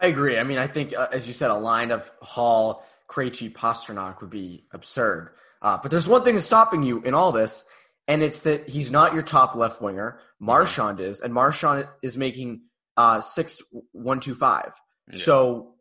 I 0.00 0.08
agree. 0.08 0.38
I 0.38 0.44
mean, 0.44 0.58
I 0.58 0.66
think, 0.66 0.94
uh, 0.94 1.08
as 1.12 1.26
you 1.26 1.32
said, 1.32 1.50
a 1.50 1.56
line 1.56 1.90
of 1.90 2.10
Hall, 2.20 2.84
Krejci, 3.08 3.52
Pastrnak 3.52 4.20
would 4.20 4.30
be 4.30 4.66
absurd. 4.72 5.30
Uh, 5.62 5.78
but 5.80 5.90
there's 5.90 6.08
one 6.08 6.22
thing 6.22 6.34
that's 6.34 6.46
stopping 6.46 6.82
you 6.82 7.00
in 7.02 7.14
all 7.14 7.32
this, 7.32 7.64
and 8.06 8.22
it's 8.22 8.42
that 8.42 8.68
he's 8.68 8.90
not 8.90 9.14
your 9.14 9.22
top 9.22 9.54
left 9.54 9.80
winger. 9.80 10.20
Marchand 10.38 11.00
is, 11.00 11.20
and 11.20 11.32
Marchand 11.32 11.88
is 12.02 12.16
making 12.16 12.62
uh, 12.96 13.20
six 13.20 13.62
one 13.92 14.20
two 14.20 14.34
five. 14.34 14.72
Yeah. 15.10 15.18
So 15.18 15.74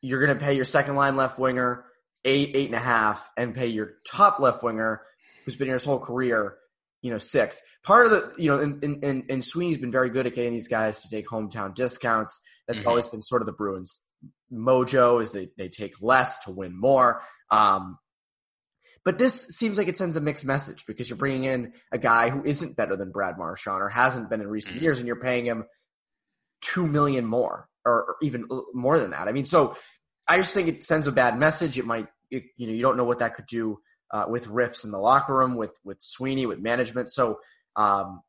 you're 0.00 0.24
going 0.24 0.38
to 0.38 0.42
pay 0.42 0.54
your 0.54 0.64
second 0.64 0.94
line 0.94 1.16
left 1.16 1.38
winger 1.38 1.84
eight 2.24 2.54
eight 2.54 2.66
and 2.66 2.74
a 2.74 2.80
half, 2.80 3.28
and 3.36 3.54
pay 3.54 3.68
your 3.68 3.94
top 4.06 4.40
left 4.40 4.62
winger 4.62 5.02
who's 5.44 5.56
been 5.56 5.68
here 5.68 5.74
his 5.74 5.84
whole 5.84 5.98
career, 5.98 6.56
you 7.02 7.10
know, 7.10 7.18
six. 7.18 7.62
Part 7.82 8.06
of 8.06 8.12
the, 8.12 8.34
you 8.36 8.50
know, 8.50 8.60
and, 8.60 9.02
and, 9.02 9.24
and 9.30 9.44
Sweeney's 9.44 9.78
been 9.78 9.90
very 9.90 10.10
good 10.10 10.26
at 10.26 10.34
getting 10.34 10.52
these 10.52 10.68
guys 10.68 11.00
to 11.00 11.08
take 11.08 11.26
hometown 11.26 11.74
discounts. 11.74 12.38
That's 12.66 12.80
mm-hmm. 12.80 12.88
always 12.88 13.08
been 13.08 13.22
sort 13.22 13.40
of 13.40 13.46
the 13.46 13.52
Bruins 13.52 14.00
mojo 14.52 15.22
is 15.22 15.32
they, 15.32 15.48
they 15.56 15.68
take 15.68 16.00
less 16.00 16.44
to 16.44 16.50
win 16.50 16.78
more. 16.78 17.22
Um, 17.50 17.98
but 19.04 19.18
this 19.18 19.46
seems 19.48 19.78
like 19.78 19.88
it 19.88 19.96
sends 19.96 20.16
a 20.16 20.20
mixed 20.20 20.44
message 20.44 20.84
because 20.86 21.08
you're 21.08 21.16
bringing 21.16 21.44
in 21.44 21.72
a 21.90 21.98
guy 21.98 22.28
who 22.28 22.44
isn't 22.44 22.76
better 22.76 22.96
than 22.96 23.12
Brad 23.12 23.38
Marchand 23.38 23.80
or 23.80 23.88
hasn't 23.88 24.28
been 24.28 24.40
in 24.40 24.48
recent 24.48 24.76
mm-hmm. 24.76 24.84
years, 24.84 24.98
and 24.98 25.06
you're 25.06 25.16
paying 25.16 25.46
him 25.46 25.64
two 26.60 26.86
million 26.86 27.24
more 27.24 27.66
or, 27.86 27.92
or, 27.92 28.16
even 28.20 28.46
more 28.74 28.98
than 28.98 29.10
that. 29.10 29.26
I 29.26 29.32
mean, 29.32 29.46
so 29.46 29.74
I 30.30 30.36
just 30.36 30.54
think 30.54 30.68
it 30.68 30.84
sends 30.84 31.08
a 31.08 31.12
bad 31.12 31.36
message. 31.36 31.76
It 31.76 31.84
might, 31.84 32.06
it, 32.30 32.44
you 32.56 32.68
know, 32.68 32.72
you 32.72 32.82
don't 32.82 32.96
know 32.96 33.04
what 33.04 33.18
that 33.18 33.34
could 33.34 33.46
do 33.46 33.80
uh, 34.12 34.26
with 34.28 34.46
rifts 34.46 34.84
in 34.84 34.92
the 34.92 34.98
locker 34.98 35.36
room, 35.36 35.56
with 35.56 35.72
with 35.84 36.00
Sweeney, 36.00 36.46
with 36.46 36.60
management. 36.60 37.10
So 37.10 37.40
um, 37.74 38.22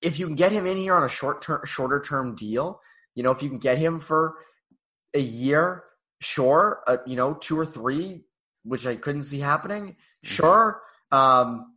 if 0.00 0.18
you 0.18 0.26
can 0.26 0.34
get 0.34 0.50
him 0.50 0.66
in 0.66 0.78
here 0.78 0.94
on 0.94 1.04
a 1.04 1.10
short 1.10 1.42
term, 1.42 1.60
shorter 1.66 2.00
term 2.00 2.34
deal, 2.36 2.80
you 3.14 3.22
know, 3.22 3.32
if 3.32 3.42
you 3.42 3.50
can 3.50 3.58
get 3.58 3.76
him 3.76 4.00
for 4.00 4.36
a 5.12 5.20
year, 5.20 5.84
sure, 6.22 6.80
uh, 6.86 6.96
you 7.06 7.16
know, 7.16 7.34
two 7.34 7.58
or 7.58 7.66
three, 7.66 8.24
which 8.64 8.86
I 8.86 8.96
couldn't 8.96 9.24
see 9.24 9.40
happening, 9.40 9.84
mm-hmm. 9.84 10.26
sure. 10.26 10.80
Um, 11.12 11.74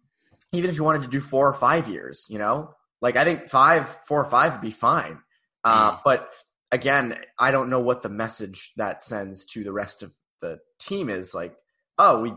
even 0.54 0.70
if 0.70 0.78
you 0.78 0.86
wanted 0.86 1.02
to 1.02 1.10
do 1.10 1.20
four 1.20 1.50
or 1.50 1.54
five 1.54 1.90
years, 1.90 2.28
you 2.30 2.40
know, 2.40 2.76
like 3.02 3.18
I 3.18 3.26
think 3.26 3.50
five, 3.50 3.90
four 4.08 4.22
or 4.22 4.26
five 4.26 4.54
would 4.54 4.62
be 4.62 4.72
fine. 4.72 5.20
Uh, 5.66 5.92
mm. 5.92 6.02
but 6.06 6.30
again, 6.74 7.16
I 7.40 7.52
don't 7.52 7.70
know 7.70 7.80
what 7.80 8.02
the 8.02 8.10
message 8.10 8.74
that 8.78 9.02
sends 9.02 9.46
to 9.46 9.64
the 9.64 9.72
rest 9.72 10.02
of 10.02 10.12
the 10.42 10.60
team 10.80 11.08
is. 11.08 11.34
Like, 11.34 11.56
oh, 12.00 12.22
we 12.22 12.34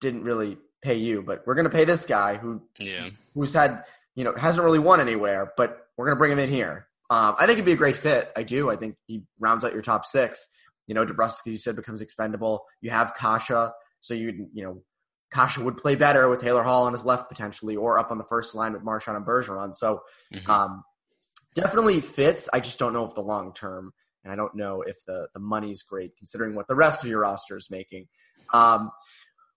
didn't 0.00 0.24
really 0.24 0.58
pay 0.82 0.96
you, 0.96 1.22
but 1.22 1.42
we're 1.46 1.54
going 1.54 1.64
to 1.64 1.70
pay 1.70 1.84
this 1.84 2.04
guy 2.04 2.36
who, 2.36 2.60
yeah, 2.78 3.08
who's 3.32 3.54
had, 3.54 3.84
you 4.16 4.24
know, 4.24 4.34
hasn't 4.36 4.64
really 4.64 4.80
won 4.80 5.00
anywhere, 5.00 5.52
but 5.56 5.78
we're 5.96 6.06
going 6.06 6.16
to 6.16 6.18
bring 6.18 6.32
him 6.32 6.40
in 6.40 6.50
here. 6.50 6.88
Um, 7.10 7.36
I 7.38 7.46
think 7.46 7.52
it'd 7.52 7.64
be 7.64 7.72
a 7.72 7.76
great 7.76 7.96
fit. 7.96 8.30
I 8.36 8.42
do. 8.42 8.70
I 8.70 8.76
think 8.76 8.96
he 9.06 9.22
rounds 9.38 9.64
out 9.64 9.72
your 9.72 9.82
top 9.82 10.04
six. 10.04 10.46
You 10.88 10.94
know, 10.94 11.06
DeBrusk, 11.06 11.46
you 11.46 11.56
said, 11.56 11.76
becomes 11.76 12.02
expendable. 12.02 12.64
You 12.80 12.90
have 12.90 13.14
Kase, 13.14 13.70
so 14.00 14.14
you 14.14 14.48
you 14.52 14.64
know, 14.64 14.82
Kase 15.32 15.58
would 15.58 15.76
play 15.76 15.94
better 15.94 16.28
with 16.28 16.40
Taylor 16.40 16.64
Hall 16.64 16.86
on 16.86 16.92
his 16.92 17.04
left 17.04 17.28
potentially, 17.28 17.76
or 17.76 18.00
up 18.00 18.10
on 18.10 18.18
the 18.18 18.24
first 18.24 18.56
line 18.56 18.72
with 18.72 18.82
Marchand 18.82 19.16
and 19.16 19.26
Bergeron. 19.26 19.76
So, 19.76 20.00
mm-hmm. 20.34 20.50
um, 20.50 20.82
definitely 21.54 22.00
fits. 22.00 22.48
I 22.52 22.60
just 22.60 22.78
don't 22.78 22.92
know 22.92 23.04
if 23.04 23.14
the 23.14 23.22
long 23.22 23.52
term, 23.52 23.92
and 24.24 24.32
I 24.32 24.36
don't 24.36 24.54
know 24.54 24.82
if 24.82 25.04
the 25.06 25.28
the 25.34 25.40
money's 25.40 25.82
great 25.82 26.16
considering 26.16 26.54
what 26.54 26.68
the 26.68 26.74
rest 26.74 27.02
of 27.02 27.10
your 27.10 27.20
roster 27.20 27.56
is 27.56 27.68
making. 27.70 28.06
Um, 28.52 28.90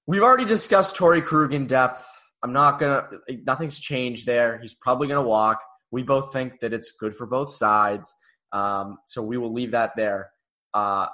we've 0.07 0.23
already 0.23 0.45
discussed 0.45 0.95
Torey 0.95 1.23
Krug 1.23 1.53
in 1.53 1.67
depth. 1.67 2.05
I'm 2.43 2.53
not 2.53 2.79
gonna. 2.79 3.07
Nothing's 3.45 3.79
changed 3.79 4.25
there. 4.25 4.59
He's 4.59 4.73
probably 4.73 5.07
gonna 5.07 5.23
walk. 5.23 5.59
We 5.91 6.03
both 6.03 6.33
think 6.33 6.59
that 6.61 6.73
it's 6.73 6.91
good 6.91 7.15
for 7.15 7.25
both 7.25 7.53
sides. 7.53 8.13
Um, 8.51 8.97
so 9.05 9.23
we 9.23 9.37
will 9.37 9.53
leave 9.53 9.71
that 9.71 9.91
there. 9.95 10.31
Uh, 10.73 11.07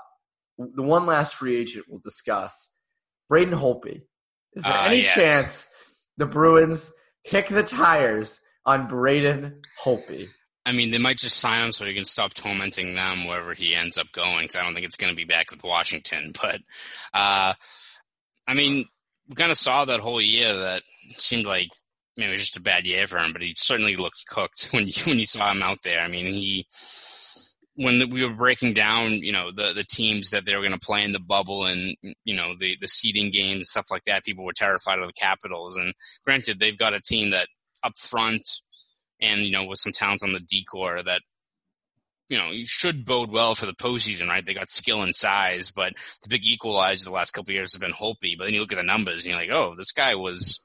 the 0.58 0.82
one 0.82 1.06
last 1.06 1.36
free 1.36 1.58
agent 1.58 1.86
we'll 1.88 2.02
discuss, 2.04 2.74
Braden 3.30 3.54
Holtby. 3.54 4.02
Is 4.54 4.64
there 4.64 4.74
uh, 4.74 4.88
any 4.88 5.02
yes. 5.02 5.14
chance 5.14 5.68
the 6.18 6.26
Bruins 6.26 6.92
kick 7.26 7.48
the 7.48 7.64
tires 7.64 8.40
on 8.66 8.88
Braden 8.88 9.62
Holtby? 9.84 10.30
I 10.70 10.72
mean, 10.72 10.92
they 10.92 11.00
might 11.00 11.18
just 11.18 11.38
sign 11.38 11.66
him 11.66 11.72
so 11.72 11.84
he 11.84 11.96
can 11.96 12.06
stop 12.06 12.36
tormenting 12.36 12.94
them 12.94 13.26
wherever 13.26 13.56
he 13.56 13.76
ends 13.76 13.98
up 13.98 14.12
going. 14.12 14.50
So 14.50 14.60
I 14.60 14.62
don't 14.62 14.76
think 14.76 14.86
it's 14.86 14.98
going 14.98 15.12
to 15.12 15.18
be 15.18 15.26
back 15.26 15.50
with 15.50 15.64
Washington. 15.64 16.32
But, 16.42 16.62
uh, 17.12 17.54
I 18.48 18.54
mean, 18.54 18.86
we 19.28 19.36
kind 19.36 19.50
of 19.50 19.58
saw 19.58 19.86
that 19.86 20.00
whole 20.00 20.22
year 20.22 20.56
that 20.56 20.84
seemed 21.10 21.48
like 21.48 21.70
you 22.16 22.24
know, 22.24 22.30
it 22.30 22.34
was 22.34 22.42
just 22.42 22.58
a 22.58 22.62
bad 22.62 22.86
year 22.86 23.08
for 23.08 23.18
him, 23.18 23.34
but 23.34 23.42
he 23.42 23.56
certainly 23.58 23.96
looked 23.96 24.28
cooked 24.28 24.70
when 24.72 24.88
you, 24.88 24.94
when 25.08 25.18
you 25.18 25.26
saw 25.26 25.52
him 25.52 25.64
out 25.64 25.80
there. 25.84 26.02
I 26.02 26.08
mean, 26.08 26.34
he 26.34 26.68
when 27.76 28.10
we 28.10 28.24
were 28.24 28.34
breaking 28.34 28.74
down, 28.74 29.14
you 29.14 29.32
know, 29.32 29.52
the 29.52 29.74
the 29.74 29.86
teams 29.90 30.30
that 30.30 30.46
they 30.46 30.54
were 30.54 30.62
going 30.62 30.74
to 30.74 30.80
play 30.80 31.04
in 31.04 31.14
the 31.14 31.20
bubble 31.20 31.66
and 31.66 31.96
you 32.26 32.36
know 32.36 32.54
the 32.60 32.78
the 32.80 32.88
seeding 32.88 33.32
games 33.32 33.56
and 33.56 33.66
stuff 33.66 33.88
like 33.90 34.04
that, 34.06 34.24
people 34.24 34.46
were 34.46 34.54
terrified 34.54 35.00
of 35.00 35.08
the 35.08 35.14
Capitals. 35.14 35.78
And 35.78 35.94
granted, 36.24 36.60
they've 36.60 36.78
got 36.78 36.94
a 36.94 37.02
team 37.02 37.32
that 37.32 37.48
up 37.84 37.98
front 37.98 38.48
and 39.22 39.42
you 39.42 39.52
know 39.52 39.66
with 39.66 39.80
some 39.80 39.92
talent 39.92 40.24
on 40.24 40.34
the 40.34 40.40
decor 40.40 41.02
that 41.04 41.22
you 42.30 42.38
know 42.38 42.52
you 42.52 42.66
should 42.66 43.06
bode 43.06 43.32
well 43.32 43.56
for 43.56 43.66
the 43.66 43.74
postseason, 43.74 44.30
right? 44.30 44.46
They 44.46 44.54
got 44.54 44.70
skill 44.70 45.02
and 45.02 45.16
size, 45.16 45.72
but 45.72 45.94
the 46.22 46.30
big 46.30 46.46
equalizer 46.46 47.10
the 47.10 47.16
last 47.16 47.32
couple 47.32 47.54
years 47.54 47.74
has 47.74 47.80
been 47.80 47.92
Holtby. 47.92 48.38
But 48.38 48.46
then 48.46 48.54
you 48.54 48.62
look 48.62 48.72
at 48.72 48.78
the 48.78 48.84
numbers 48.84 49.26
and 49.26 49.32
you're 49.32 49.40
like, 49.40 49.50
oh, 49.50 49.76
this 49.76 49.92
guy 49.92 50.16
was 50.16 50.60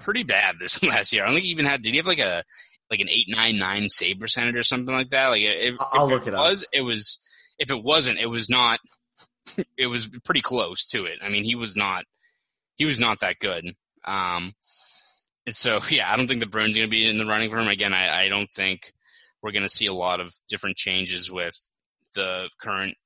pretty 0.00 0.24
bad 0.24 0.56
this 0.60 0.82
last 0.82 1.12
year. 1.12 1.22
I 1.22 1.26
don't 1.26 1.36
think 1.36 1.44
he 1.44 1.50
even 1.52 1.66
had. 1.66 1.82
Did 1.82 1.90
he 1.90 1.96
have 1.96 2.06
like 2.06 2.18
a 2.18 2.44
like 2.90 3.00
an 3.00 3.08
eight 3.08 3.26
nine 3.28 3.58
nine 3.58 3.88
save 3.88 4.20
percentage 4.20 4.56
or 4.56 4.62
something 4.62 4.94
like 4.94 5.10
that? 5.10 5.28
Like 5.28 5.42
if, 5.42 5.76
I'll 5.80 6.04
if 6.04 6.10
look 6.10 6.26
it, 6.26 6.34
it 6.34 6.36
was, 6.36 6.66
it 6.72 6.82
was. 6.82 7.20
If 7.58 7.70
it 7.70 7.82
wasn't, 7.82 8.18
it 8.18 8.26
was 8.26 8.50
not. 8.50 8.80
It 9.78 9.86
was 9.86 10.08
pretty 10.24 10.42
close 10.42 10.86
to 10.88 11.06
it. 11.06 11.18
I 11.22 11.30
mean, 11.30 11.44
he 11.44 11.54
was 11.54 11.76
not. 11.76 12.04
He 12.74 12.84
was 12.84 13.00
not 13.00 13.20
that 13.20 13.38
good. 13.38 13.74
Um, 14.04 14.52
and 15.46 15.56
so 15.56 15.80
yeah, 15.90 16.10
I 16.10 16.16
don't 16.16 16.26
think 16.26 16.40
the 16.40 16.46
Bruins 16.46 16.76
are 16.76 16.80
going 16.80 16.90
to 16.90 16.96
be 16.96 17.08
in 17.08 17.18
the 17.18 17.26
running 17.26 17.50
for 17.50 17.58
him 17.58 17.68
again. 17.68 17.94
I, 17.94 18.24
I 18.24 18.28
don't 18.28 18.50
think 18.50 18.92
we're 19.42 19.52
going 19.52 19.62
to 19.62 19.68
see 19.68 19.86
a 19.86 19.92
lot 19.92 20.20
of 20.20 20.34
different 20.48 20.76
changes 20.76 21.30
with 21.30 21.56
the 22.14 22.48
current 22.58 22.96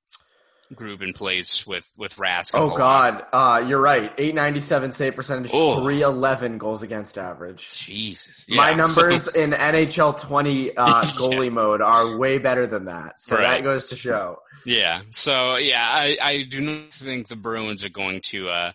group 0.74 1.03
in 1.03 1.12
place 1.12 1.66
with 1.66 1.88
with 1.98 2.14
Rask. 2.16 2.53
Oh 2.55 2.76
God, 2.76 3.24
uh, 3.33 3.64
you're 3.66 3.81
right. 3.81 4.12
Eight 4.18 4.35
ninety 4.35 4.61
seven 4.61 4.92
save 4.92 5.16
percentage, 5.16 5.50
three 5.50 6.03
eleven 6.03 6.59
goals 6.59 6.83
against 6.83 7.18
average. 7.18 7.68
Jesus, 7.68 8.46
yeah, 8.48 8.57
my 8.57 8.74
numbers 8.74 9.24
so... 9.24 9.33
in 9.33 9.50
NHL 9.50 10.18
twenty 10.20 10.76
uh, 10.76 10.87
goalie 11.05 11.46
yeah. 11.46 11.50
mode 11.50 11.83
are 11.83 12.16
way 12.16 12.38
better 12.38 12.66
than 12.66 12.87
that. 12.87 13.18
So 13.18 13.37
right. 13.37 13.59
that 13.59 13.64
goes 13.64 13.88
to 13.90 13.96
show. 13.96 14.38
Yeah. 14.64 15.03
So 15.11 15.57
yeah, 15.57 15.85
I 15.88 16.16
I 16.22 16.42
do 16.44 16.61
not 16.61 16.92
think 16.92 17.29
the 17.29 17.37
Bruins 17.37 17.85
are 17.85 17.90
going 17.90 18.20
to. 18.26 18.48
Uh, 18.48 18.72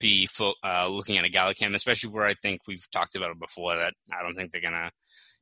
be 0.00 0.28
uh, 0.64 0.88
looking 0.88 1.18
at 1.18 1.24
a 1.24 1.30
Gallicam, 1.30 1.74
especially 1.74 2.10
where 2.10 2.26
I 2.26 2.34
think 2.34 2.60
we've 2.66 2.90
talked 2.92 3.16
about 3.16 3.30
it 3.30 3.40
before. 3.40 3.76
That 3.76 3.94
I 4.12 4.22
don't 4.22 4.34
think 4.34 4.50
they're 4.50 4.60
gonna 4.60 4.90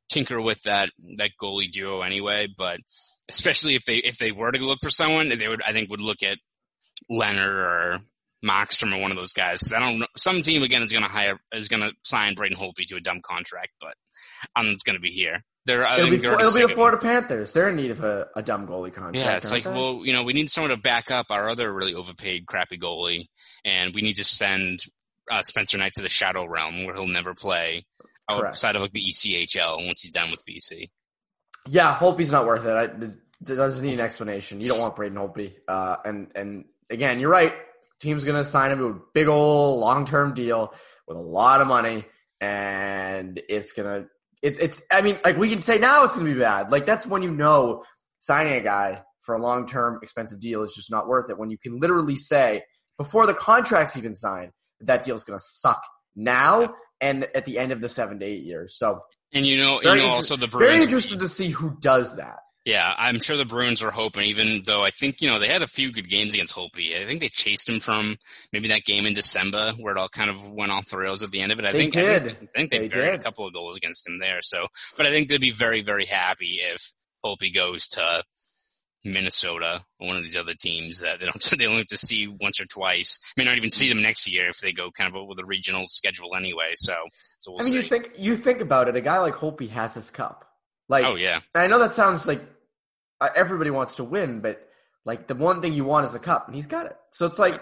tinker 0.08 0.40
with 0.40 0.62
that 0.62 0.90
that 1.18 1.30
goalie 1.40 1.70
duo 1.70 2.02
anyway. 2.02 2.48
But 2.56 2.80
especially 3.28 3.74
if 3.74 3.84
they 3.84 3.96
if 3.96 4.18
they 4.18 4.32
were 4.32 4.52
to 4.52 4.58
look 4.58 4.78
for 4.82 4.90
someone, 4.90 5.28
they 5.28 5.48
would 5.48 5.62
I 5.62 5.72
think 5.72 5.90
would 5.90 6.00
look 6.00 6.22
at 6.22 6.38
Leonard 7.08 7.54
or 7.54 7.98
Markstrom 8.44 8.96
or 8.96 9.00
one 9.00 9.10
of 9.10 9.16
those 9.16 9.32
guys 9.32 9.60
because 9.60 9.72
I 9.72 9.80
don't 9.80 9.98
know. 9.98 10.06
Some 10.16 10.42
team 10.42 10.62
again 10.62 10.82
is 10.82 10.92
going 10.92 11.04
to 11.04 11.10
hire 11.10 11.38
is 11.52 11.68
going 11.68 11.82
to 11.82 11.92
sign 12.04 12.34
Braden 12.34 12.56
Holtby 12.56 12.86
to 12.88 12.96
a 12.96 13.00
dumb 13.00 13.20
contract, 13.22 13.72
but 13.80 13.94
um, 14.56 14.68
it's 14.68 14.82
going 14.82 14.96
to 14.96 15.00
be 15.00 15.10
here. 15.10 15.42
They're, 15.66 15.82
it'll 15.82 16.10
be, 16.10 16.16
it'll 16.16 16.54
be 16.54 16.62
the 16.62 16.68
Florida 16.68 16.96
Panthers. 16.96 17.52
They're 17.52 17.70
in 17.70 17.76
need 17.76 17.90
of 17.90 18.04
a, 18.04 18.28
a 18.36 18.42
dumb 18.42 18.68
goalie 18.68 18.94
contract. 18.94 19.16
Yeah, 19.16 19.36
it's 19.36 19.50
like, 19.50 19.64
they? 19.64 19.72
well, 19.72 20.02
you 20.04 20.12
know, 20.12 20.22
we 20.22 20.32
need 20.32 20.48
someone 20.48 20.70
to 20.70 20.76
back 20.76 21.10
up 21.10 21.26
our 21.30 21.48
other 21.48 21.72
really 21.72 21.92
overpaid, 21.92 22.46
crappy 22.46 22.78
goalie, 22.78 23.26
and 23.66 23.94
we 23.94 24.00
need 24.00 24.16
to 24.16 24.24
send 24.24 24.80
uh, 25.30 25.42
Spencer 25.42 25.76
Knight 25.76 25.92
to 25.94 26.02
the 26.02 26.08
Shadow 26.08 26.46
Realm 26.46 26.84
where 26.84 26.94
he'll 26.94 27.06
never 27.06 27.34
play 27.34 27.84
outside 28.30 28.72
Correct. 28.72 28.76
of 28.76 28.82
like 28.82 28.92
the 28.92 29.02
ECHL 29.02 29.84
once 29.86 30.00
he's 30.00 30.12
done 30.12 30.30
with 30.30 30.44
BC. 30.46 30.88
Yeah, 31.68 31.96
Holtby's 31.96 32.30
not 32.30 32.46
worth 32.46 32.64
it. 32.64 32.70
I, 32.70 32.84
it 32.84 33.44
doesn't 33.44 33.84
need 33.84 33.94
an 33.94 34.00
explanation. 34.00 34.60
You 34.60 34.68
don't 34.68 34.80
want 34.80 34.96
Braden 34.96 35.18
Holtby. 35.18 35.54
Uh, 35.66 35.96
and 36.04 36.28
and 36.34 36.64
again, 36.88 37.18
you're 37.18 37.30
right. 37.30 37.52
Team's 38.00 38.24
gonna 38.24 38.44
sign 38.44 38.70
him 38.70 38.78
to 38.78 38.86
a 38.86 39.00
big 39.12 39.26
old 39.26 39.80
long 39.80 40.06
term 40.06 40.32
deal 40.32 40.72
with 41.08 41.16
a 41.16 41.20
lot 41.20 41.60
of 41.60 41.66
money, 41.66 42.04
and 42.40 43.40
it's 43.48 43.72
gonna 43.72 44.06
it's 44.42 44.58
it's. 44.60 44.82
I 44.90 45.02
mean, 45.02 45.18
like 45.24 45.36
we 45.36 45.50
can 45.50 45.60
say 45.60 45.78
now 45.78 46.04
it's 46.04 46.14
gonna 46.14 46.32
be 46.32 46.38
bad. 46.38 46.70
Like 46.70 46.86
that's 46.86 47.06
when 47.06 47.22
you 47.22 47.32
know 47.32 47.82
signing 48.20 48.54
a 48.54 48.60
guy 48.60 49.02
for 49.22 49.34
a 49.34 49.42
long 49.42 49.66
term 49.66 49.98
expensive 50.02 50.40
deal 50.40 50.62
is 50.62 50.74
just 50.74 50.90
not 50.90 51.08
worth 51.08 51.30
it. 51.30 51.38
When 51.38 51.50
you 51.50 51.58
can 51.58 51.80
literally 51.80 52.16
say 52.16 52.62
before 52.98 53.26
the 53.26 53.34
contract's 53.34 53.96
even 53.96 54.14
signed 54.14 54.52
that 54.80 55.04
deal's 55.04 55.24
gonna 55.24 55.40
suck 55.40 55.82
now 56.14 56.74
and 57.00 57.24
at 57.34 57.44
the 57.44 57.58
end 57.58 57.72
of 57.72 57.80
the 57.80 57.88
seven 57.88 58.18
to 58.18 58.26
eight 58.26 58.44
years. 58.44 58.76
So 58.76 59.00
and 59.32 59.44
you 59.44 59.58
know, 59.58 59.80
you 59.82 59.96
know, 59.96 60.08
also 60.08 60.36
the 60.36 60.48
Bruins 60.48 60.70
very 60.70 60.82
interested 60.82 61.20
to 61.20 61.28
see 61.28 61.48
who 61.48 61.76
does 61.80 62.16
that. 62.16 62.38
Yeah, 62.66 62.92
I'm 62.98 63.20
sure 63.20 63.36
the 63.36 63.44
Bruins 63.44 63.80
are 63.84 63.92
hoping, 63.92 64.24
even 64.24 64.62
though 64.66 64.82
I 64.82 64.90
think, 64.90 65.22
you 65.22 65.30
know, 65.30 65.38
they 65.38 65.46
had 65.46 65.62
a 65.62 65.68
few 65.68 65.92
good 65.92 66.08
games 66.08 66.34
against 66.34 66.52
Holtby. 66.52 67.00
I 67.00 67.06
think 67.06 67.20
they 67.20 67.28
chased 67.28 67.68
him 67.68 67.78
from 67.78 68.16
maybe 68.52 68.66
that 68.68 68.82
game 68.82 69.06
in 69.06 69.14
December 69.14 69.70
where 69.78 69.94
it 69.94 70.00
all 70.00 70.08
kind 70.08 70.30
of 70.30 70.50
went 70.50 70.72
off 70.72 70.88
the 70.88 70.96
rails 70.96 71.22
at 71.22 71.30
the 71.30 71.42
end 71.42 71.52
of 71.52 71.60
it. 71.60 71.64
I 71.64 71.70
they 71.70 71.78
think, 71.78 71.92
did. 71.92 72.22
I 72.22 72.24
think, 72.24 72.38
I 72.42 72.58
think 72.58 72.70
they, 72.70 72.78
they 72.80 72.88
buried 72.88 73.10
did. 73.12 73.20
a 73.20 73.22
couple 73.22 73.46
of 73.46 73.54
goals 73.54 73.76
against 73.76 74.08
him 74.08 74.18
there. 74.18 74.42
So, 74.42 74.66
but 74.96 75.06
I 75.06 75.10
think 75.10 75.28
they'd 75.28 75.40
be 75.40 75.52
very, 75.52 75.82
very 75.82 76.06
happy 76.06 76.58
if 76.60 76.92
Holtby 77.24 77.54
goes 77.54 77.86
to 77.90 78.24
Minnesota 79.12 79.80
or 79.98 80.08
one 80.08 80.16
of 80.16 80.22
these 80.22 80.36
other 80.36 80.54
teams 80.54 81.00
that 81.00 81.20
they 81.20 81.26
don't, 81.26 81.42
they 81.58 81.66
only 81.66 81.78
have 81.78 81.86
to 81.86 81.98
see 81.98 82.26
once 82.26 82.60
or 82.60 82.66
twice. 82.66 83.20
May 83.36 83.44
not 83.44 83.56
even 83.56 83.70
see 83.70 83.88
them 83.88 84.02
next 84.02 84.30
year 84.30 84.48
if 84.48 84.60
they 84.60 84.72
go 84.72 84.90
kind 84.90 85.14
of 85.14 85.26
with 85.26 85.38
a 85.38 85.44
regional 85.44 85.86
schedule 85.88 86.34
anyway. 86.34 86.72
So, 86.74 86.94
so 87.38 87.52
we'll 87.52 87.60
I 87.60 87.64
mean, 87.64 87.72
see. 87.72 87.78
you 87.78 87.84
think, 87.84 88.10
you 88.16 88.36
think 88.36 88.60
about 88.60 88.88
it, 88.88 88.96
a 88.96 89.00
guy 89.00 89.18
like 89.18 89.34
Holtby 89.34 89.70
has 89.70 89.94
his 89.94 90.10
cup. 90.10 90.44
Like, 90.88 91.04
oh 91.04 91.16
yeah. 91.16 91.40
I 91.54 91.66
know 91.66 91.80
that 91.80 91.94
sounds 91.94 92.26
like 92.26 92.42
uh, 93.20 93.28
everybody 93.34 93.70
wants 93.70 93.96
to 93.96 94.04
win, 94.04 94.40
but 94.40 94.60
like 95.04 95.26
the 95.28 95.34
one 95.34 95.62
thing 95.62 95.72
you 95.72 95.84
want 95.84 96.06
is 96.06 96.14
a 96.14 96.18
cup, 96.18 96.46
and 96.46 96.54
he's 96.54 96.66
got 96.66 96.86
it. 96.86 96.96
So 97.12 97.26
it's 97.26 97.38
like, 97.38 97.60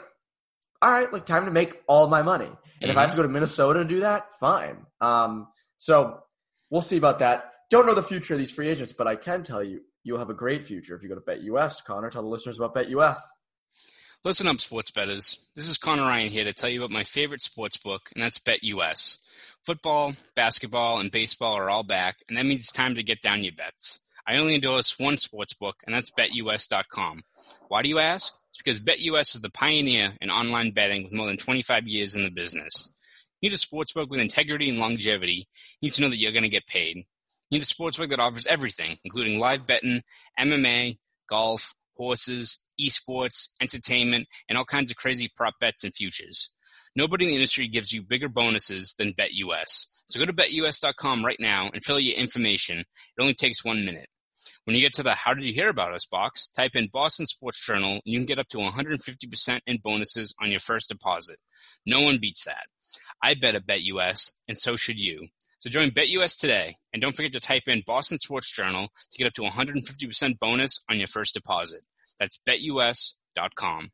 all 0.82 0.90
right, 0.90 1.12
like 1.12 1.26
time 1.26 1.44
to 1.46 1.50
make 1.50 1.80
all 1.86 2.06
my 2.08 2.22
money. 2.22 2.46
And 2.46 2.54
mm-hmm. 2.54 2.90
if 2.90 2.96
I 2.96 3.02
have 3.02 3.10
to 3.10 3.12
mm-hmm. 3.14 3.22
go 3.22 3.28
to 3.28 3.32
Minnesota 3.32 3.78
to 3.80 3.84
do 3.84 4.00
that, 4.00 4.34
fine. 4.38 4.86
Um, 5.00 5.48
so 5.78 6.20
we'll 6.70 6.82
see 6.82 6.96
about 6.96 7.20
that. 7.20 7.52
Don't 7.70 7.86
know 7.86 7.94
the 7.94 8.02
future 8.02 8.34
of 8.34 8.38
these 8.38 8.50
free 8.50 8.68
agents, 8.68 8.92
but 8.92 9.06
I 9.06 9.16
can 9.16 9.42
tell 9.42 9.62
you, 9.62 9.80
you'll 10.04 10.18
have 10.18 10.30
a 10.30 10.34
great 10.34 10.64
future 10.64 10.94
if 10.94 11.02
you 11.02 11.08
go 11.08 11.14
to 11.16 11.20
BetUS. 11.20 11.84
Connor, 11.84 12.10
tell 12.10 12.22
the 12.22 12.28
listeners 12.28 12.58
about 12.58 12.74
BetUS. 12.74 13.18
Listen 14.24 14.46
up, 14.46 14.60
sports 14.60 14.90
betters. 14.90 15.48
This 15.54 15.68
is 15.68 15.76
Connor 15.76 16.02
Ryan 16.02 16.30
here 16.30 16.44
to 16.44 16.52
tell 16.52 16.70
you 16.70 16.80
about 16.80 16.90
my 16.90 17.04
favorite 17.04 17.42
sports 17.42 17.76
book, 17.76 18.10
and 18.14 18.22
that's 18.22 18.38
BetUS. 18.38 19.18
Football, 19.66 20.14
basketball, 20.36 21.00
and 21.00 21.10
baseball 21.10 21.54
are 21.54 21.68
all 21.68 21.82
back, 21.82 22.16
and 22.28 22.38
that 22.38 22.46
means 22.46 22.60
it's 22.60 22.72
time 22.72 22.94
to 22.94 23.02
get 23.02 23.22
down 23.22 23.42
your 23.42 23.52
bets. 23.54 24.00
I 24.26 24.36
only 24.36 24.54
endorse 24.54 24.98
one 24.98 25.18
sports 25.18 25.52
book, 25.52 25.76
and 25.86 25.94
that's 25.94 26.10
BetUS.com. 26.12 27.22
Why 27.68 27.82
do 27.82 27.88
you 27.88 27.98
ask? 27.98 28.32
It's 28.48 28.62
because 28.62 28.80
BetUS 28.80 29.34
is 29.34 29.40
the 29.42 29.50
pioneer 29.50 30.14
in 30.20 30.30
online 30.30 30.70
betting 30.70 31.04
with 31.04 31.12
more 31.12 31.26
than 31.26 31.36
25 31.36 31.86
years 31.86 32.14
in 32.14 32.22
the 32.22 32.30
business. 32.30 32.90
You 33.40 33.50
need 33.50 33.54
a 33.54 33.58
sports 33.58 33.92
book 33.92 34.08
with 34.08 34.20
integrity 34.20 34.70
and 34.70 34.78
longevity. 34.78 35.48
You 35.80 35.88
need 35.88 35.92
to 35.94 36.02
know 36.02 36.08
that 36.08 36.16
you're 36.16 36.32
going 36.32 36.44
to 36.44 36.48
get 36.48 36.66
paid. 36.66 37.04
Need 37.54 37.62
a 37.62 37.66
sports 37.66 37.98
book 37.98 38.10
that 38.10 38.18
offers 38.18 38.46
everything, 38.46 38.98
including 39.04 39.38
live 39.38 39.64
betting, 39.64 40.02
MMA, 40.40 40.98
golf, 41.28 41.72
horses, 41.96 42.58
esports, 42.80 43.50
entertainment, 43.60 44.26
and 44.48 44.58
all 44.58 44.64
kinds 44.64 44.90
of 44.90 44.96
crazy 44.96 45.30
prop 45.36 45.54
bets 45.60 45.84
and 45.84 45.94
futures. 45.94 46.50
Nobody 46.96 47.26
in 47.26 47.28
the 47.28 47.36
industry 47.36 47.68
gives 47.68 47.92
you 47.92 48.02
bigger 48.02 48.28
bonuses 48.28 48.94
than 48.98 49.12
BetUS. 49.12 50.02
So 50.08 50.18
go 50.18 50.26
to 50.26 50.32
betus.com 50.32 51.24
right 51.24 51.38
now 51.38 51.70
and 51.72 51.84
fill 51.84 51.94
out 51.94 52.02
your 52.02 52.16
information. 52.16 52.80
It 52.80 53.20
only 53.20 53.34
takes 53.34 53.64
one 53.64 53.84
minute. 53.84 54.08
When 54.64 54.74
you 54.74 54.82
get 54.82 54.94
to 54.94 55.04
the 55.04 55.14
How 55.14 55.32
Did 55.32 55.44
You 55.44 55.54
Hear 55.54 55.68
About 55.68 55.94
Us 55.94 56.06
box, 56.06 56.48
type 56.48 56.74
in 56.74 56.88
Boston 56.92 57.26
Sports 57.26 57.64
Journal 57.64 57.92
and 57.92 58.02
you 58.04 58.18
can 58.18 58.26
get 58.26 58.40
up 58.40 58.48
to 58.48 58.58
150% 58.58 59.60
in 59.68 59.78
bonuses 59.78 60.34
on 60.42 60.50
your 60.50 60.58
first 60.58 60.88
deposit. 60.88 61.38
No 61.86 62.00
one 62.00 62.18
beats 62.20 62.46
that. 62.46 62.66
I 63.22 63.34
bet 63.34 63.54
at 63.54 63.64
BetUS, 63.64 64.32
and 64.48 64.58
so 64.58 64.74
should 64.74 64.98
you. 64.98 65.28
So 65.64 65.70
join 65.70 65.92
BetUS 65.92 66.38
today, 66.38 66.76
and 66.92 67.00
don't 67.00 67.16
forget 67.16 67.32
to 67.32 67.40
type 67.40 67.68
in 67.68 67.82
Boston 67.86 68.18
Sports 68.18 68.54
Journal 68.54 68.88
to 69.12 69.18
get 69.18 69.26
up 69.26 69.32
to 69.32 69.40
150% 69.40 70.38
bonus 70.38 70.84
on 70.90 70.98
your 70.98 71.06
first 71.06 71.32
deposit. 71.32 71.80
That's 72.20 72.38
betus.com. 72.46 73.90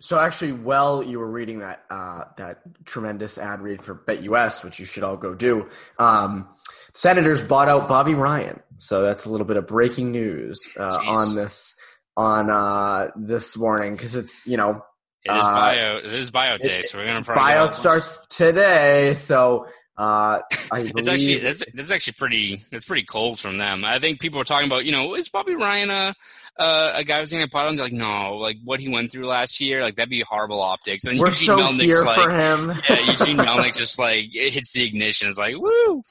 So 0.00 0.18
actually, 0.18 0.52
while 0.52 1.02
you 1.02 1.18
were 1.18 1.30
reading 1.30 1.58
that 1.58 1.82
uh, 1.90 2.24
that 2.38 2.62
tremendous 2.86 3.36
ad 3.36 3.60
read 3.60 3.82
for 3.82 3.94
BetUS, 3.94 4.64
which 4.64 4.78
you 4.78 4.86
should 4.86 5.02
all 5.02 5.18
go 5.18 5.34
do, 5.34 5.68
um, 5.98 6.48
Senators 6.94 7.42
bought 7.42 7.68
out 7.68 7.86
Bobby 7.86 8.14
Ryan. 8.14 8.60
So 8.78 9.02
that's 9.02 9.26
a 9.26 9.30
little 9.30 9.46
bit 9.46 9.58
of 9.58 9.66
breaking 9.66 10.12
news 10.12 10.62
uh, 10.78 10.98
on 11.06 11.34
this 11.34 11.74
on 12.16 12.48
uh, 12.48 13.10
this 13.16 13.54
morning 13.54 13.96
because 13.96 14.16
it's 14.16 14.46
you 14.46 14.56
know 14.56 14.82
it 15.24 15.30
is 15.30 15.44
uh, 15.44 15.52
bio 15.52 15.96
it 15.98 16.06
is 16.06 16.30
buyout 16.30 16.62
day, 16.62 16.80
so 16.80 16.96
we're 16.96 17.04
gonna 17.04 17.22
probably 17.22 17.52
buyout 17.52 17.72
starts 17.72 18.26
today. 18.30 19.16
So 19.16 19.66
uh, 20.00 20.40
I 20.72 20.78
believe, 20.78 20.92
it's 20.96 21.08
actually 21.08 21.38
that's, 21.40 21.62
that's 21.74 21.90
actually 21.90 22.14
pretty 22.14 22.62
that's 22.70 22.86
pretty 22.86 23.04
cold 23.04 23.38
from 23.38 23.58
them. 23.58 23.84
I 23.84 23.98
think 23.98 24.18
people 24.18 24.40
are 24.40 24.44
talking 24.44 24.66
about 24.66 24.86
you 24.86 24.92
know 24.92 25.14
is 25.14 25.28
Bobby 25.28 25.54
Ryan 25.54 25.90
a 25.90 26.14
uh, 26.58 26.92
a 26.94 27.04
guy 27.04 27.20
who's 27.20 27.30
going 27.30 27.44
to 27.44 27.50
put 27.50 27.66
on 27.66 27.76
like 27.76 27.92
no 27.92 28.38
like 28.38 28.56
what 28.64 28.80
he 28.80 28.88
went 28.88 29.12
through 29.12 29.26
last 29.26 29.60
year 29.60 29.82
like 29.82 29.96
that'd 29.96 30.08
be 30.08 30.22
horrible 30.22 30.62
optics. 30.62 31.04
And 31.04 31.20
We're 31.20 31.28
Eugene 31.28 31.46
so 31.46 31.58
Melnyk's 31.58 31.82
here 31.82 32.02
like 32.02 32.22
for 32.22 32.30
him. 32.30 32.68
yeah 32.88 33.00
Eugene 33.00 33.36
Melnyk 33.36 33.76
just 33.76 33.98
like 33.98 34.34
it 34.34 34.54
hits 34.54 34.72
the 34.72 34.86
ignition. 34.86 35.28
It's 35.28 35.38
like 35.38 35.56
woo. 35.58 36.02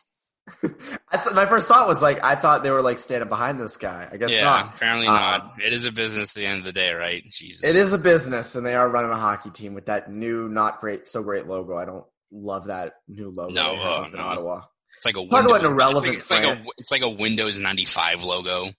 That's 1.12 1.34
my 1.34 1.48
first 1.48 1.68
thought 1.68 1.88
was 1.88 2.04
like 2.04 2.24
I 2.24 2.36
thought 2.36 2.62
they 2.62 2.72
were 2.72 2.84
like 2.84 3.00
standing 3.00 3.28
behind 3.28 3.60
this 3.60 3.76
guy. 3.76 4.08
I 4.12 4.18
guess 4.18 4.30
yeah, 4.30 4.44
not. 4.44 4.76
Apparently 4.76 5.08
uh, 5.08 5.14
not. 5.14 5.54
It 5.66 5.74
is 5.74 5.86
a 5.86 5.92
business 5.92 6.38
at 6.38 6.40
the 6.40 6.46
end 6.46 6.60
of 6.60 6.64
the 6.64 6.74
day, 6.74 6.94
right? 6.94 7.24
Jesus. 7.26 7.64
It 7.64 7.76
is 7.76 7.92
a 7.92 7.98
business, 7.98 8.54
and 8.54 8.64
they 8.64 8.76
are 8.76 8.88
running 8.88 9.12
a 9.12 9.16
hockey 9.16 9.50
team 9.50 9.74
with 9.74 9.88
that 9.88 10.12
new, 10.12 10.48
not 10.48 10.80
great, 10.80 11.08
so 11.08 11.22
great 11.24 11.48
logo. 11.48 11.76
I 11.76 11.86
don't 11.86 12.06
love 12.32 12.68
that 12.68 12.94
new 13.08 13.30
logo. 13.30 13.54
No, 13.54 13.76
uh, 13.76 14.08
no. 14.14 14.20
Ottawa. 14.20 14.62
It's 14.98 15.06
like 15.06 15.16
a 15.16 15.20
Talk 15.20 15.32
Windows, 15.32 15.52
about 15.52 15.72
irrelevant. 15.72 16.16
It's 16.16 16.32
like, 16.32 16.44
it's 16.44 16.50
like, 16.50 16.60
a 16.60 16.70
it's 16.78 16.92
like 16.92 17.02
a 17.02 17.10
Windows 17.10 17.60
ninety 17.60 17.86
five 17.86 18.24
logo. 18.24 18.72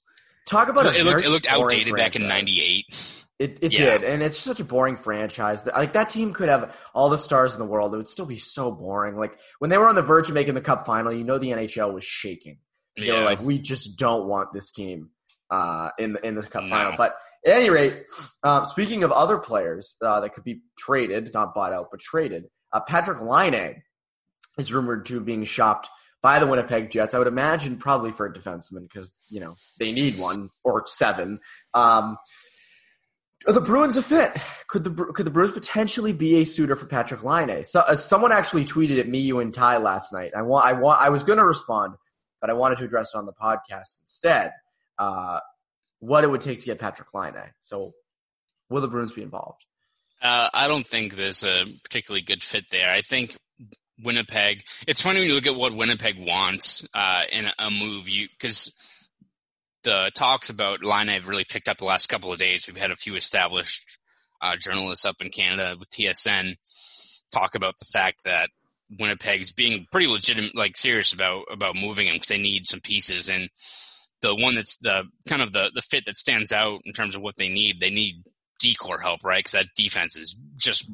Talk 0.46 0.68
about 0.68 0.86
it. 0.86 0.96
It 0.96 1.04
looked, 1.04 1.24
it 1.24 1.30
looked 1.30 1.46
outdated 1.46 1.88
franchise. 1.88 2.04
back 2.04 2.16
in 2.16 2.28
ninety 2.28 2.60
eight. 2.60 3.20
It 3.38 3.58
it 3.62 3.72
yeah. 3.72 3.92
did, 3.92 4.04
and 4.04 4.22
it's 4.22 4.38
such 4.38 4.60
a 4.60 4.64
boring 4.64 4.98
franchise. 4.98 5.64
Like 5.64 5.94
that 5.94 6.10
team 6.10 6.34
could 6.34 6.50
have 6.50 6.76
all 6.94 7.08
the 7.08 7.16
stars 7.16 7.54
in 7.54 7.58
the 7.58 7.64
world; 7.64 7.94
it 7.94 7.96
would 7.96 8.08
still 8.08 8.26
be 8.26 8.36
so 8.36 8.70
boring. 8.70 9.16
Like 9.16 9.38
when 9.60 9.70
they 9.70 9.78
were 9.78 9.88
on 9.88 9.94
the 9.94 10.02
verge 10.02 10.28
of 10.28 10.34
making 10.34 10.54
the 10.54 10.60
Cup 10.60 10.84
final, 10.84 11.10
you 11.10 11.24
know 11.24 11.38
the 11.38 11.48
NHL 11.48 11.94
was 11.94 12.04
shaking. 12.04 12.58
They 12.98 13.06
yeah. 13.06 13.20
were 13.20 13.24
like, 13.24 13.40
"We 13.40 13.58
just 13.58 13.98
don't 13.98 14.28
want 14.28 14.52
this 14.52 14.72
team 14.72 15.08
uh, 15.50 15.88
in 15.98 16.12
the 16.12 16.26
in 16.26 16.34
the 16.34 16.42
Cup 16.42 16.64
no. 16.64 16.68
final." 16.68 16.98
But 16.98 17.16
at 17.46 17.54
any 17.54 17.70
rate, 17.70 18.04
um, 18.42 18.66
speaking 18.66 19.04
of 19.04 19.12
other 19.12 19.38
players 19.38 19.96
uh, 20.04 20.20
that 20.20 20.34
could 20.34 20.44
be 20.44 20.60
traded, 20.78 21.32
not 21.32 21.54
bought 21.54 21.72
out, 21.72 21.88
but 21.90 22.00
traded, 22.00 22.44
uh, 22.72 22.80
Patrik 22.88 23.20
Laine 23.20 23.82
is 24.58 24.72
rumored 24.72 25.06
to 25.06 25.20
be 25.20 25.26
being 25.26 25.44
shopped 25.44 25.88
by 26.22 26.38
the 26.38 26.46
Winnipeg 26.46 26.90
Jets. 26.90 27.14
I 27.14 27.18
would 27.18 27.26
imagine 27.26 27.76
probably 27.76 28.12
for 28.12 28.26
a 28.26 28.32
defenseman 28.32 28.82
because 28.82 29.18
you 29.28 29.40
know 29.40 29.56
they 29.78 29.92
need 29.92 30.14
one 30.18 30.50
or 30.64 30.84
seven. 30.86 31.40
Um, 31.74 32.18
are 33.46 33.54
the 33.54 33.60
Bruins 33.60 33.96
a 33.96 34.02
fit? 34.02 34.36
Could 34.68 34.84
the 34.84 34.90
could 34.90 35.24
the 35.24 35.30
Bruins 35.30 35.54
potentially 35.54 36.12
be 36.12 36.36
a 36.36 36.44
suitor 36.44 36.76
for 36.76 36.86
Patrik 36.86 37.22
Laine? 37.22 37.64
So, 37.64 37.80
uh, 37.80 37.96
someone 37.96 38.32
actually 38.32 38.66
tweeted 38.66 39.00
at 39.00 39.08
me, 39.08 39.20
you, 39.20 39.40
and 39.40 39.52
Ty 39.52 39.78
last 39.78 40.12
night. 40.12 40.32
I 40.36 40.42
want 40.42 40.66
I 40.66 40.74
want 40.74 41.00
I 41.00 41.08
was 41.08 41.22
going 41.22 41.38
to 41.38 41.44
respond, 41.44 41.94
but 42.40 42.50
I 42.50 42.52
wanted 42.52 42.78
to 42.78 42.84
address 42.84 43.14
it 43.14 43.18
on 43.18 43.26
the 43.26 43.32
podcast 43.32 44.00
instead. 44.02 44.52
Uh, 44.98 45.40
what 46.00 46.24
it 46.24 46.30
would 46.30 46.42
take 46.42 46.60
to 46.60 46.66
get 46.66 46.78
Patrik 46.78 47.14
Laine. 47.14 47.50
So, 47.60 47.92
will 48.68 48.82
the 48.82 48.88
Bruins 48.88 49.12
be 49.12 49.22
involved? 49.22 49.64
Uh, 50.22 50.48
I 50.52 50.68
don't 50.68 50.86
think 50.86 51.14
there's 51.14 51.44
a 51.44 51.64
particularly 51.82 52.22
good 52.22 52.42
fit 52.42 52.64
there. 52.70 52.90
I 52.90 53.02
think 53.02 53.36
Winnipeg. 54.02 54.62
It's 54.86 55.00
funny 55.00 55.20
when 55.20 55.28
you 55.28 55.34
look 55.34 55.46
at 55.46 55.56
what 55.56 55.74
Winnipeg 55.74 56.16
wants 56.18 56.86
uh, 56.94 57.22
in 57.30 57.46
a 57.58 57.70
move, 57.70 58.06
because 58.06 58.72
the 59.82 60.10
talks 60.14 60.50
about 60.50 60.84
Laine 60.84 61.08
have 61.08 61.28
really 61.28 61.46
picked 61.48 61.68
up 61.68 61.78
the 61.78 61.84
last 61.84 62.08
couple 62.08 62.32
of 62.32 62.38
days. 62.38 62.66
We've 62.66 62.76
had 62.76 62.90
a 62.90 62.96
few 62.96 63.16
established 63.16 63.98
uh, 64.42 64.56
journalists 64.56 65.04
up 65.04 65.16
in 65.20 65.30
Canada 65.30 65.76
with 65.78 65.90
TSN 65.90 66.56
talk 67.32 67.54
about 67.54 67.78
the 67.78 67.86
fact 67.86 68.24
that 68.24 68.50
Winnipeg's 68.98 69.52
being 69.52 69.86
pretty 69.92 70.08
legitimate, 70.08 70.56
like 70.56 70.76
serious 70.76 71.12
about 71.12 71.44
about 71.50 71.76
moving 71.76 72.08
him 72.08 72.14
because 72.14 72.28
they 72.28 72.38
need 72.38 72.66
some 72.66 72.80
pieces. 72.80 73.28
And 73.28 73.48
the 74.20 74.34
one 74.34 74.54
that's 74.56 74.78
the 74.78 75.04
kind 75.28 75.42
of 75.42 75.52
the 75.52 75.70
the 75.74 75.82
fit 75.82 76.04
that 76.06 76.18
stands 76.18 76.52
out 76.52 76.80
in 76.84 76.92
terms 76.92 77.14
of 77.16 77.22
what 77.22 77.36
they 77.36 77.48
need, 77.48 77.80
they 77.80 77.90
need 77.90 78.22
decor 78.60 78.98
help, 78.98 79.24
right? 79.24 79.38
Because 79.38 79.52
that 79.52 79.66
defense 79.76 80.16
is 80.16 80.36
just 80.56 80.90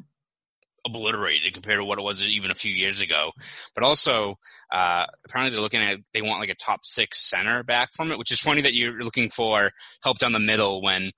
obliterated 0.85 1.53
compared 1.53 1.79
to 1.79 1.85
what 1.85 1.99
it 1.99 2.03
was 2.03 2.25
even 2.25 2.49
a 2.49 2.55
few 2.55 2.71
years 2.71 3.01
ago. 3.01 3.31
But 3.75 3.83
also, 3.83 4.35
uh, 4.71 5.05
apparently 5.25 5.51
they're 5.51 5.61
looking 5.61 5.81
at 5.81 5.99
they 6.13 6.21
want 6.21 6.39
like 6.39 6.49
a 6.49 6.55
top 6.55 6.79
six 6.83 7.19
center 7.19 7.63
back 7.63 7.89
from 7.93 8.11
it, 8.11 8.17
which 8.17 8.31
is 8.31 8.39
funny 8.39 8.61
that 8.61 8.73
you're 8.73 8.99
looking 9.01 9.29
for 9.29 9.71
help 10.03 10.19
down 10.19 10.31
the 10.31 10.39
middle 10.39 10.81
when 10.81 11.11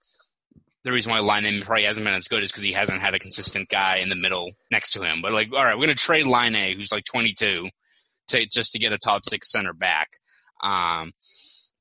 the 0.84 0.92
reason 0.92 1.12
why 1.12 1.20
Laine 1.20 1.62
probably 1.62 1.84
hasn't 1.84 2.06
been 2.06 2.14
as 2.14 2.28
good 2.28 2.44
is 2.44 2.52
because 2.52 2.64
he 2.64 2.72
hasn't 2.72 3.02
had 3.02 3.14
a 3.14 3.20
consistent 3.20 3.70
guy 3.70 3.98
in 3.98 4.10
the 4.10 4.16
middle 4.16 4.52
next 4.72 4.92
to 4.94 5.04
him. 5.04 5.22
But 5.22 5.34
like, 5.34 5.50
all 5.54 5.64
right, 5.64 5.78
we're 5.78 5.86
gonna 5.86 5.96
trade 5.96 6.26
Laine, 6.26 6.76
who's 6.76 6.92
like 6.92 7.04
22, 7.06 7.70
to 8.30 8.46
just 8.48 8.72
to 8.74 8.80
get 8.80 8.94
a 8.94 8.98
top 8.98 9.24
six 9.28 9.52
center 9.52 9.74
back. 9.74 10.10
Um, 10.64 11.12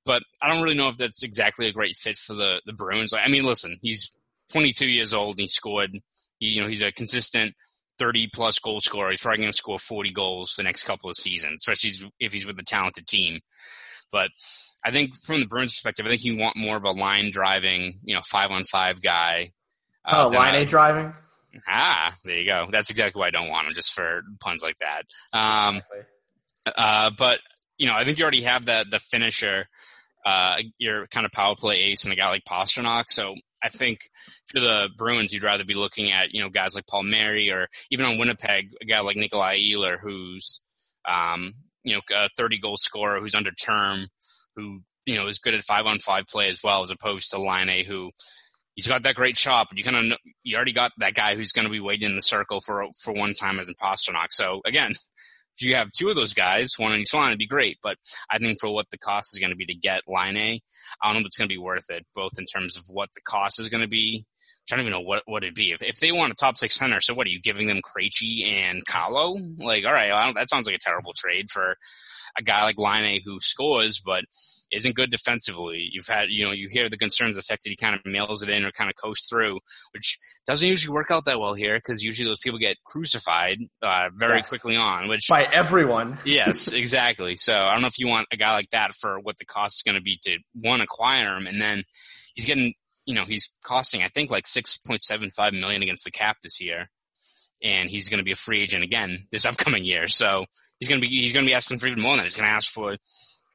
but 0.05 0.23
I 0.43 0.49
don't 0.49 0.63
really 0.63 0.77
know 0.77 0.89
if 0.89 0.97
that's 0.97 1.23
exactly 1.23 1.69
a 1.69 1.73
great 1.73 1.97
fit 1.97 2.17
for 2.17 2.35
the 2.35 2.61
the 2.67 2.73
Bruins. 2.73 3.13
I 3.13 3.29
mean, 3.29 3.45
listen, 3.45 3.79
he's 3.83 4.18
22 4.53 4.87
years 4.87 5.13
old 5.15 5.37
and 5.37 5.41
he 5.41 5.49
scored. 5.49 5.99
You 6.41 6.63
know, 6.63 6.69
he's 6.69 6.83
a 6.83 6.93
consistent 6.93 7.55
30 7.99 8.29
plus 8.33 8.59
goal 8.59 8.81
scorer. 8.81 9.11
He's 9.11 9.21
probably 9.21 9.39
going 9.39 9.51
to 9.51 9.57
score 9.57 9.79
40 9.79 10.13
goals 10.13 10.55
the 10.57 10.63
next 10.63 10.85
couple 10.85 11.11
of 11.11 11.17
seasons, 11.17 11.67
especially 11.67 12.11
if 12.21 12.33
he's 12.33 12.47
with 12.47 12.59
a 12.59 12.65
talented 12.65 13.07
team. 13.07 13.41
But 14.11 14.31
I 14.85 14.93
think 14.93 15.17
from 15.17 15.41
the 15.41 15.47
Bruins 15.47 15.73
perspective, 15.73 16.07
I 16.07 16.11
think 16.11 16.25
you 16.25 16.39
want 16.39 16.57
more 16.57 16.77
of 16.77 16.85
a 16.85 16.93
line 16.93 17.31
driving, 17.31 17.99
you 18.05 18.15
know, 18.15 18.23
five 18.25 18.51
on 18.51 18.65
five 18.65 19.03
guy. 19.03 19.51
Uh, 20.05 20.29
oh, 20.33 20.37
line 20.37 20.55
A 20.55 20.65
driving? 20.65 21.13
Ah, 21.67 22.15
there 22.25 22.39
you 22.39 22.47
go. 22.47 22.67
That's 22.71 22.91
exactly 22.91 23.21
why 23.21 23.27
I 23.27 23.31
don't 23.31 23.49
want 23.49 23.67
him, 23.67 23.75
just 23.75 23.93
for 23.93 24.23
puns 24.41 24.63
like 24.63 24.77
that. 24.79 25.03
Um, 25.37 25.81
uh, 26.77 27.11
but, 27.19 27.41
you 27.79 27.87
know, 27.87 27.95
I 27.95 28.05
think 28.05 28.19
you 28.19 28.25
already 28.25 28.43
have 28.43 28.67
that, 28.67 28.91
the 28.91 28.99
finisher, 28.99 29.67
uh, 30.25 30.59
your 30.79 31.07
kind 31.09 31.27
of 31.27 31.33
power 31.33 31.55
play 31.57 31.81
ace 31.81 32.05
and 32.05 32.13
a 32.13 32.17
guy 32.17 32.29
like 32.29 32.45
Pastrnak. 32.45 33.05
So 33.09 33.35
I 33.63 33.69
think 33.69 34.01
for 34.53 34.61
the 34.61 34.89
Bruins, 34.97 35.33
you'd 35.33 35.43
rather 35.43 35.65
be 35.65 35.75
looking 35.75 36.13
at, 36.13 36.33
you 36.33 36.41
know, 36.41 36.49
guys 36.49 36.75
like 36.75 36.87
Palmieri 36.87 37.51
or 37.51 37.69
even 37.91 38.07
on 38.07 38.19
Winnipeg, 38.19 38.71
a 38.81 38.85
guy 38.85 39.01
like 39.01 39.17
Nikolai 39.17 39.59
Ehlers, 39.59 39.99
who's, 40.01 40.63
um, 41.09 41.55
you 41.85 41.95
know, 41.95 42.01
a 42.15 42.29
30 42.37 42.59
goal 42.59 42.77
scorer 42.77 43.21
who's 43.21 43.35
under 43.35 43.51
term, 43.53 44.09
who, 44.57 44.81
you 45.07 45.17
know, 45.17 45.27
is 45.27 45.39
good 45.39 45.55
at 45.55 45.63
five 45.63 45.87
on 45.87 45.99
five 45.99 46.25
play 46.27 46.49
as 46.49 46.61
well, 46.63 46.83
as 46.83 46.91
opposed 46.91 47.31
to 47.31 47.41
Laine, 47.41 47.85
who 47.85 48.11
he's 48.75 48.87
got 48.87 49.03
that 49.03 49.17
great 49.17 49.37
shot, 49.37 49.67
but 49.69 49.77
you 49.77 49.85
kind 49.85 50.13
of, 50.13 50.19
you 50.45 50.55
already 50.55 50.73
got 50.73 50.93
that 50.99 51.15
guy 51.15 51.35
who's 51.35 51.53
going 51.53 51.67
to 51.67 51.73
be 51.73 51.81
waiting 51.81 52.09
in 52.09 52.15
the 52.15 52.23
circle 52.23 52.61
for, 52.61 52.87
for 53.03 53.13
one 53.13 53.35
time 53.35 53.59
as 53.59 53.69
in 53.69 53.75
Pastrnak. 53.75 54.29
So 54.31 54.61
again, 54.65 54.93
if 55.59 55.67
you 55.67 55.75
have 55.75 55.91
two 55.97 56.09
of 56.09 56.17
those 56.17 56.35
guys, 56.35 56.71
one 56.77 56.93
on 56.93 56.99
each 56.99 57.13
line, 57.13 57.29
it'd 57.29 57.39
be 57.39 57.47
great. 57.47 57.79
But 57.83 57.97
I 58.31 58.39
think 58.39 58.59
for 58.61 58.73
what 58.73 58.87
the 58.91 58.99
cost 58.99 59.35
is 59.35 59.41
going 59.41 59.51
to 59.51 59.57
be 59.57 59.67
to 59.67 59.75
get 59.75 60.03
Laine, 60.07 60.61
I 61.03 61.07
don't 61.07 61.15
know 61.15 61.21
if 61.21 61.27
it's 61.27 61.37
going 61.37 61.49
to 61.49 61.55
be 61.55 61.59
worth 61.59 61.91
it, 61.91 62.07
both 62.15 62.33
in 62.39 62.45
terms 62.45 62.77
of 62.77 62.85
what 62.89 63.09
the 63.15 63.21
cost 63.23 63.59
is 63.59 63.69
going 63.69 63.83
to 63.83 63.89
be. 63.89 64.25
I 64.73 64.77
don't 64.77 64.87
even 64.87 64.93
know 64.93 65.01
what 65.01 65.23
what 65.27 65.43
it'd 65.43 65.55
be. 65.55 65.73
If, 65.73 65.83
if 65.83 66.01
they 66.01 66.13
want 66.13 66.33
a 66.33 66.35
top 66.35 66.57
six 66.57 66.75
center, 66.75 67.01
so 67.01 67.15
what 67.15 67.27
are 67.27 67.31
you 67.31 67.41
giving 67.41 67.67
them 67.67 67.81
Krejci 67.83 68.47
and 68.47 68.85
Carlo? 68.87 69.37
Like, 69.59 69.85
all 69.85 69.93
right, 69.93 70.35
that 70.35 70.51
sounds 70.51 70.67
like 70.67 70.77
a 70.77 70.81
terrible 70.81 71.13
trade 71.17 71.51
for 71.51 71.77
a 72.39 72.43
guy 72.43 72.63
like 72.63 72.79
Laine 72.79 73.21
who 73.25 73.41
scores 73.41 74.01
but 74.01 74.25
isn't 74.71 74.95
good 74.95 75.11
defensively. 75.11 75.89
You've 75.91 76.07
had, 76.07 76.27
you 76.29 76.45
know, 76.45 76.53
you 76.53 76.69
hear 76.71 76.89
the 76.89 76.97
concerns 76.97 77.37
the 77.37 77.43
fact 77.43 77.63
that 77.65 77.71
he 77.71 77.77
kind 77.77 77.95
of 77.95 78.05
mails 78.05 78.43
it 78.43 78.51
in 78.51 78.65
or 78.65 78.71
kind 78.71 78.91
of 78.91 78.97
coasts 78.97 79.29
through, 79.29 79.59
which 79.93 80.19
doesn't 80.47 80.67
usually 80.67 80.93
work 80.93 81.11
out 81.11 81.25
that 81.25 81.41
well 81.41 81.55
here 81.55 81.79
because 81.79 82.03
usually 82.03 82.29
those 82.29 82.39
people 82.39 82.59
get 82.59 82.77
crucified 82.85 83.59
uh, 83.83 84.11
very 84.15 84.37
yes. 84.37 84.49
quickly 84.49 84.77
on. 84.77 85.09
Which 85.09 85.27
by 85.29 85.47
everyone. 85.53 86.19
yes, 86.25 86.69
exactly. 86.73 87.35
So 87.35 87.55
I 87.55 87.73
don't 87.73 87.83
know 87.83 87.89
if 87.89 87.99
you 87.99 88.09
want 88.09 88.29
a 88.33 88.37
guy 88.37 88.53
like 88.53 88.71
that 88.71 88.93
for 88.93 89.19
what 89.21 89.39
the 89.39 89.47
cost 89.47 89.79
is 89.79 89.83
going 89.83 89.97
to 89.97 90.03
be 90.03 90.19
to 90.25 90.39
one 90.55 90.81
acquire 90.81 91.37
him, 91.37 91.47
and 91.47 91.61
then 91.61 91.85
he's 92.35 92.47
getting, 92.47 92.75
you 93.09 93.15
know, 93.15 93.25
he's 93.25 93.57
costing 93.65 94.03
I 94.03 94.09
think 94.09 94.31
like 94.31 94.47
six 94.47 94.77
point 94.77 95.03
seven 95.03 95.31
five 95.31 95.55
million 95.55 95.83
against 95.83 96.05
the 96.05 96.11
cap 96.11 96.37
this 96.43 96.61
year, 96.61 96.91
and 97.65 97.89
he's 97.89 98.11
going 98.11 98.19
to 98.19 98.25
be 98.25 98.33
a 98.33 98.37
free 98.37 98.61
agent 98.61 98.85
again 98.85 99.27
this 99.33 99.47
upcoming 99.47 99.85
year. 99.85 100.07
So 100.07 100.45
he's 100.79 100.91
going 100.91 101.01
to 101.01 101.07
be 101.07 101.13
he's 101.13 101.33
going 101.33 101.47
to 101.47 101.51
be 101.51 101.55
asking 101.55 101.79
for 101.79 101.87
even 101.87 102.03
more 102.03 102.13
than 102.13 102.19
that. 102.19 102.25
He's 102.25 102.37
going 102.37 102.49
to 102.49 102.55
ask 102.55 102.71
for 102.71 102.99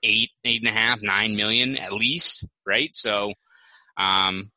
eight, 0.01 0.31
eight 0.43 0.61
and 0.61 0.67
a 0.67 0.77
half, 0.77 1.03
nine 1.03 1.35
million 1.35 1.77
at 1.77 1.93
least, 1.93 2.47
right? 2.65 2.89
So, 2.95 3.33
um, 3.95 4.51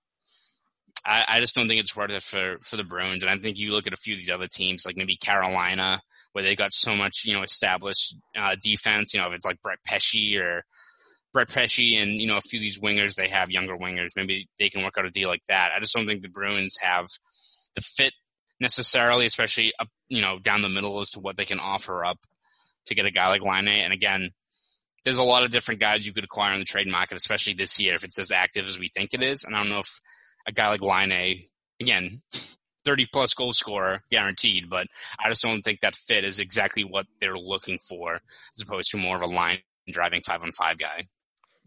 I, 1.04 1.24
I 1.28 1.40
just 1.40 1.54
don't 1.54 1.68
think 1.68 1.80
it's 1.80 1.94
worth 1.94 2.10
it 2.10 2.22
for 2.22 2.56
for 2.62 2.76
the 2.76 2.84
Bruins. 2.84 3.22
And 3.22 3.30
I 3.30 3.36
think 3.36 3.58
you 3.58 3.72
look 3.72 3.86
at 3.86 3.92
a 3.92 3.96
few 3.98 4.14
of 4.14 4.18
these 4.18 4.30
other 4.30 4.48
teams, 4.50 4.86
like 4.86 4.96
maybe 4.96 5.16
Carolina, 5.16 6.00
where 6.32 6.42
they 6.42 6.56
got 6.56 6.72
so 6.72 6.96
much 6.96 7.26
you 7.26 7.34
know 7.34 7.42
established 7.42 8.16
uh, 8.34 8.56
defense. 8.62 9.12
You 9.12 9.20
know, 9.20 9.28
if 9.28 9.34
it's 9.34 9.44
like 9.44 9.60
Brett 9.60 9.78
Pesce 9.86 10.36
or 10.36 10.64
Brett 11.36 11.52
Pesce 11.52 11.98
and 11.98 12.12
you 12.12 12.26
know 12.26 12.38
a 12.38 12.40
few 12.40 12.58
of 12.58 12.62
these 12.62 12.80
wingers, 12.80 13.14
they 13.14 13.28
have 13.28 13.50
younger 13.50 13.76
wingers. 13.76 14.16
Maybe 14.16 14.48
they 14.58 14.70
can 14.70 14.82
work 14.82 14.94
out 14.98 15.04
a 15.04 15.10
deal 15.10 15.28
like 15.28 15.44
that. 15.48 15.68
I 15.76 15.80
just 15.80 15.94
don't 15.94 16.06
think 16.06 16.22
the 16.22 16.30
Bruins 16.30 16.78
have 16.80 17.08
the 17.74 17.82
fit 17.82 18.14
necessarily, 18.58 19.26
especially 19.26 19.74
up 19.78 19.88
you 20.08 20.22
know 20.22 20.38
down 20.38 20.62
the 20.62 20.70
middle 20.70 20.98
as 20.98 21.10
to 21.10 21.20
what 21.20 21.36
they 21.36 21.44
can 21.44 21.60
offer 21.60 22.06
up 22.06 22.20
to 22.86 22.94
get 22.94 23.04
a 23.04 23.10
guy 23.10 23.28
like 23.28 23.44
Laine. 23.44 23.68
And 23.68 23.92
again, 23.92 24.30
there's 25.04 25.18
a 25.18 25.24
lot 25.24 25.44
of 25.44 25.50
different 25.50 25.78
guys 25.78 26.06
you 26.06 26.14
could 26.14 26.24
acquire 26.24 26.54
in 26.54 26.58
the 26.58 26.64
trade 26.64 26.88
market, 26.88 27.16
especially 27.16 27.52
this 27.52 27.78
year 27.78 27.94
if 27.94 28.02
it's 28.02 28.18
as 28.18 28.32
active 28.32 28.66
as 28.66 28.78
we 28.78 28.88
think 28.88 29.12
it 29.12 29.22
is. 29.22 29.44
And 29.44 29.54
I 29.54 29.58
don't 29.58 29.68
know 29.68 29.80
if 29.80 30.00
a 30.48 30.52
guy 30.52 30.70
like 30.70 30.80
Laine, 30.80 31.48
again, 31.78 32.22
30 32.86 33.08
plus 33.12 33.34
goal 33.34 33.52
scorer 33.52 34.00
guaranteed, 34.10 34.70
but 34.70 34.86
I 35.22 35.28
just 35.28 35.42
don't 35.42 35.60
think 35.60 35.80
that 35.80 35.96
fit 35.96 36.24
is 36.24 36.38
exactly 36.38 36.82
what 36.82 37.04
they're 37.20 37.36
looking 37.36 37.78
for 37.78 38.14
as 38.56 38.62
opposed 38.62 38.90
to 38.92 38.96
more 38.96 39.16
of 39.16 39.22
a 39.22 39.26
line 39.26 39.58
driving 39.86 40.22
five 40.22 40.42
on 40.42 40.52
five 40.52 40.78
guy. 40.78 41.08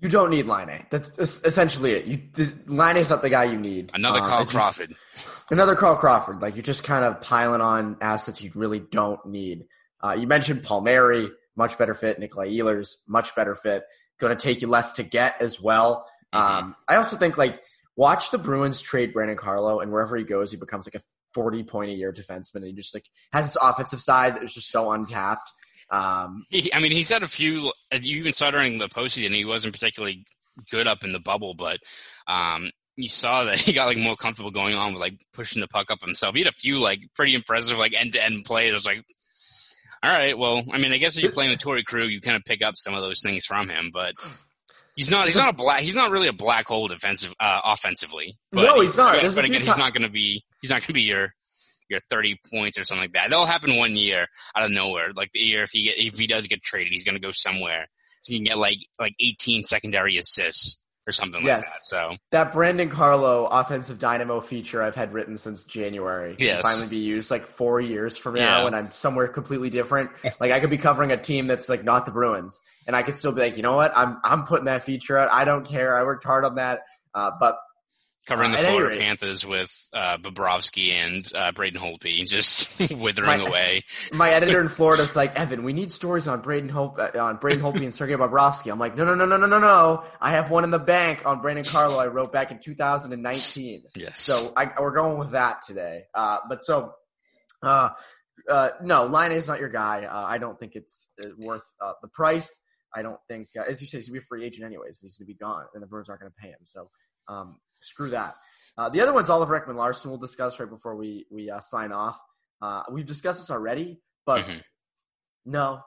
You 0.01 0.09
don't 0.09 0.29
need 0.29 0.45
Laine. 0.45 0.85
That's 0.89 1.39
essentially 1.43 1.91
it. 1.91 2.05
You, 2.05 2.21
the, 2.33 2.53
Laine 2.67 2.97
is 2.97 3.09
not 3.09 3.21
the 3.21 3.29
guy 3.29 3.45
you 3.45 3.59
need. 3.59 3.91
Another 3.93 4.19
um, 4.19 4.27
Carl 4.27 4.45
Crawford. 4.45 4.95
Just, 5.11 5.51
another 5.51 5.75
Carl 5.75 5.95
Crawford. 5.95 6.41
Like 6.41 6.55
you're 6.55 6.63
just 6.63 6.83
kind 6.83 7.03
of 7.03 7.21
piling 7.21 7.61
on 7.61 7.97
assets 7.99 8.41
you 8.41 8.51
really 8.55 8.79
don't 8.79 9.23
need. 9.25 9.65
Uh, 10.01 10.15
you 10.17 10.25
mentioned 10.25 10.63
Palmieri, 10.63 11.29
much 11.57 11.77
better 11.77 11.93
fit. 11.93 12.17
Nikolai 12.17 12.49
Ehlers, 12.49 12.95
much 13.07 13.35
better 13.35 13.55
fit. 13.55 13.83
Going 14.19 14.35
to 14.35 14.41
take 14.41 14.61
you 14.61 14.69
less 14.69 14.93
to 14.93 15.03
get 15.03 15.41
as 15.41 15.61
well. 15.61 16.05
Mm-hmm. 16.33 16.57
Um, 16.57 16.75
I 16.87 16.95
also 16.95 17.17
think 17.17 17.37
like 17.37 17.61
watch 17.95 18.31
the 18.31 18.37
Bruins 18.37 18.81
trade 18.81 19.13
Brandon 19.13 19.35
Carlo, 19.37 19.81
and 19.81 19.91
wherever 19.91 20.15
he 20.15 20.23
goes, 20.23 20.51
he 20.51 20.57
becomes 20.57 20.87
like 20.87 20.95
a 20.95 21.03
40 21.33 21.63
point 21.63 21.91
a 21.91 21.93
year 21.93 22.13
defenseman. 22.13 22.57
And 22.57 22.67
he 22.67 22.73
just 22.73 22.93
like 22.93 23.05
has 23.33 23.47
this 23.47 23.57
offensive 23.61 24.01
side 24.01 24.35
that 24.35 24.43
is 24.43 24.53
just 24.53 24.69
so 24.69 24.91
untapped. 24.91 25.51
Um, 25.91 26.45
he, 26.49 26.73
I 26.73 26.79
mean, 26.79 26.91
he's 26.91 27.09
had 27.09 27.23
a 27.23 27.27
few. 27.27 27.71
You 27.91 28.19
even 28.19 28.33
saw 28.33 28.51
during 28.51 28.77
the 28.77 28.89
postseason, 28.89 29.35
he 29.35 29.45
wasn't 29.45 29.73
particularly 29.73 30.25
good 30.69 30.87
up 30.87 31.03
in 31.03 31.11
the 31.11 31.19
bubble, 31.19 31.53
but 31.53 31.79
um, 32.27 32.69
you 32.95 33.09
saw 33.09 33.45
that 33.45 33.57
he 33.57 33.73
got 33.73 33.85
like 33.85 33.97
more 33.97 34.15
comfortable 34.15 34.51
going 34.51 34.75
on 34.75 34.93
with 34.93 35.01
like 35.01 35.19
pushing 35.33 35.61
the 35.61 35.67
puck 35.67 35.89
up 35.89 36.01
himself. 36.01 36.35
He 36.35 36.41
had 36.41 36.47
a 36.47 36.51
few 36.51 36.79
like 36.79 36.99
pretty 37.15 37.33
impressive 37.33 37.77
like 37.77 37.93
end 37.93 38.13
to 38.13 38.23
end 38.23 38.43
plays. 38.45 38.69
It 38.69 38.73
was 38.73 38.85
like, 38.85 39.03
all 40.03 40.11
right, 40.11 40.37
well, 40.37 40.63
I 40.71 40.77
mean, 40.77 40.93
I 40.93 40.97
guess 40.97 41.17
if 41.17 41.23
you're 41.23 41.31
playing 41.31 41.51
with 41.51 41.59
Torey 41.59 41.83
Krug, 41.83 42.09
you 42.09 42.21
kind 42.21 42.37
of 42.37 42.43
pick 42.45 42.63
up 42.63 42.77
some 42.77 42.93
of 42.93 43.01
those 43.01 43.21
things 43.21 43.45
from 43.45 43.67
him, 43.67 43.89
but 43.91 44.13
he's 44.95 45.11
not. 45.11 45.27
He's 45.27 45.37
not 45.37 45.49
a 45.49 45.53
black. 45.53 45.81
He's 45.81 45.95
not 45.95 46.11
really 46.11 46.27
a 46.27 46.33
black 46.33 46.67
hole 46.67 46.87
defensive, 46.87 47.33
uh, 47.39 47.61
offensively. 47.65 48.37
But 48.51 48.63
no, 48.63 48.81
he's 48.81 48.95
not. 48.95 49.21
But, 49.21 49.35
but 49.35 49.45
again, 49.45 49.61
he's 49.61 49.77
not 49.77 49.93
going 49.93 50.03
to 50.03 50.11
be. 50.11 50.43
He's 50.61 50.69
not 50.69 50.81
going 50.81 50.87
to 50.87 50.93
be 50.93 51.01
your 51.01 51.33
your 51.89 51.99
30 51.99 52.39
points 52.51 52.77
or 52.77 52.83
something 52.83 53.03
like 53.03 53.13
that. 53.13 53.29
That'll 53.29 53.45
happen 53.45 53.77
one 53.77 53.95
year 53.95 54.27
out 54.55 54.65
of 54.65 54.71
nowhere. 54.71 55.11
Like 55.15 55.31
the 55.33 55.39
year 55.39 55.63
if 55.63 55.71
he 55.71 55.85
get, 55.85 55.97
if 55.97 56.17
he 56.17 56.27
does 56.27 56.47
get 56.47 56.61
traded, 56.61 56.93
he's 56.93 57.03
going 57.03 57.15
to 57.15 57.21
go 57.21 57.31
somewhere. 57.31 57.87
So 58.21 58.33
you 58.33 58.39
can 58.39 58.45
get 58.45 58.57
like 58.57 58.79
like 58.99 59.15
18 59.19 59.63
secondary 59.63 60.17
assists 60.17 60.85
or 61.07 61.11
something 61.11 61.43
yes. 61.43 61.63
like 61.63 61.65
that. 61.65 61.85
So 61.85 62.17
that 62.31 62.53
Brandon 62.53 62.89
Carlo 62.89 63.47
offensive 63.47 63.97
dynamo 63.97 64.39
feature 64.41 64.83
I've 64.83 64.95
had 64.95 65.11
written 65.11 65.37
since 65.37 65.63
January 65.63 66.35
yes. 66.37 66.61
can 66.61 66.63
finally 66.63 66.89
be 66.89 67.03
used 67.03 67.31
like 67.31 67.47
four 67.47 67.81
years 67.81 68.17
from 68.17 68.35
now 68.35 68.59
yeah. 68.59 68.63
when 68.65 68.75
I'm 68.75 68.91
somewhere 68.91 69.27
completely 69.27 69.69
different. 69.69 70.11
like 70.39 70.51
I 70.51 70.59
could 70.59 70.69
be 70.69 70.77
covering 70.77 71.11
a 71.11 71.17
team 71.17 71.47
that's 71.47 71.67
like 71.67 71.83
not 71.83 72.05
the 72.05 72.11
Bruins, 72.11 72.61
and 72.85 72.95
I 72.95 73.01
could 73.03 73.15
still 73.15 73.31
be 73.31 73.41
like, 73.41 73.57
you 73.57 73.63
know 73.63 73.75
what, 73.75 73.91
I'm 73.95 74.19
I'm 74.23 74.43
putting 74.43 74.65
that 74.65 74.83
feature 74.83 75.17
out. 75.17 75.29
I 75.31 75.45
don't 75.45 75.65
care. 75.65 75.97
I 75.97 76.03
worked 76.03 76.23
hard 76.23 76.45
on 76.45 76.55
that. 76.55 76.81
Uh, 77.15 77.31
but 77.39 77.57
covering 78.27 78.53
uh, 78.53 78.57
the 78.57 78.63
Florida 78.63 78.99
Panthers 78.99 79.45
with 79.45 79.89
uh, 79.93 80.17
Bobrovsky 80.17 80.91
and 80.91 81.29
uh, 81.33 81.51
Braden 81.51 81.81
Holtby 81.81 82.27
just 82.27 82.79
withering 82.91 83.39
my, 83.39 83.47
away. 83.47 83.83
my 84.13 84.29
editor 84.29 84.61
in 84.61 84.69
Florida 84.69 85.03
is 85.03 85.15
like, 85.15 85.39
Evan, 85.39 85.63
we 85.63 85.73
need 85.73 85.91
stories 85.91 86.27
on 86.27 86.41
Braden 86.41 86.69
Hope 86.69 86.99
uh, 86.99 87.17
on 87.19 87.37
Braden 87.37 87.61
Holtby 87.61 87.85
and 87.85 87.95
Sergei 87.95 88.15
Bobrovsky. 88.15 88.71
I'm 88.71 88.79
like, 88.79 88.95
no, 88.95 89.05
no, 89.05 89.15
no, 89.15 89.25
no, 89.25 89.37
no, 89.37 89.47
no, 89.47 89.59
no. 89.59 90.03
I 90.21 90.31
have 90.31 90.51
one 90.51 90.63
in 90.63 90.71
the 90.71 90.79
bank 90.79 91.25
on 91.25 91.41
Brandon 91.41 91.65
Carlo. 91.65 91.99
I 91.99 92.07
wrote 92.07 92.31
back 92.31 92.51
in 92.51 92.59
2019. 92.59 93.83
Yes. 93.95 94.21
So 94.21 94.53
I, 94.55 94.69
we're 94.79 94.93
going 94.93 95.17
with 95.17 95.31
that 95.31 95.63
today. 95.65 96.03
Uh, 96.13 96.37
but 96.47 96.63
so, 96.63 96.93
uh, 97.61 97.89
uh, 98.49 98.69
no, 98.81 99.05
Laine 99.05 99.33
is 99.33 99.47
not 99.47 99.59
your 99.59 99.69
guy. 99.69 100.05
Uh, 100.05 100.25
I 100.25 100.37
don't 100.37 100.57
think 100.59 100.75
it's 100.75 101.09
uh, 101.21 101.29
worth 101.37 101.65
uh, 101.81 101.93
the 102.01 102.07
price. 102.07 102.61
I 102.95 103.01
don't 103.01 103.19
think, 103.27 103.49
uh, 103.57 103.63
as 103.69 103.81
you 103.81 103.87
say, 103.87 103.97
he's 103.97 104.07
gonna 104.07 104.19
be 104.19 104.23
a 104.23 104.27
free 104.27 104.45
agent 104.45 104.65
anyways. 104.65 104.99
He's 105.01 105.17
gonna 105.17 105.27
be 105.27 105.35
gone, 105.35 105.65
and 105.73 105.83
the 105.83 105.87
Bruins 105.87 106.09
aren't 106.09 106.21
gonna 106.21 106.33
pay 106.39 106.49
him. 106.49 106.59
So 106.63 106.89
um, 107.29 107.59
screw 107.81 108.09
that. 108.09 108.33
Uh, 108.77 108.89
the 108.89 109.01
other 109.01 109.13
one's 109.13 109.29
Oliver 109.29 109.59
Ekman-Larsson. 109.59 110.09
We'll 110.09 110.19
discuss 110.19 110.59
right 110.59 110.69
before 110.69 110.95
we 110.95 111.25
we 111.31 111.49
uh, 111.49 111.59
sign 111.61 111.91
off. 111.91 112.19
Uh, 112.61 112.83
we've 112.91 113.05
discussed 113.05 113.39
this 113.39 113.51
already, 113.51 114.01
but 114.25 114.45
mm-hmm. 114.45 114.59
no, 115.45 115.81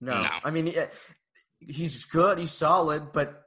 no, 0.00 0.22
no. 0.22 0.28
I 0.44 0.50
mean, 0.50 0.72
he's 1.58 2.04
good, 2.04 2.38
he's 2.38 2.52
solid, 2.52 3.12
but 3.12 3.42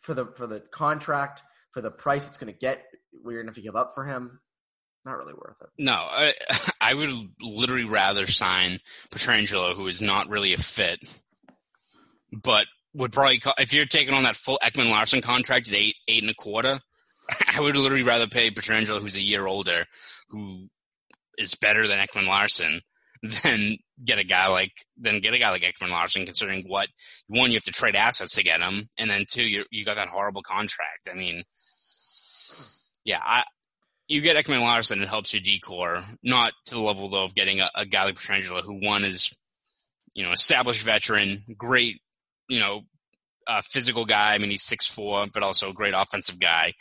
for 0.00 0.14
the 0.14 0.26
for 0.36 0.46
the 0.46 0.60
contract, 0.60 1.42
for 1.72 1.80
the 1.80 1.90
price 1.90 2.26
it's 2.28 2.38
going 2.38 2.52
to 2.52 2.58
get, 2.58 2.84
we're 3.22 3.42
going 3.42 3.46
to 3.46 3.50
have 3.50 3.56
to 3.56 3.62
give 3.62 3.76
up 3.76 3.94
for 3.94 4.04
him. 4.04 4.40
not 5.04 5.16
really 5.16 5.34
worth 5.34 5.56
it. 5.60 5.68
No, 5.78 5.92
I, 5.92 6.34
I 6.80 6.94
would 6.94 7.10
literally 7.40 7.84
rather 7.84 8.26
sign 8.26 8.78
Pietrangelo, 9.10 9.74
who 9.74 9.86
is 9.86 10.02
not 10.02 10.28
really 10.28 10.52
a 10.52 10.58
fit, 10.58 10.98
but 12.32 12.66
would 12.94 13.12
probably 13.12 13.40
if 13.58 13.72
you're 13.72 13.86
taking 13.86 14.14
on 14.14 14.24
that 14.24 14.36
full 14.36 14.58
Ekman 14.62 14.90
Larsson 14.90 15.22
contract 15.22 15.68
at 15.68 15.74
eight 15.74 15.96
eight 16.08 16.22
and 16.22 16.30
a 16.30 16.34
quarter. 16.34 16.80
I 17.56 17.60
would 17.60 17.76
literally 17.76 18.02
rather 18.02 18.26
pay 18.26 18.50
Pietrangelo, 18.50 19.00
who's 19.00 19.16
a 19.16 19.22
year 19.22 19.46
older, 19.46 19.84
who 20.28 20.68
is 21.38 21.54
better 21.54 21.86
than 21.86 21.98
Ekman 21.98 22.26
Larsson, 22.26 22.80
than 23.42 23.76
get 24.04 24.18
a 24.18 24.24
guy 24.24 24.48
like 24.48 24.72
than 24.96 25.20
get 25.20 25.34
a 25.34 25.38
guy 25.38 25.50
like 25.50 25.62
Ekman 25.62 25.90
Larsson. 25.90 26.24
Considering 26.24 26.64
what 26.66 26.88
one, 27.28 27.50
you 27.50 27.56
have 27.56 27.64
to 27.64 27.72
trade 27.72 27.96
assets 27.96 28.34
to 28.34 28.42
get 28.42 28.60
him, 28.60 28.88
and 28.98 29.10
then 29.10 29.24
two, 29.28 29.44
you 29.44 29.64
you 29.70 29.84
got 29.84 29.94
that 29.94 30.08
horrible 30.08 30.42
contract. 30.42 31.08
I 31.10 31.14
mean, 31.14 31.44
yeah, 33.04 33.20
I 33.22 33.44
you 34.08 34.20
get 34.20 34.36
Ekman 34.36 34.60
Larsson, 34.60 35.02
it 35.02 35.08
helps 35.08 35.32
your 35.32 35.42
D 35.42 35.60
corps, 35.60 36.04
not 36.22 36.52
to 36.66 36.74
the 36.74 36.80
level 36.80 37.08
though 37.08 37.24
of 37.24 37.34
getting 37.34 37.60
a, 37.60 37.70
a 37.74 37.86
guy 37.86 38.04
like 38.04 38.16
Pietrangelo, 38.16 38.62
who 38.62 38.84
one 38.84 39.04
is 39.04 39.36
you 40.14 40.24
know 40.24 40.32
established 40.32 40.82
veteran, 40.82 41.42
great, 41.56 42.00
you 42.48 42.60
know, 42.60 42.82
uh, 43.46 43.62
physical 43.64 44.04
guy. 44.04 44.34
I 44.34 44.38
mean, 44.38 44.50
he's 44.50 44.62
six 44.62 44.88
four, 44.88 45.26
but 45.32 45.42
also 45.42 45.70
a 45.70 45.74
great 45.74 45.94
offensive 45.96 46.38
guy. 46.38 46.74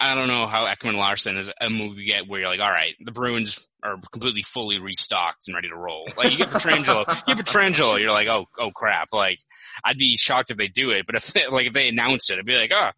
I 0.00 0.14
don't 0.14 0.28
know 0.28 0.46
how 0.46 0.66
Ekman 0.66 0.96
Larsson 0.96 1.36
is 1.36 1.52
a 1.60 1.70
move 1.70 1.96
you 1.96 2.06
get 2.06 2.26
where 2.26 2.40
you're 2.40 2.48
like, 2.48 2.60
all 2.60 2.70
right, 2.70 2.94
the 3.04 3.12
Bruins 3.12 3.68
are 3.84 3.98
completely 4.10 4.42
fully 4.42 4.78
restocked 4.78 5.46
and 5.46 5.54
ready 5.54 5.68
to 5.68 5.76
roll. 5.76 6.08
Like 6.16 6.32
you 6.32 6.38
get 6.38 6.48
Pietrangelo, 6.48 7.06
you 7.28 7.34
get 7.34 7.44
Pietrangelo, 7.44 8.00
you're 8.00 8.10
like, 8.10 8.28
oh, 8.28 8.46
oh 8.58 8.70
crap. 8.72 9.08
Like 9.12 9.38
I'd 9.84 9.98
be 9.98 10.16
shocked 10.16 10.50
if 10.50 10.56
they 10.56 10.68
do 10.68 10.90
it, 10.90 11.06
but 11.06 11.14
if 11.14 11.32
they, 11.32 11.46
like 11.50 11.66
if 11.66 11.72
they 11.72 11.88
announce 11.88 12.30
it, 12.30 12.38
I'd 12.38 12.44
be 12.44 12.56
like, 12.56 12.72
oh, 12.72 12.90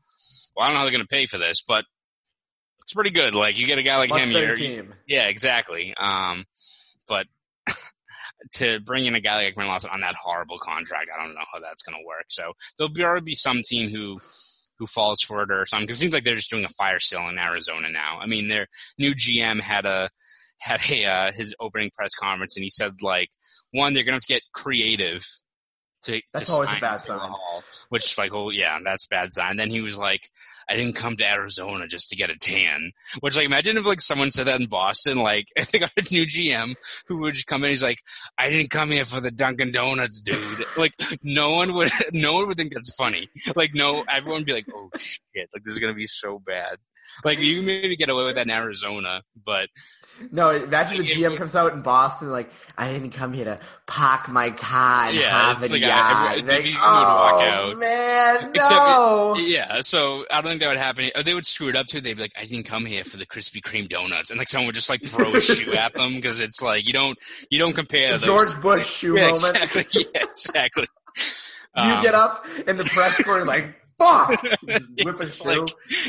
well, 0.57 0.65
I 0.65 0.67
don't 0.67 0.75
know 0.75 0.79
how 0.79 0.85
they're 0.85 0.93
going 0.93 1.03
to 1.03 1.09
pay 1.09 1.27
for 1.27 1.39
this, 1.39 1.63
but 1.67 1.85
it's 2.83 2.95
pretty 2.95 3.11
good. 3.11 3.35
Like 3.35 3.59
you 3.59 3.67
get 3.67 3.79
a 3.79 3.83
guy 3.83 3.97
like 3.99 4.13
him, 4.13 4.31
you're, 4.31 4.57
team. 4.57 4.95
yeah, 5.07 5.25
exactly. 5.29 5.95
Um, 5.97 6.45
but 7.09 7.27
to 8.53 8.81
bring 8.81 9.07
in 9.07 9.15
a 9.15 9.21
guy 9.21 9.37
like 9.37 9.55
Ekman 9.55 9.67
Larsson 9.67 9.91
on 9.93 10.01
that 10.01 10.15
horrible 10.15 10.59
contract, 10.59 11.11
I 11.15 11.23
don't 11.23 11.35
know 11.35 11.45
how 11.53 11.61
that's 11.61 11.83
going 11.83 11.99
to 11.99 12.07
work. 12.07 12.27
So 12.29 12.53
there'll 12.77 12.93
be, 12.93 13.03
already 13.03 13.25
be 13.25 13.35
some 13.35 13.63
team 13.67 13.91
who 13.91 14.21
who 14.79 14.87
falls 14.87 15.21
for 15.21 15.43
it 15.43 15.51
or 15.51 15.67
something. 15.67 15.87
Because 15.87 15.97
it 15.97 16.01
seems 16.01 16.13
like 16.13 16.25
they're 16.25 16.35
just 16.35 16.51
doing 16.51 16.65
a 16.65 16.71
fire 16.71 16.99
sale 16.99 17.29
in 17.29 17.39
Arizona 17.39 17.89
now. 17.91 18.19
I 18.21 18.27
mean, 18.27 18.49
their 18.49 18.67
new 18.99 19.15
GM 19.15 19.61
had 19.61 19.87
a 19.87 20.11
had 20.61 20.81
a 20.91 21.05
uh, 21.05 21.33
his 21.33 21.55
opening 21.61 21.91
press 21.95 22.15
conference, 22.15 22.57
and 22.57 22.65
he 22.65 22.71
said 22.71 22.93
like 23.03 23.29
one, 23.73 23.93
they're 23.93 24.05
going 24.05 24.13
to 24.13 24.17
have 24.17 24.23
to 24.23 24.33
get 24.33 24.43
creative. 24.55 25.27
To, 26.05 26.21
That's 26.35 26.49
to 26.49 26.53
always 26.53 26.71
a 26.71 26.81
bad 26.81 27.01
sign. 27.01 27.19
Hall, 27.19 27.65
which 27.89 28.19
like 28.19 28.35
oh 28.35 28.51
yeah 28.51 28.79
that's 28.85 29.07
bad 29.07 29.33
sign. 29.33 29.57
Then 29.57 29.71
he 29.71 29.81
was 29.81 29.97
like, 29.97 30.29
I 30.69 30.77
didn't 30.77 30.95
come 30.97 31.17
to 31.17 31.31
Arizona 31.31 31.87
just 31.87 32.11
to 32.11 32.17
get 32.17 32.31
a 32.31 32.37
tan. 32.37 32.93
Which 33.21 33.37
like 33.37 33.47
imagine 33.47 33.77
if 33.77 33.87
like 33.87 34.01
someone 34.01 34.31
said 34.31 34.47
that 34.47 34.61
in 34.61 34.67
Boston, 34.67 35.19
like 35.19 35.47
I 35.59 35.63
think 35.63 35.83
our 35.85 35.91
new 36.11 36.27
GM 36.27 36.75
who 37.07 37.19
would 37.21 37.35
just 37.35 37.47
come 37.47 37.65
in, 37.65 37.71
he's 37.71 37.83
like, 37.83 38.01
I 38.39 38.51
didn't 38.51 38.71
come 38.71 38.91
here 38.91 39.05
for 39.05 39.21
the 39.21 39.31
Dunkin' 39.31 39.73
Donuts, 39.73 40.21
dude. 40.21 40.39
like 40.79 40.95
no 41.23 41.55
one 41.55 41.75
would, 41.75 41.91
no 42.13 42.35
one 42.35 42.49
would 42.49 42.57
think 42.57 42.75
that's 42.75 42.95
funny. 42.95 43.29
Like 43.57 43.75
no, 43.75 44.05
everyone 44.09 44.41
would 44.41 44.47
be 44.47 44.53
like, 44.53 44.67
oh 44.75 44.91
shit, 44.97 45.49
like 45.55 45.65
this 45.65 45.75
is 45.75 45.81
gonna 45.81 45.95
be 45.95 46.07
so 46.07 46.39
bad. 46.39 46.79
Like 47.25 47.39
you 47.39 47.63
maybe 47.63 47.97
get 47.97 48.09
away 48.09 48.25
with 48.25 48.35
that 48.35 48.47
in 48.47 48.53
Arizona, 48.53 49.23
but 49.45 49.69
No, 50.31 50.51
imagine 50.51 50.99
the 51.03 51.09
GM 51.09 51.37
comes 51.37 51.57
out 51.57 51.73
in 51.73 51.83
Boston 51.83 52.31
like, 52.31 52.49
I 52.79 52.93
didn't 52.93 53.11
come 53.11 53.33
here 53.33 53.45
to 53.47 53.61
park 53.87 54.29
my 54.29 54.51
car 54.51 55.11
in 55.11 55.17
Yeah, 55.17 55.31
Harvard 55.31 55.63
it's 55.65 55.73
like, 55.73 55.81
Yard. 55.83 56.39
everyone- 56.39 56.49
Like, 56.49 56.65
you 56.67 56.71
would 56.73 56.81
oh, 56.83 56.85
walk 57.33 57.43
out. 57.43 57.77
man, 57.79 58.51
Except 58.55 58.71
no. 58.87 59.35
yeah, 59.39 59.81
so 59.81 60.25
I 60.31 60.41
don't 60.41 60.51
think 60.51 60.61
that 60.61 60.69
would 60.69 60.77
happen. 60.79 61.11
They 61.25 61.35
would 61.35 61.45
screw 61.47 61.69
it 61.69 61.77
up 61.77 61.87
too. 61.87 62.01
They'd 62.01 62.15
be 62.15 62.23
like, 62.23 62.33
I 62.41 62.45
didn't 62.45 62.67
come 62.67 62.87
here 62.87 63.03
for 63.05 63.17
the 63.17 63.27
Krispy 63.27 63.61
Kreme 63.61 63.89
donuts, 63.89 64.31
and 64.31 64.39
like 64.39 64.49
someone 64.49 64.67
would 64.67 64.75
just 64.77 64.89
like 64.91 65.03
throw 65.03 65.35
a 65.35 65.41
shoe 65.41 65.75
at 65.75 65.95
them 65.95 66.15
because 66.15 66.41
it's 66.41 66.63
like 66.63 66.87
you 66.87 66.93
don't 66.93 67.19
you 67.51 67.59
don't 67.59 67.75
compare 67.75 68.13
the 68.13 68.19
those. 68.19 68.27
George 68.53 68.61
Bush 68.63 68.87
shoe 68.89 69.15
yeah, 69.17 69.31
moment. 69.33 69.57
exactly. 69.63 70.05
Yeah, 70.15 70.23
exactly. 70.23 70.87
You 71.77 71.83
Um, 71.83 72.03
get 72.03 72.15
up 72.15 72.47
in 72.69 72.77
the 72.77 72.85
press 72.85 73.23
corner 73.25 73.45
like, 73.45 73.75
fuck! 73.99 74.43
Whip 75.05 75.21
a 75.21 75.23
It's 75.25 75.45
like 75.45 75.69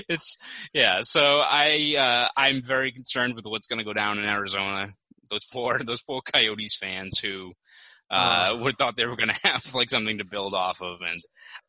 it's 0.10 0.38
yeah. 0.74 1.00
So 1.02 1.42
I 1.44 1.96
uh, 1.98 2.28
I'm 2.40 2.62
very 2.62 2.92
concerned 2.92 3.36
with 3.36 3.46
what's 3.46 3.68
going 3.68 3.80
to 3.80 3.86
go 3.86 3.94
down 3.94 4.20
in 4.20 4.26
Arizona. 4.26 4.90
Those 5.30 5.46
poor 5.46 5.80
those 5.80 6.02
poor 6.02 6.22
Coyotes 6.22 6.76
fans 6.78 7.20
who 7.20 7.54
uh, 8.12 8.50
Oh. 8.52 8.58
would 8.58 8.78
thought 8.78 8.96
they 8.96 9.06
were 9.08 9.16
going 9.16 9.30
to 9.34 9.40
have 9.48 9.74
like 9.74 9.90
something 9.90 10.20
to 10.20 10.26
build 10.26 10.54
off 10.54 10.82
of, 10.82 11.02
and 11.02 11.20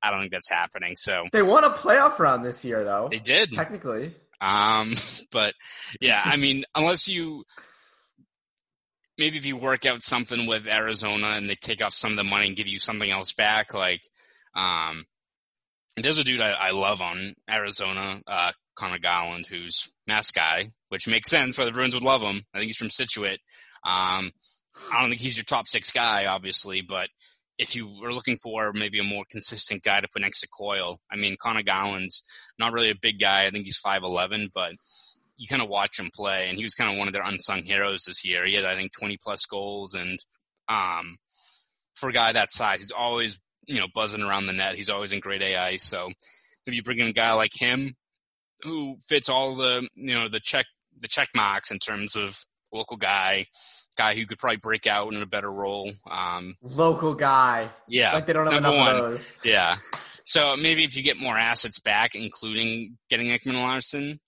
I 0.03 0.11
don't 0.11 0.21
think 0.21 0.33
that's 0.33 0.51
happening. 0.51 0.95
So 0.97 1.25
they 1.33 1.43
won 1.43 1.65
a 1.65 1.71
playoff 1.71 2.19
round 2.19 2.45
this 2.45 2.65
year, 2.65 2.85
though. 2.85 3.09
they 3.11 3.19
did. 3.19 3.53
Technically. 3.53 4.15
Um, 4.41 4.93
but 5.33 5.55
yeah, 6.01 6.21
I 6.23 6.37
mean, 6.37 6.65
unless 6.75 7.09
you 7.09 7.45
maybe 9.19 9.39
if 9.39 9.47
you 9.47 9.57
work 9.57 9.87
out 9.87 10.03
something 10.03 10.47
with 10.47 10.69
Arizona 10.69 11.29
and 11.29 11.49
they 11.49 11.55
take 11.55 11.83
off 11.83 11.95
some 11.95 12.11
of 12.11 12.17
the 12.19 12.25
money 12.25 12.49
and 12.49 12.57
give 12.57 12.69
you 12.69 12.79
something 12.79 13.11
else 13.11 13.33
back, 13.33 13.73
like 13.73 14.03
um, 14.55 15.05
there's 15.97 16.19
a 16.19 16.25
dude 16.25 16.41
I, 16.41 16.51
I 16.51 16.71
love 16.73 17.01
on 17.01 17.35
Arizona, 17.51 18.21
uh, 18.27 18.53
Conor 18.75 18.99
Garland, 18.99 19.47
who's 19.47 19.91
mass 20.07 20.31
guy, 20.31 20.71
which 20.91 21.09
makes 21.09 21.31
sense 21.31 21.59
why 21.59 21.65
the 21.65 21.73
Bruins 21.73 21.95
would 21.95 22.05
love 22.05 22.23
him. 22.23 22.43
I 22.55 22.59
think 22.59 22.69
he's 22.69 22.77
from 22.77 22.91
Scituate. 22.91 23.41
Um, 23.85 24.33
I 24.93 25.01
don't 25.01 25.11
think 25.11 25.23
he's 25.23 25.37
your 25.37 25.45
top 25.45 25.67
six 25.69 25.91
guy, 25.91 26.27
obviously, 26.27 26.83
but 26.83 27.09
if 27.59 27.75
you 27.75 27.89
were 28.01 28.13
looking 28.13 28.37
for 28.37 28.73
maybe 28.73 28.99
a 28.99 29.05
more 29.05 29.25
consistent 29.31 29.83
guy 29.83 30.01
to 30.01 30.09
put 30.13 30.23
next 30.23 30.41
to 30.41 30.49
Coyle, 30.49 30.99
I 31.11 31.17
mean, 31.17 31.37
Conor 31.41 31.63
Garland's 31.63 32.23
not 32.59 32.73
really 32.73 32.91
a 32.91 32.97
big 33.01 33.19
guy. 33.19 33.45
I 33.45 33.51
think 33.51 33.65
he's 33.65 33.81
5'11", 33.81 34.51
but 34.55 34.73
you 35.39 35.49
kind 35.49 35.63
of 35.63 35.69
watch 35.69 35.99
him 35.99 36.11
play, 36.15 36.49
and 36.49 36.59
he 36.59 36.65
was 36.65 36.75
kind 36.75 36.91
of 36.93 36.99
one 36.99 37.09
of 37.09 37.15
their 37.15 37.25
unsung 37.25 37.63
heroes 37.63 38.05
this 38.05 38.25
year. 38.25 38.45
He 38.45 38.55
had, 38.55 38.65
I 38.65 38.75
think, 38.75 38.93
20 38.93 39.19
plus 39.23 39.47
goals, 39.47 39.95
and 39.95 40.19
um, 40.69 41.17
for 41.95 42.11
a 42.11 42.13
guy 42.13 42.33
that 42.33 42.53
size, 42.53 42.81
he's 42.81 42.91
always, 42.91 43.41
you 43.67 43.81
know, 43.81 43.87
buzzing 43.95 44.23
around 44.23 44.47
the 44.47 44.53
net. 44.53 44.77
He's 44.77 44.91
always 44.91 45.13
in 45.13 45.21
great 45.21 45.43
AI. 45.43 45.77
So 45.77 46.11
maybe 46.67 46.77
you 46.77 46.83
bring 46.83 46.99
in 46.99 47.09
a 47.09 47.13
guy 47.13 47.33
like 47.33 47.53
him 47.55 47.95
who 48.63 48.97
fits 49.09 49.29
all 49.29 49.55
the, 49.55 49.87
you 49.95 50.15
know, 50.15 50.29
the 50.29 50.41
check, 50.41 50.67
the 50.99 51.09
check 51.09 51.29
marks 51.35 51.71
in 51.71 51.79
terms 51.79 52.17
of 52.17 52.39
local 52.73 52.97
guy, 52.97 53.47
guy 53.97 54.15
who 54.15 54.27
could 54.27 54.39
probably 54.39 54.57
break 54.57 54.87
out 54.87 55.13
in 55.13 55.23
a 55.23 55.27
better 55.27 55.51
role. 55.53 55.91
Um, 56.11 56.55
Local 56.63 57.15
guy. 57.15 57.71
yeah. 57.89 58.13
Like 58.13 58.27
they 58.27 58.33
don't 58.33 58.51
have 58.51 58.63
number 58.63 58.77
enough 58.77 58.87
one. 58.87 58.97
of 58.97 59.11
those. 59.13 59.37
Yeah. 59.45 59.77
So 60.25 60.57
maybe 60.57 60.85
if 60.85 60.97
you 60.97 61.03
get 61.03 61.17
more 61.19 61.37
assets 61.39 61.79
back, 61.79 62.15
including 62.15 62.97
getting 63.09 63.29
Ekman 63.29 63.55
Larsson, 63.55 64.19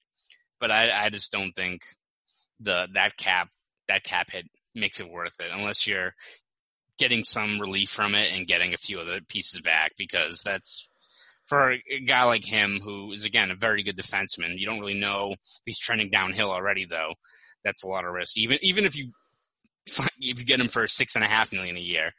but 0.60 0.70
I, 0.70 1.06
I 1.06 1.08
just 1.10 1.32
don't 1.32 1.52
think 1.52 1.80
the 2.60 2.88
that 2.94 3.16
cap 3.16 3.48
that 3.88 4.04
cap 4.04 4.30
hit 4.30 4.46
makes 4.74 5.00
it 5.00 5.10
worth 5.10 5.40
it 5.40 5.50
unless 5.52 5.86
you're 5.86 6.14
getting 6.98 7.24
some 7.24 7.58
relief 7.58 7.90
from 7.90 8.14
it 8.14 8.32
and 8.32 8.46
getting 8.46 8.74
a 8.74 8.78
few 8.78 8.98
other 9.00 9.20
pieces 9.20 9.60
back 9.60 9.92
because 9.96 10.42
that's 10.42 10.90
for 11.46 11.72
a 11.72 12.00
guy 12.04 12.24
like 12.24 12.44
him 12.44 12.78
who 12.80 13.12
is 13.12 13.24
again 13.24 13.50
a 13.50 13.54
very 13.54 13.82
good 13.82 13.96
defenseman. 13.96 14.58
You 14.58 14.66
don't 14.66 14.80
really 14.80 14.98
know 14.98 15.32
if 15.32 15.38
he's 15.64 15.78
trending 15.78 16.10
downhill 16.10 16.50
already 16.50 16.84
though. 16.84 17.14
That's 17.64 17.82
a 17.82 17.88
lot 17.88 18.04
of 18.04 18.12
risk. 18.12 18.36
Even 18.36 18.58
even 18.62 18.84
if 18.84 18.96
you 18.96 19.12
if 20.20 20.38
you 20.38 20.44
get 20.44 20.60
him 20.60 20.68
for 20.68 20.86
six 20.86 21.16
and 21.16 21.24
a 21.24 21.28
half 21.28 21.52
million 21.52 21.76
a 21.76 21.80
year, 21.80 22.12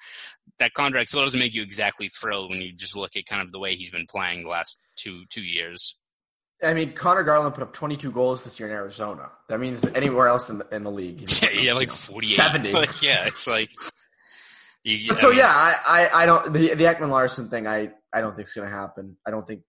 that 0.58 0.74
contract 0.74 1.10
still 1.10 1.24
doesn't 1.24 1.40
make 1.40 1.54
you 1.54 1.62
exactly 1.62 2.08
thrilled 2.08 2.50
when 2.50 2.62
you 2.62 2.74
just 2.74 2.96
look 2.96 3.16
at 3.16 3.26
kind 3.28 3.44
of 3.44 3.52
the 3.52 3.60
way 3.60 3.76
he's 3.76 3.92
been 3.92 4.08
playing 4.10 4.44
the 4.44 4.50
last 4.50 4.80
two 4.96 5.24
two 5.30 5.44
years. 5.44 5.96
I 6.62 6.74
mean, 6.74 6.92
Conor 6.92 7.24
Garland 7.24 7.56
put 7.56 7.64
up 7.64 7.72
22 7.72 8.12
goals 8.12 8.44
this 8.44 8.60
year 8.60 8.68
in 8.68 8.76
Arizona. 8.76 9.32
That 9.48 9.62
means 9.62 9.86
anywhere 9.86 10.28
else 10.28 10.50
in 10.50 10.58
the, 10.58 10.68
in 10.76 10.84
the 10.84 10.92
league. 10.92 11.32
Yeah, 11.42 11.52
yeah, 11.52 11.74
like 11.74 11.90
you 11.90 11.96
forty 11.96 12.28
eight. 12.34 12.36
70. 12.36 12.72
Like, 12.74 13.02
yeah, 13.02 13.28
it's 13.28 13.48
like. 13.48 13.70
You, 14.84 15.10
But 15.10 15.18
I 15.18 15.22
so 15.22 15.30
mean, 15.30 15.38
yeah, 15.40 15.52
I, 15.54 15.76
I, 15.86 16.24
I 16.24 16.26
don't 16.26 16.54
the 16.54 16.74
the 16.74 16.86
Ekman 16.86 17.10
Larsson 17.10 17.50
thing. 17.50 17.68
I 17.68 17.92
I 18.14 18.22
don't 18.22 18.36
think 18.36 18.48
is 18.48 18.54
going 18.54 18.70
to 18.70 18.76
happen. 18.76 19.18
I 19.26 19.32
don't 19.32 19.46
think 19.46 19.62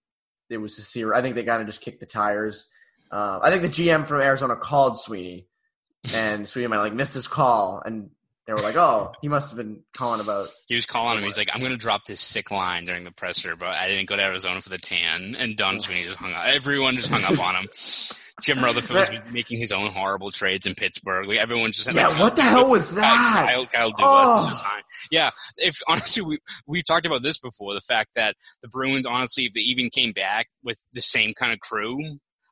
it 0.49 0.59
was 0.59 0.79
a 0.79 0.83
serious. 0.83 1.19
I 1.19 1.23
think 1.23 1.35
they 1.35 1.45
kind 1.45 1.61
of 1.61 1.67
just 1.67 1.81
kicked 1.81 2.01
the 2.01 2.07
tires. 2.07 2.69
Uh, 3.11 3.41
I 3.43 3.51
think 3.51 3.63
the 3.63 3.69
GM 3.69 4.07
from 4.07 4.21
Arizona 4.21 4.57
called 4.57 4.99
Sweeney, 4.99 5.47
and 6.15 6.49
Sweeney 6.49 6.69
might 6.69 6.79
like 6.79 6.95
missed 6.95 7.15
his 7.15 7.27
call, 7.27 7.83
and 7.85 8.11
they 8.51 8.55
were 8.55 8.69
like, 8.69 8.77
"Oh, 8.77 9.13
he 9.23 9.29
must 9.29 9.51
have 9.51 9.57
been 9.57 9.85
calling 9.97 10.21
about." 10.21 10.49
He 10.67 10.75
was 10.75 10.87
calling 10.87 11.19
him. 11.19 11.25
He's 11.25 11.39
like, 11.39 11.49
"I'm 11.53 11.61
going 11.61 11.73
to 11.73 11.79
drop 11.79 12.05
this 12.05 12.21
sick 12.21 12.51
line 12.51 12.85
during 12.85 13.05
the 13.05 13.13
presser, 13.13 13.55
but 13.55 13.69
I 13.69 13.89
didn't 13.89 14.09
go 14.09 14.17
to 14.17 14.23
Arizona 14.23 14.61
for 14.61 14.69
the 14.69 14.79
tan." 14.79 15.37
And 15.37 15.57
Don 15.57 15.79
Sweeney 15.79 16.05
just 16.05 16.17
hung 16.17 16.33
up. 16.33 16.45
Everyone 16.47 16.97
just 16.97 17.11
hung 17.11 17.23
up 17.23 17.39
on 17.41 17.55
him. 17.55 17.69
Jim 18.43 18.65
Rutherford 18.65 18.97
was 18.97 19.11
making 19.31 19.59
his 19.59 19.71
own 19.71 19.91
horrible 19.91 20.31
trades 20.31 20.67
in 20.67 20.75
Pittsburgh. 20.75 21.29
Like 21.29 21.39
everyone 21.39 21.73
just 21.73 21.93
Yeah, 21.93 22.09
like, 22.09 22.19
what 22.19 22.37
the 22.37 22.43
hell 22.43 22.67
was 22.67 22.93
that? 22.95 23.03
Kyle, 23.47 23.67
Kyle 23.67 23.93
Dubas 23.93 24.61
Oh. 24.65 24.81
Yeah, 25.13 25.31
if 25.57 25.77
honestly 25.87 26.23
we 26.23 26.39
we 26.67 26.83
talked 26.83 27.07
about 27.07 27.23
this 27.23 27.39
before, 27.39 27.75
the 27.75 27.81
fact 27.81 28.11
that 28.17 28.35
the 28.63 28.69
Bruins 28.69 29.07
honestly, 29.07 29.45
if 29.45 29.53
they 29.53 29.61
even 29.61 29.91
came 29.91 30.13
back 30.13 30.49
with 30.65 30.85
the 30.93 31.03
same 31.03 31.35
kind 31.35 31.53
of 31.53 31.61
crew, 31.61 31.99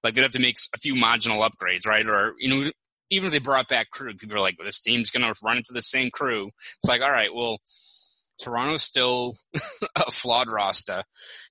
like 0.04 0.14
they'd 0.14 0.22
have 0.22 0.30
to 0.32 0.38
make 0.38 0.56
a 0.74 0.78
few 0.78 0.94
marginal 0.94 1.40
upgrades, 1.40 1.86
right? 1.86 2.06
Or 2.06 2.34
you 2.38 2.48
know, 2.50 2.70
even 3.10 3.26
if 3.26 3.32
they 3.32 3.38
brought 3.38 3.68
back 3.68 3.90
crew, 3.90 4.14
people 4.14 4.36
are 4.36 4.40
like, 4.40 4.58
well, 4.58 4.66
this 4.66 4.80
team's 4.80 5.10
gonna 5.10 5.32
run 5.42 5.58
into 5.58 5.72
the 5.72 5.82
same 5.82 6.10
crew. 6.10 6.50
It's 6.76 6.88
like, 6.88 7.00
all 7.00 7.10
right, 7.10 7.34
well. 7.34 7.58
Toronto's 8.40 8.84
still 8.84 9.34
a 9.96 10.12
flawed 10.12 10.48
roster. 10.48 11.02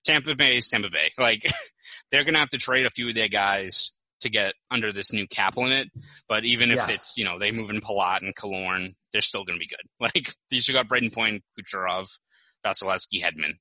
Tampa 0.05 0.35
Bay 0.35 0.55
is 0.55 0.69
Tampa 0.69 0.89
Bay. 0.89 1.11
Like 1.17 1.41
they're 2.11 2.23
gonna 2.23 2.39
have 2.39 2.47
to 2.51 2.57
trade 2.57 2.85
a 2.85 2.89
few 2.89 3.09
of 3.09 3.13
their 3.13 3.27
guys 3.27 3.91
to 4.21 4.29
get 4.29 4.53
under 4.71 4.93
this 4.93 5.11
new 5.11 5.27
cap 5.27 5.57
limit. 5.57 5.89
But 6.29 6.45
even 6.45 6.71
if 6.71 6.89
it's, 6.89 7.17
you 7.17 7.25
know, 7.25 7.37
they 7.39 7.51
move 7.51 7.69
in 7.71 7.81
Palat 7.81 8.21
and 8.21 8.33
Killorn, 8.35 8.95
they're 9.11 9.21
still 9.21 9.43
going 9.43 9.59
to 9.59 9.59
be 9.59 9.67
good. 9.67 9.81
Like, 9.99 10.33
you 10.49 10.59
still 10.61 10.73
got 10.73 10.87
Brayden 10.87 11.13
Point, 11.13 11.43
Kucherov, 11.59 12.07
Vasilevskiy, 12.65 13.21
Hedman, 13.21 13.55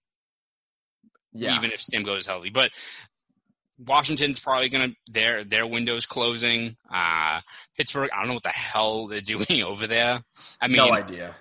Yeah. 1.34 1.57
even 1.57 1.72
if 1.72 1.80
Stim 1.80 2.05
goes 2.05 2.26
healthy. 2.26 2.51
But 2.51 2.70
Washington's 3.78 4.40
probably 4.40 4.68
going 4.68 4.90
to, 4.90 4.96
their, 5.12 5.44
their 5.44 5.66
window's 5.66 6.06
closing. 6.06 6.76
Uh, 6.92 7.40
Pittsburgh, 7.76 8.10
I 8.12 8.18
don't 8.20 8.28
know 8.28 8.34
what 8.34 8.42
the 8.42 8.48
hell 8.50 9.06
they're 9.06 9.20
doing 9.22 9.62
over 9.62 9.86
there. 9.86 10.22
I 10.60 10.68
mean, 10.68 10.78
no 10.78 10.92
idea. 10.92 11.36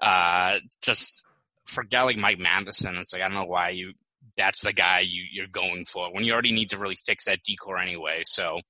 uh, 0.00 0.58
just 0.82 1.24
for 1.66 1.82
a 1.82 1.86
guy 1.86 2.02
like 2.02 2.16
Mike 2.16 2.38
Matheson, 2.38 2.96
it's 2.96 3.12
like 3.12 3.22
I 3.22 3.28
don't 3.28 3.36
know 3.36 3.46
why 3.46 3.70
you 3.70 3.94
that's 4.36 4.64
the 4.64 4.72
guy 4.72 5.00
you 5.00 5.24
you're 5.30 5.46
going 5.46 5.84
for 5.84 6.12
when 6.12 6.24
you 6.24 6.32
already 6.32 6.52
need 6.52 6.70
to 6.70 6.78
really 6.78 6.96
fix 6.96 7.26
that 7.26 7.42
D 7.44 7.56
corps 7.56 7.78
anyway. 7.78 8.22
So 8.24 8.60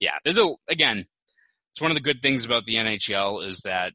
yeah, 0.00 0.16
there's 0.24 0.38
a 0.38 0.52
again, 0.68 1.06
it's 1.70 1.80
one 1.80 1.90
of 1.90 1.94
the 1.96 2.02
good 2.02 2.22
things 2.22 2.44
about 2.44 2.64
the 2.64 2.76
NHL 2.76 3.46
is 3.46 3.60
that 3.60 3.92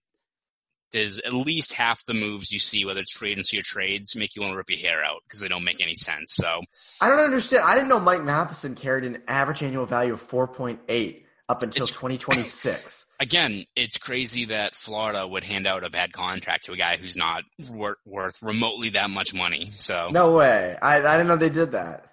there's 0.92 1.20
at 1.20 1.34
least 1.34 1.74
half 1.74 2.04
the 2.06 2.14
moves 2.14 2.52
you 2.52 2.60
see, 2.60 2.86
whether 2.86 3.00
it's 3.02 3.12
free 3.16 3.32
agency 3.32 3.60
or 3.60 3.64
trades, 3.64 4.16
make 4.16 4.36
you 4.36 4.42
want 4.42 4.54
to 4.54 4.58
rip 4.58 4.70
your 4.70 4.80
hair 4.80 5.04
out 5.04 5.22
because 5.28 5.40
they 5.40 5.48
don't 5.48 5.64
make 5.64 5.82
any 5.82 5.96
sense. 5.96 6.34
So 6.34 6.62
I 7.02 7.10
don't 7.10 7.20
understand. 7.20 7.64
I 7.64 7.76
didn't 7.76 7.90
know 7.90 8.00
Mike 8.00 8.24
Matheson 8.24 8.76
carried 8.76 9.04
an 9.04 9.22
average 9.28 9.62
annual 9.64 9.86
value 9.86 10.14
of 10.14 10.28
4.8 10.28 11.24
up 11.48 11.64
until 11.64 11.84
It's- 11.84 11.96
2026. 11.96 13.06
again, 13.20 13.66
it's 13.76 13.98
crazy 13.98 14.46
that 14.46 14.76
Florida 14.76 15.28
would 15.28 15.44
hand 15.44 15.66
out 15.68 15.84
a 15.84 15.90
bad 15.90 16.12
contract 16.14 16.66
to 16.66 16.74
a 16.74 16.78
guy 16.78 16.98
who's 16.98 17.16
not 17.18 17.44
worth, 17.72 17.98
worth 18.06 18.42
remotely 18.42 18.90
that 18.90 19.10
much 19.10 19.34
money. 19.34 19.68
So 19.72 20.10
no 20.12 20.32
way. 20.34 20.78
I, 20.82 20.98
I 20.98 21.18
didn't 21.18 21.28
know 21.28 21.36
they 21.38 21.50
did 21.50 21.72
that. 21.72 22.06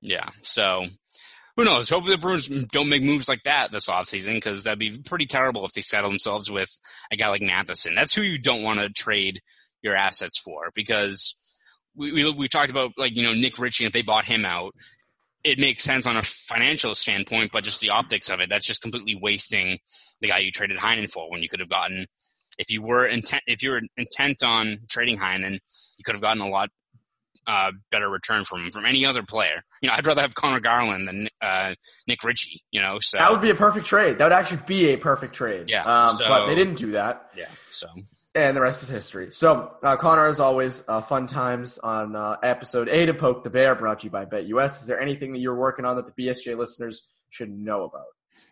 Yeah. 0.00 0.28
So 0.42 0.86
who 1.56 1.64
knows? 1.64 1.90
Hopefully 1.90 2.16
the 2.16 2.20
Bruins 2.20 2.48
don't 2.48 2.88
make 2.88 3.02
moves 3.02 3.28
like 3.28 3.42
that 3.42 3.70
this 3.70 3.88
offseason 3.88 4.34
because 4.34 4.64
that'd 4.64 4.78
be 4.78 4.98
pretty 5.04 5.26
terrible 5.26 5.66
if 5.66 5.72
they 5.72 5.82
settle 5.82 6.10
themselves 6.10 6.50
with 6.50 6.70
a 7.12 7.16
guy 7.16 7.28
like 7.28 7.42
Matheson. 7.42 7.94
That's 7.94 8.14
who 8.14 8.22
you 8.22 8.38
don't 8.38 8.62
want 8.62 8.80
to 8.80 8.88
trade 8.90 9.40
your 9.82 9.94
assets 9.94 10.38
for 10.38 10.70
because 10.74 11.36
we, 11.94 12.12
we, 12.12 12.30
we 12.32 12.48
talked 12.48 12.70
about 12.70 12.92
like, 12.96 13.14
you 13.14 13.22
know, 13.22 13.34
Nick 13.34 13.58
Ritchie, 13.58 13.84
if 13.84 13.92
they 13.92 14.02
bought 14.02 14.24
him 14.24 14.44
out, 14.44 14.74
it 15.44 15.58
makes 15.58 15.82
sense 15.82 16.06
on 16.06 16.16
a 16.16 16.22
financial 16.22 16.94
standpoint, 16.94 17.50
but 17.52 17.64
just 17.64 17.80
the 17.80 17.90
optics 17.90 18.30
of 18.30 18.40
it, 18.40 18.48
that's 18.48 18.66
just 18.66 18.80
completely 18.80 19.18
wasting 19.20 19.78
the 20.20 20.28
guy 20.28 20.38
you 20.38 20.52
traded 20.52 20.78
Heinen 20.78 21.10
for 21.10 21.30
when 21.30 21.42
you 21.42 21.48
could 21.48 21.60
have 21.60 21.68
gotten, 21.68 22.06
if 22.58 22.70
you 22.70 22.80
were 22.80 23.06
intent, 23.06 23.42
if 23.46 23.62
you 23.62 23.72
were 23.72 23.82
intent 23.96 24.42
on 24.42 24.78
trading 24.88 25.18
Heinen, 25.18 25.54
you 25.54 26.04
could 26.04 26.14
have 26.14 26.22
gotten 26.22 26.42
a 26.42 26.48
lot 26.48 26.70
uh, 27.46 27.72
better 27.90 28.08
return 28.08 28.44
from 28.44 28.70
from 28.70 28.84
any 28.86 29.04
other 29.04 29.22
player. 29.22 29.62
You 29.80 29.88
know, 29.88 29.94
I'd 29.96 30.06
rather 30.06 30.20
have 30.22 30.34
Conor 30.34 30.60
Garland 30.60 31.08
than 31.08 31.28
uh, 31.40 31.74
Nick 32.06 32.22
Ritchie. 32.24 32.62
You 32.70 32.80
know, 32.80 32.98
so 33.00 33.18
That 33.18 33.30
would 33.32 33.40
be 33.40 33.50
a 33.50 33.54
perfect 33.54 33.86
trade. 33.86 34.18
That 34.18 34.24
would 34.26 34.32
actually 34.32 34.62
be 34.66 34.86
a 34.92 34.96
perfect 34.96 35.34
trade. 35.34 35.68
Yeah, 35.68 35.82
Um, 35.84 36.16
so- 36.16 36.28
but 36.28 36.46
they 36.46 36.54
didn't 36.54 36.76
do 36.76 36.92
that. 36.92 37.30
yeah. 37.36 37.48
So 37.70 37.86
And 38.34 38.56
the 38.56 38.60
rest 38.62 38.82
is 38.82 38.88
history. 38.88 39.30
So, 39.32 39.76
uh, 39.82 39.96
Connor, 39.96 40.26
as 40.26 40.40
always, 40.40 40.82
uh, 40.88 41.02
fun 41.02 41.26
times 41.26 41.78
on 41.78 42.16
uh, 42.16 42.36
episode 42.42 42.88
8 42.88 43.10
of 43.10 43.18
Poke 43.18 43.44
the 43.44 43.50
Bear, 43.50 43.74
brought 43.74 43.98
to 44.00 44.04
you 44.06 44.10
by 44.10 44.24
BetUS. 44.24 44.80
Is 44.80 44.86
there 44.86 44.98
anything 45.00 45.32
that 45.32 45.40
you're 45.40 45.54
working 45.54 45.84
on 45.84 45.96
that 45.96 46.06
the 46.06 46.12
BSJ 46.26 46.56
listeners 46.56 47.06
should 47.28 47.50
know 47.50 47.84
about? 47.84 48.06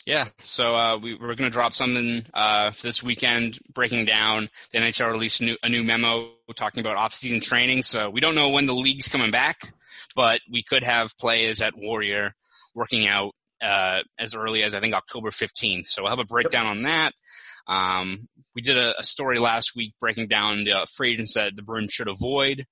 Yeah, 0.07 0.27
so 0.39 0.75
uh, 0.75 0.97
we, 0.97 1.15
we're 1.15 1.35
going 1.35 1.51
to 1.51 1.51
drop 1.51 1.73
something 1.73 2.25
uh, 2.33 2.73
this 2.83 3.03
weekend, 3.03 3.59
breaking 3.73 4.07
down 4.07 4.49
the 4.73 4.79
NHL 4.79 5.13
released 5.13 5.41
a 5.41 5.45
new, 5.45 5.57
a 5.63 5.69
new 5.69 5.85
memo 5.85 6.31
talking 6.57 6.81
about 6.81 6.97
off-season 6.97 7.41
training. 7.41 7.83
So 7.83 8.11
we 8.11 8.21
don't 8.21 8.35
know 8.35 8.49
when 8.49 8.67
the 8.67 8.75
league's 8.75 9.09
coming 9.09 9.31
back, 9.31 9.73
but 10.17 10.41
we 10.51 10.63
could 10.63 10.85
have 10.85 11.17
players 11.19 11.61
at 11.61 11.77
Warrior 11.77 12.35
working 12.75 13.07
out 13.07 13.35
uh, 13.63 14.01
as 14.19 14.35
early 14.35 14.63
as 14.63 14.75
I 14.75 14.81
think 14.81 14.95
October 14.95 15.31
15th. 15.31 15.87
So 15.87 16.03
we'll 16.03 16.11
have 16.11 16.19
a 16.19 16.25
breakdown 16.25 16.67
on 16.67 16.83
that. 16.83 17.13
Um, 17.69 18.27
we 18.55 18.63
did 18.63 18.79
a, 18.79 18.99
a 18.99 19.05
story 19.05 19.39
last 19.39 19.77
week 19.77 19.95
breaking 20.01 20.29
down 20.29 20.65
the 20.65 20.73
uh, 20.73 20.87
free 20.87 21.11
agents 21.11 21.35
that 21.35 21.55
the 21.57 21.63
Bruins 21.63 21.93
should 21.93 22.09
avoid. 22.09 22.65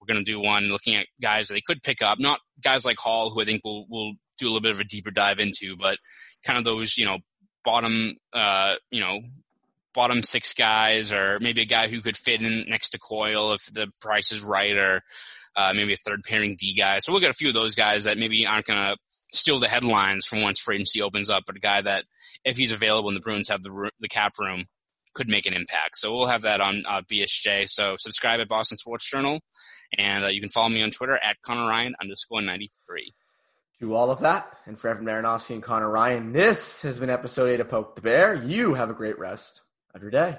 We're 0.00 0.12
going 0.12 0.24
to 0.24 0.30
do 0.30 0.40
one 0.40 0.64
looking 0.64 0.96
at 0.96 1.06
guys 1.20 1.46
that 1.48 1.54
they 1.54 1.62
could 1.64 1.82
pick 1.82 2.02
up, 2.02 2.18
not 2.18 2.40
guys 2.62 2.84
like 2.84 2.98
Hall, 2.98 3.30
who 3.30 3.40
I 3.40 3.44
think 3.44 3.62
we'll, 3.64 3.86
we'll 3.88 4.12
do 4.36 4.46
a 4.46 4.48
little 4.48 4.60
bit 4.60 4.72
of 4.72 4.80
a 4.80 4.84
deeper 4.84 5.12
dive 5.12 5.38
into, 5.38 5.76
but 5.76 5.98
kind 6.44 6.58
of 6.58 6.64
those, 6.64 6.96
you 6.96 7.04
know, 7.04 7.18
bottom, 7.64 8.14
uh, 8.32 8.74
you 8.90 9.00
know, 9.00 9.20
bottom 9.94 10.22
six 10.22 10.54
guys, 10.54 11.12
or 11.12 11.38
maybe 11.40 11.62
a 11.62 11.66
guy 11.66 11.88
who 11.88 12.00
could 12.00 12.16
fit 12.16 12.42
in 12.42 12.68
next 12.68 12.90
to 12.90 12.98
Coyle 12.98 13.52
if 13.52 13.66
the 13.72 13.88
price 14.00 14.32
is 14.32 14.42
right, 14.42 14.76
or 14.76 15.02
uh, 15.56 15.72
maybe 15.74 15.92
a 15.92 15.96
third 15.96 16.22
pairing 16.24 16.56
D 16.58 16.74
guy. 16.74 16.98
So 16.98 17.12
we'll 17.12 17.20
get 17.20 17.30
a 17.30 17.34
few 17.34 17.48
of 17.48 17.54
those 17.54 17.74
guys 17.74 18.04
that 18.04 18.18
maybe 18.18 18.46
aren't 18.46 18.66
going 18.66 18.78
to 18.78 18.96
steal 19.32 19.58
the 19.58 19.68
headlines 19.68 20.26
from 20.26 20.42
once 20.42 20.60
free 20.60 20.76
agency 20.76 21.02
opens 21.02 21.30
up, 21.30 21.44
but 21.46 21.56
a 21.56 21.60
guy 21.60 21.80
that 21.80 22.04
if 22.44 22.56
he's 22.56 22.72
available 22.72 23.08
and 23.08 23.16
the 23.16 23.22
Bruins 23.22 23.48
have 23.48 23.62
the 23.62 23.90
the 24.00 24.08
cap 24.08 24.34
room 24.38 24.66
could 25.14 25.28
make 25.28 25.46
an 25.46 25.54
impact. 25.54 25.96
So 25.96 26.12
we'll 26.12 26.26
have 26.26 26.42
that 26.42 26.60
on 26.60 26.84
uh, 26.86 27.02
BSJ. 27.10 27.68
So 27.68 27.96
subscribe 27.98 28.40
at 28.40 28.48
Boston 28.48 28.76
Sports 28.76 29.08
Journal, 29.10 29.40
and 29.98 30.24
uh, 30.24 30.28
you 30.28 30.40
can 30.40 30.50
follow 30.50 30.68
me 30.68 30.82
on 30.82 30.90
Twitter 30.90 31.18
at 31.22 31.36
Conor 31.42 31.68
Ryan 31.68 31.94
underscore 32.00 32.42
ninety 32.42 32.70
three. 32.86 33.14
Do 33.82 33.94
all 33.94 34.12
of 34.12 34.20
that. 34.20 34.46
And 34.64 34.78
for 34.78 34.90
Evan 34.90 35.04
Marinofsky 35.04 35.54
and 35.54 35.62
Conor 35.62 35.90
Ryan, 35.90 36.32
this 36.32 36.82
has 36.82 37.00
been 37.00 37.10
episode 37.10 37.48
8 37.48 37.60
of 37.62 37.68
Poke 37.68 37.96
the 37.96 38.00
Bear. 38.00 38.32
You 38.32 38.74
have 38.74 38.90
a 38.90 38.94
great 38.94 39.18
rest 39.18 39.62
of 39.92 40.02
your 40.02 40.12
day. 40.12 40.36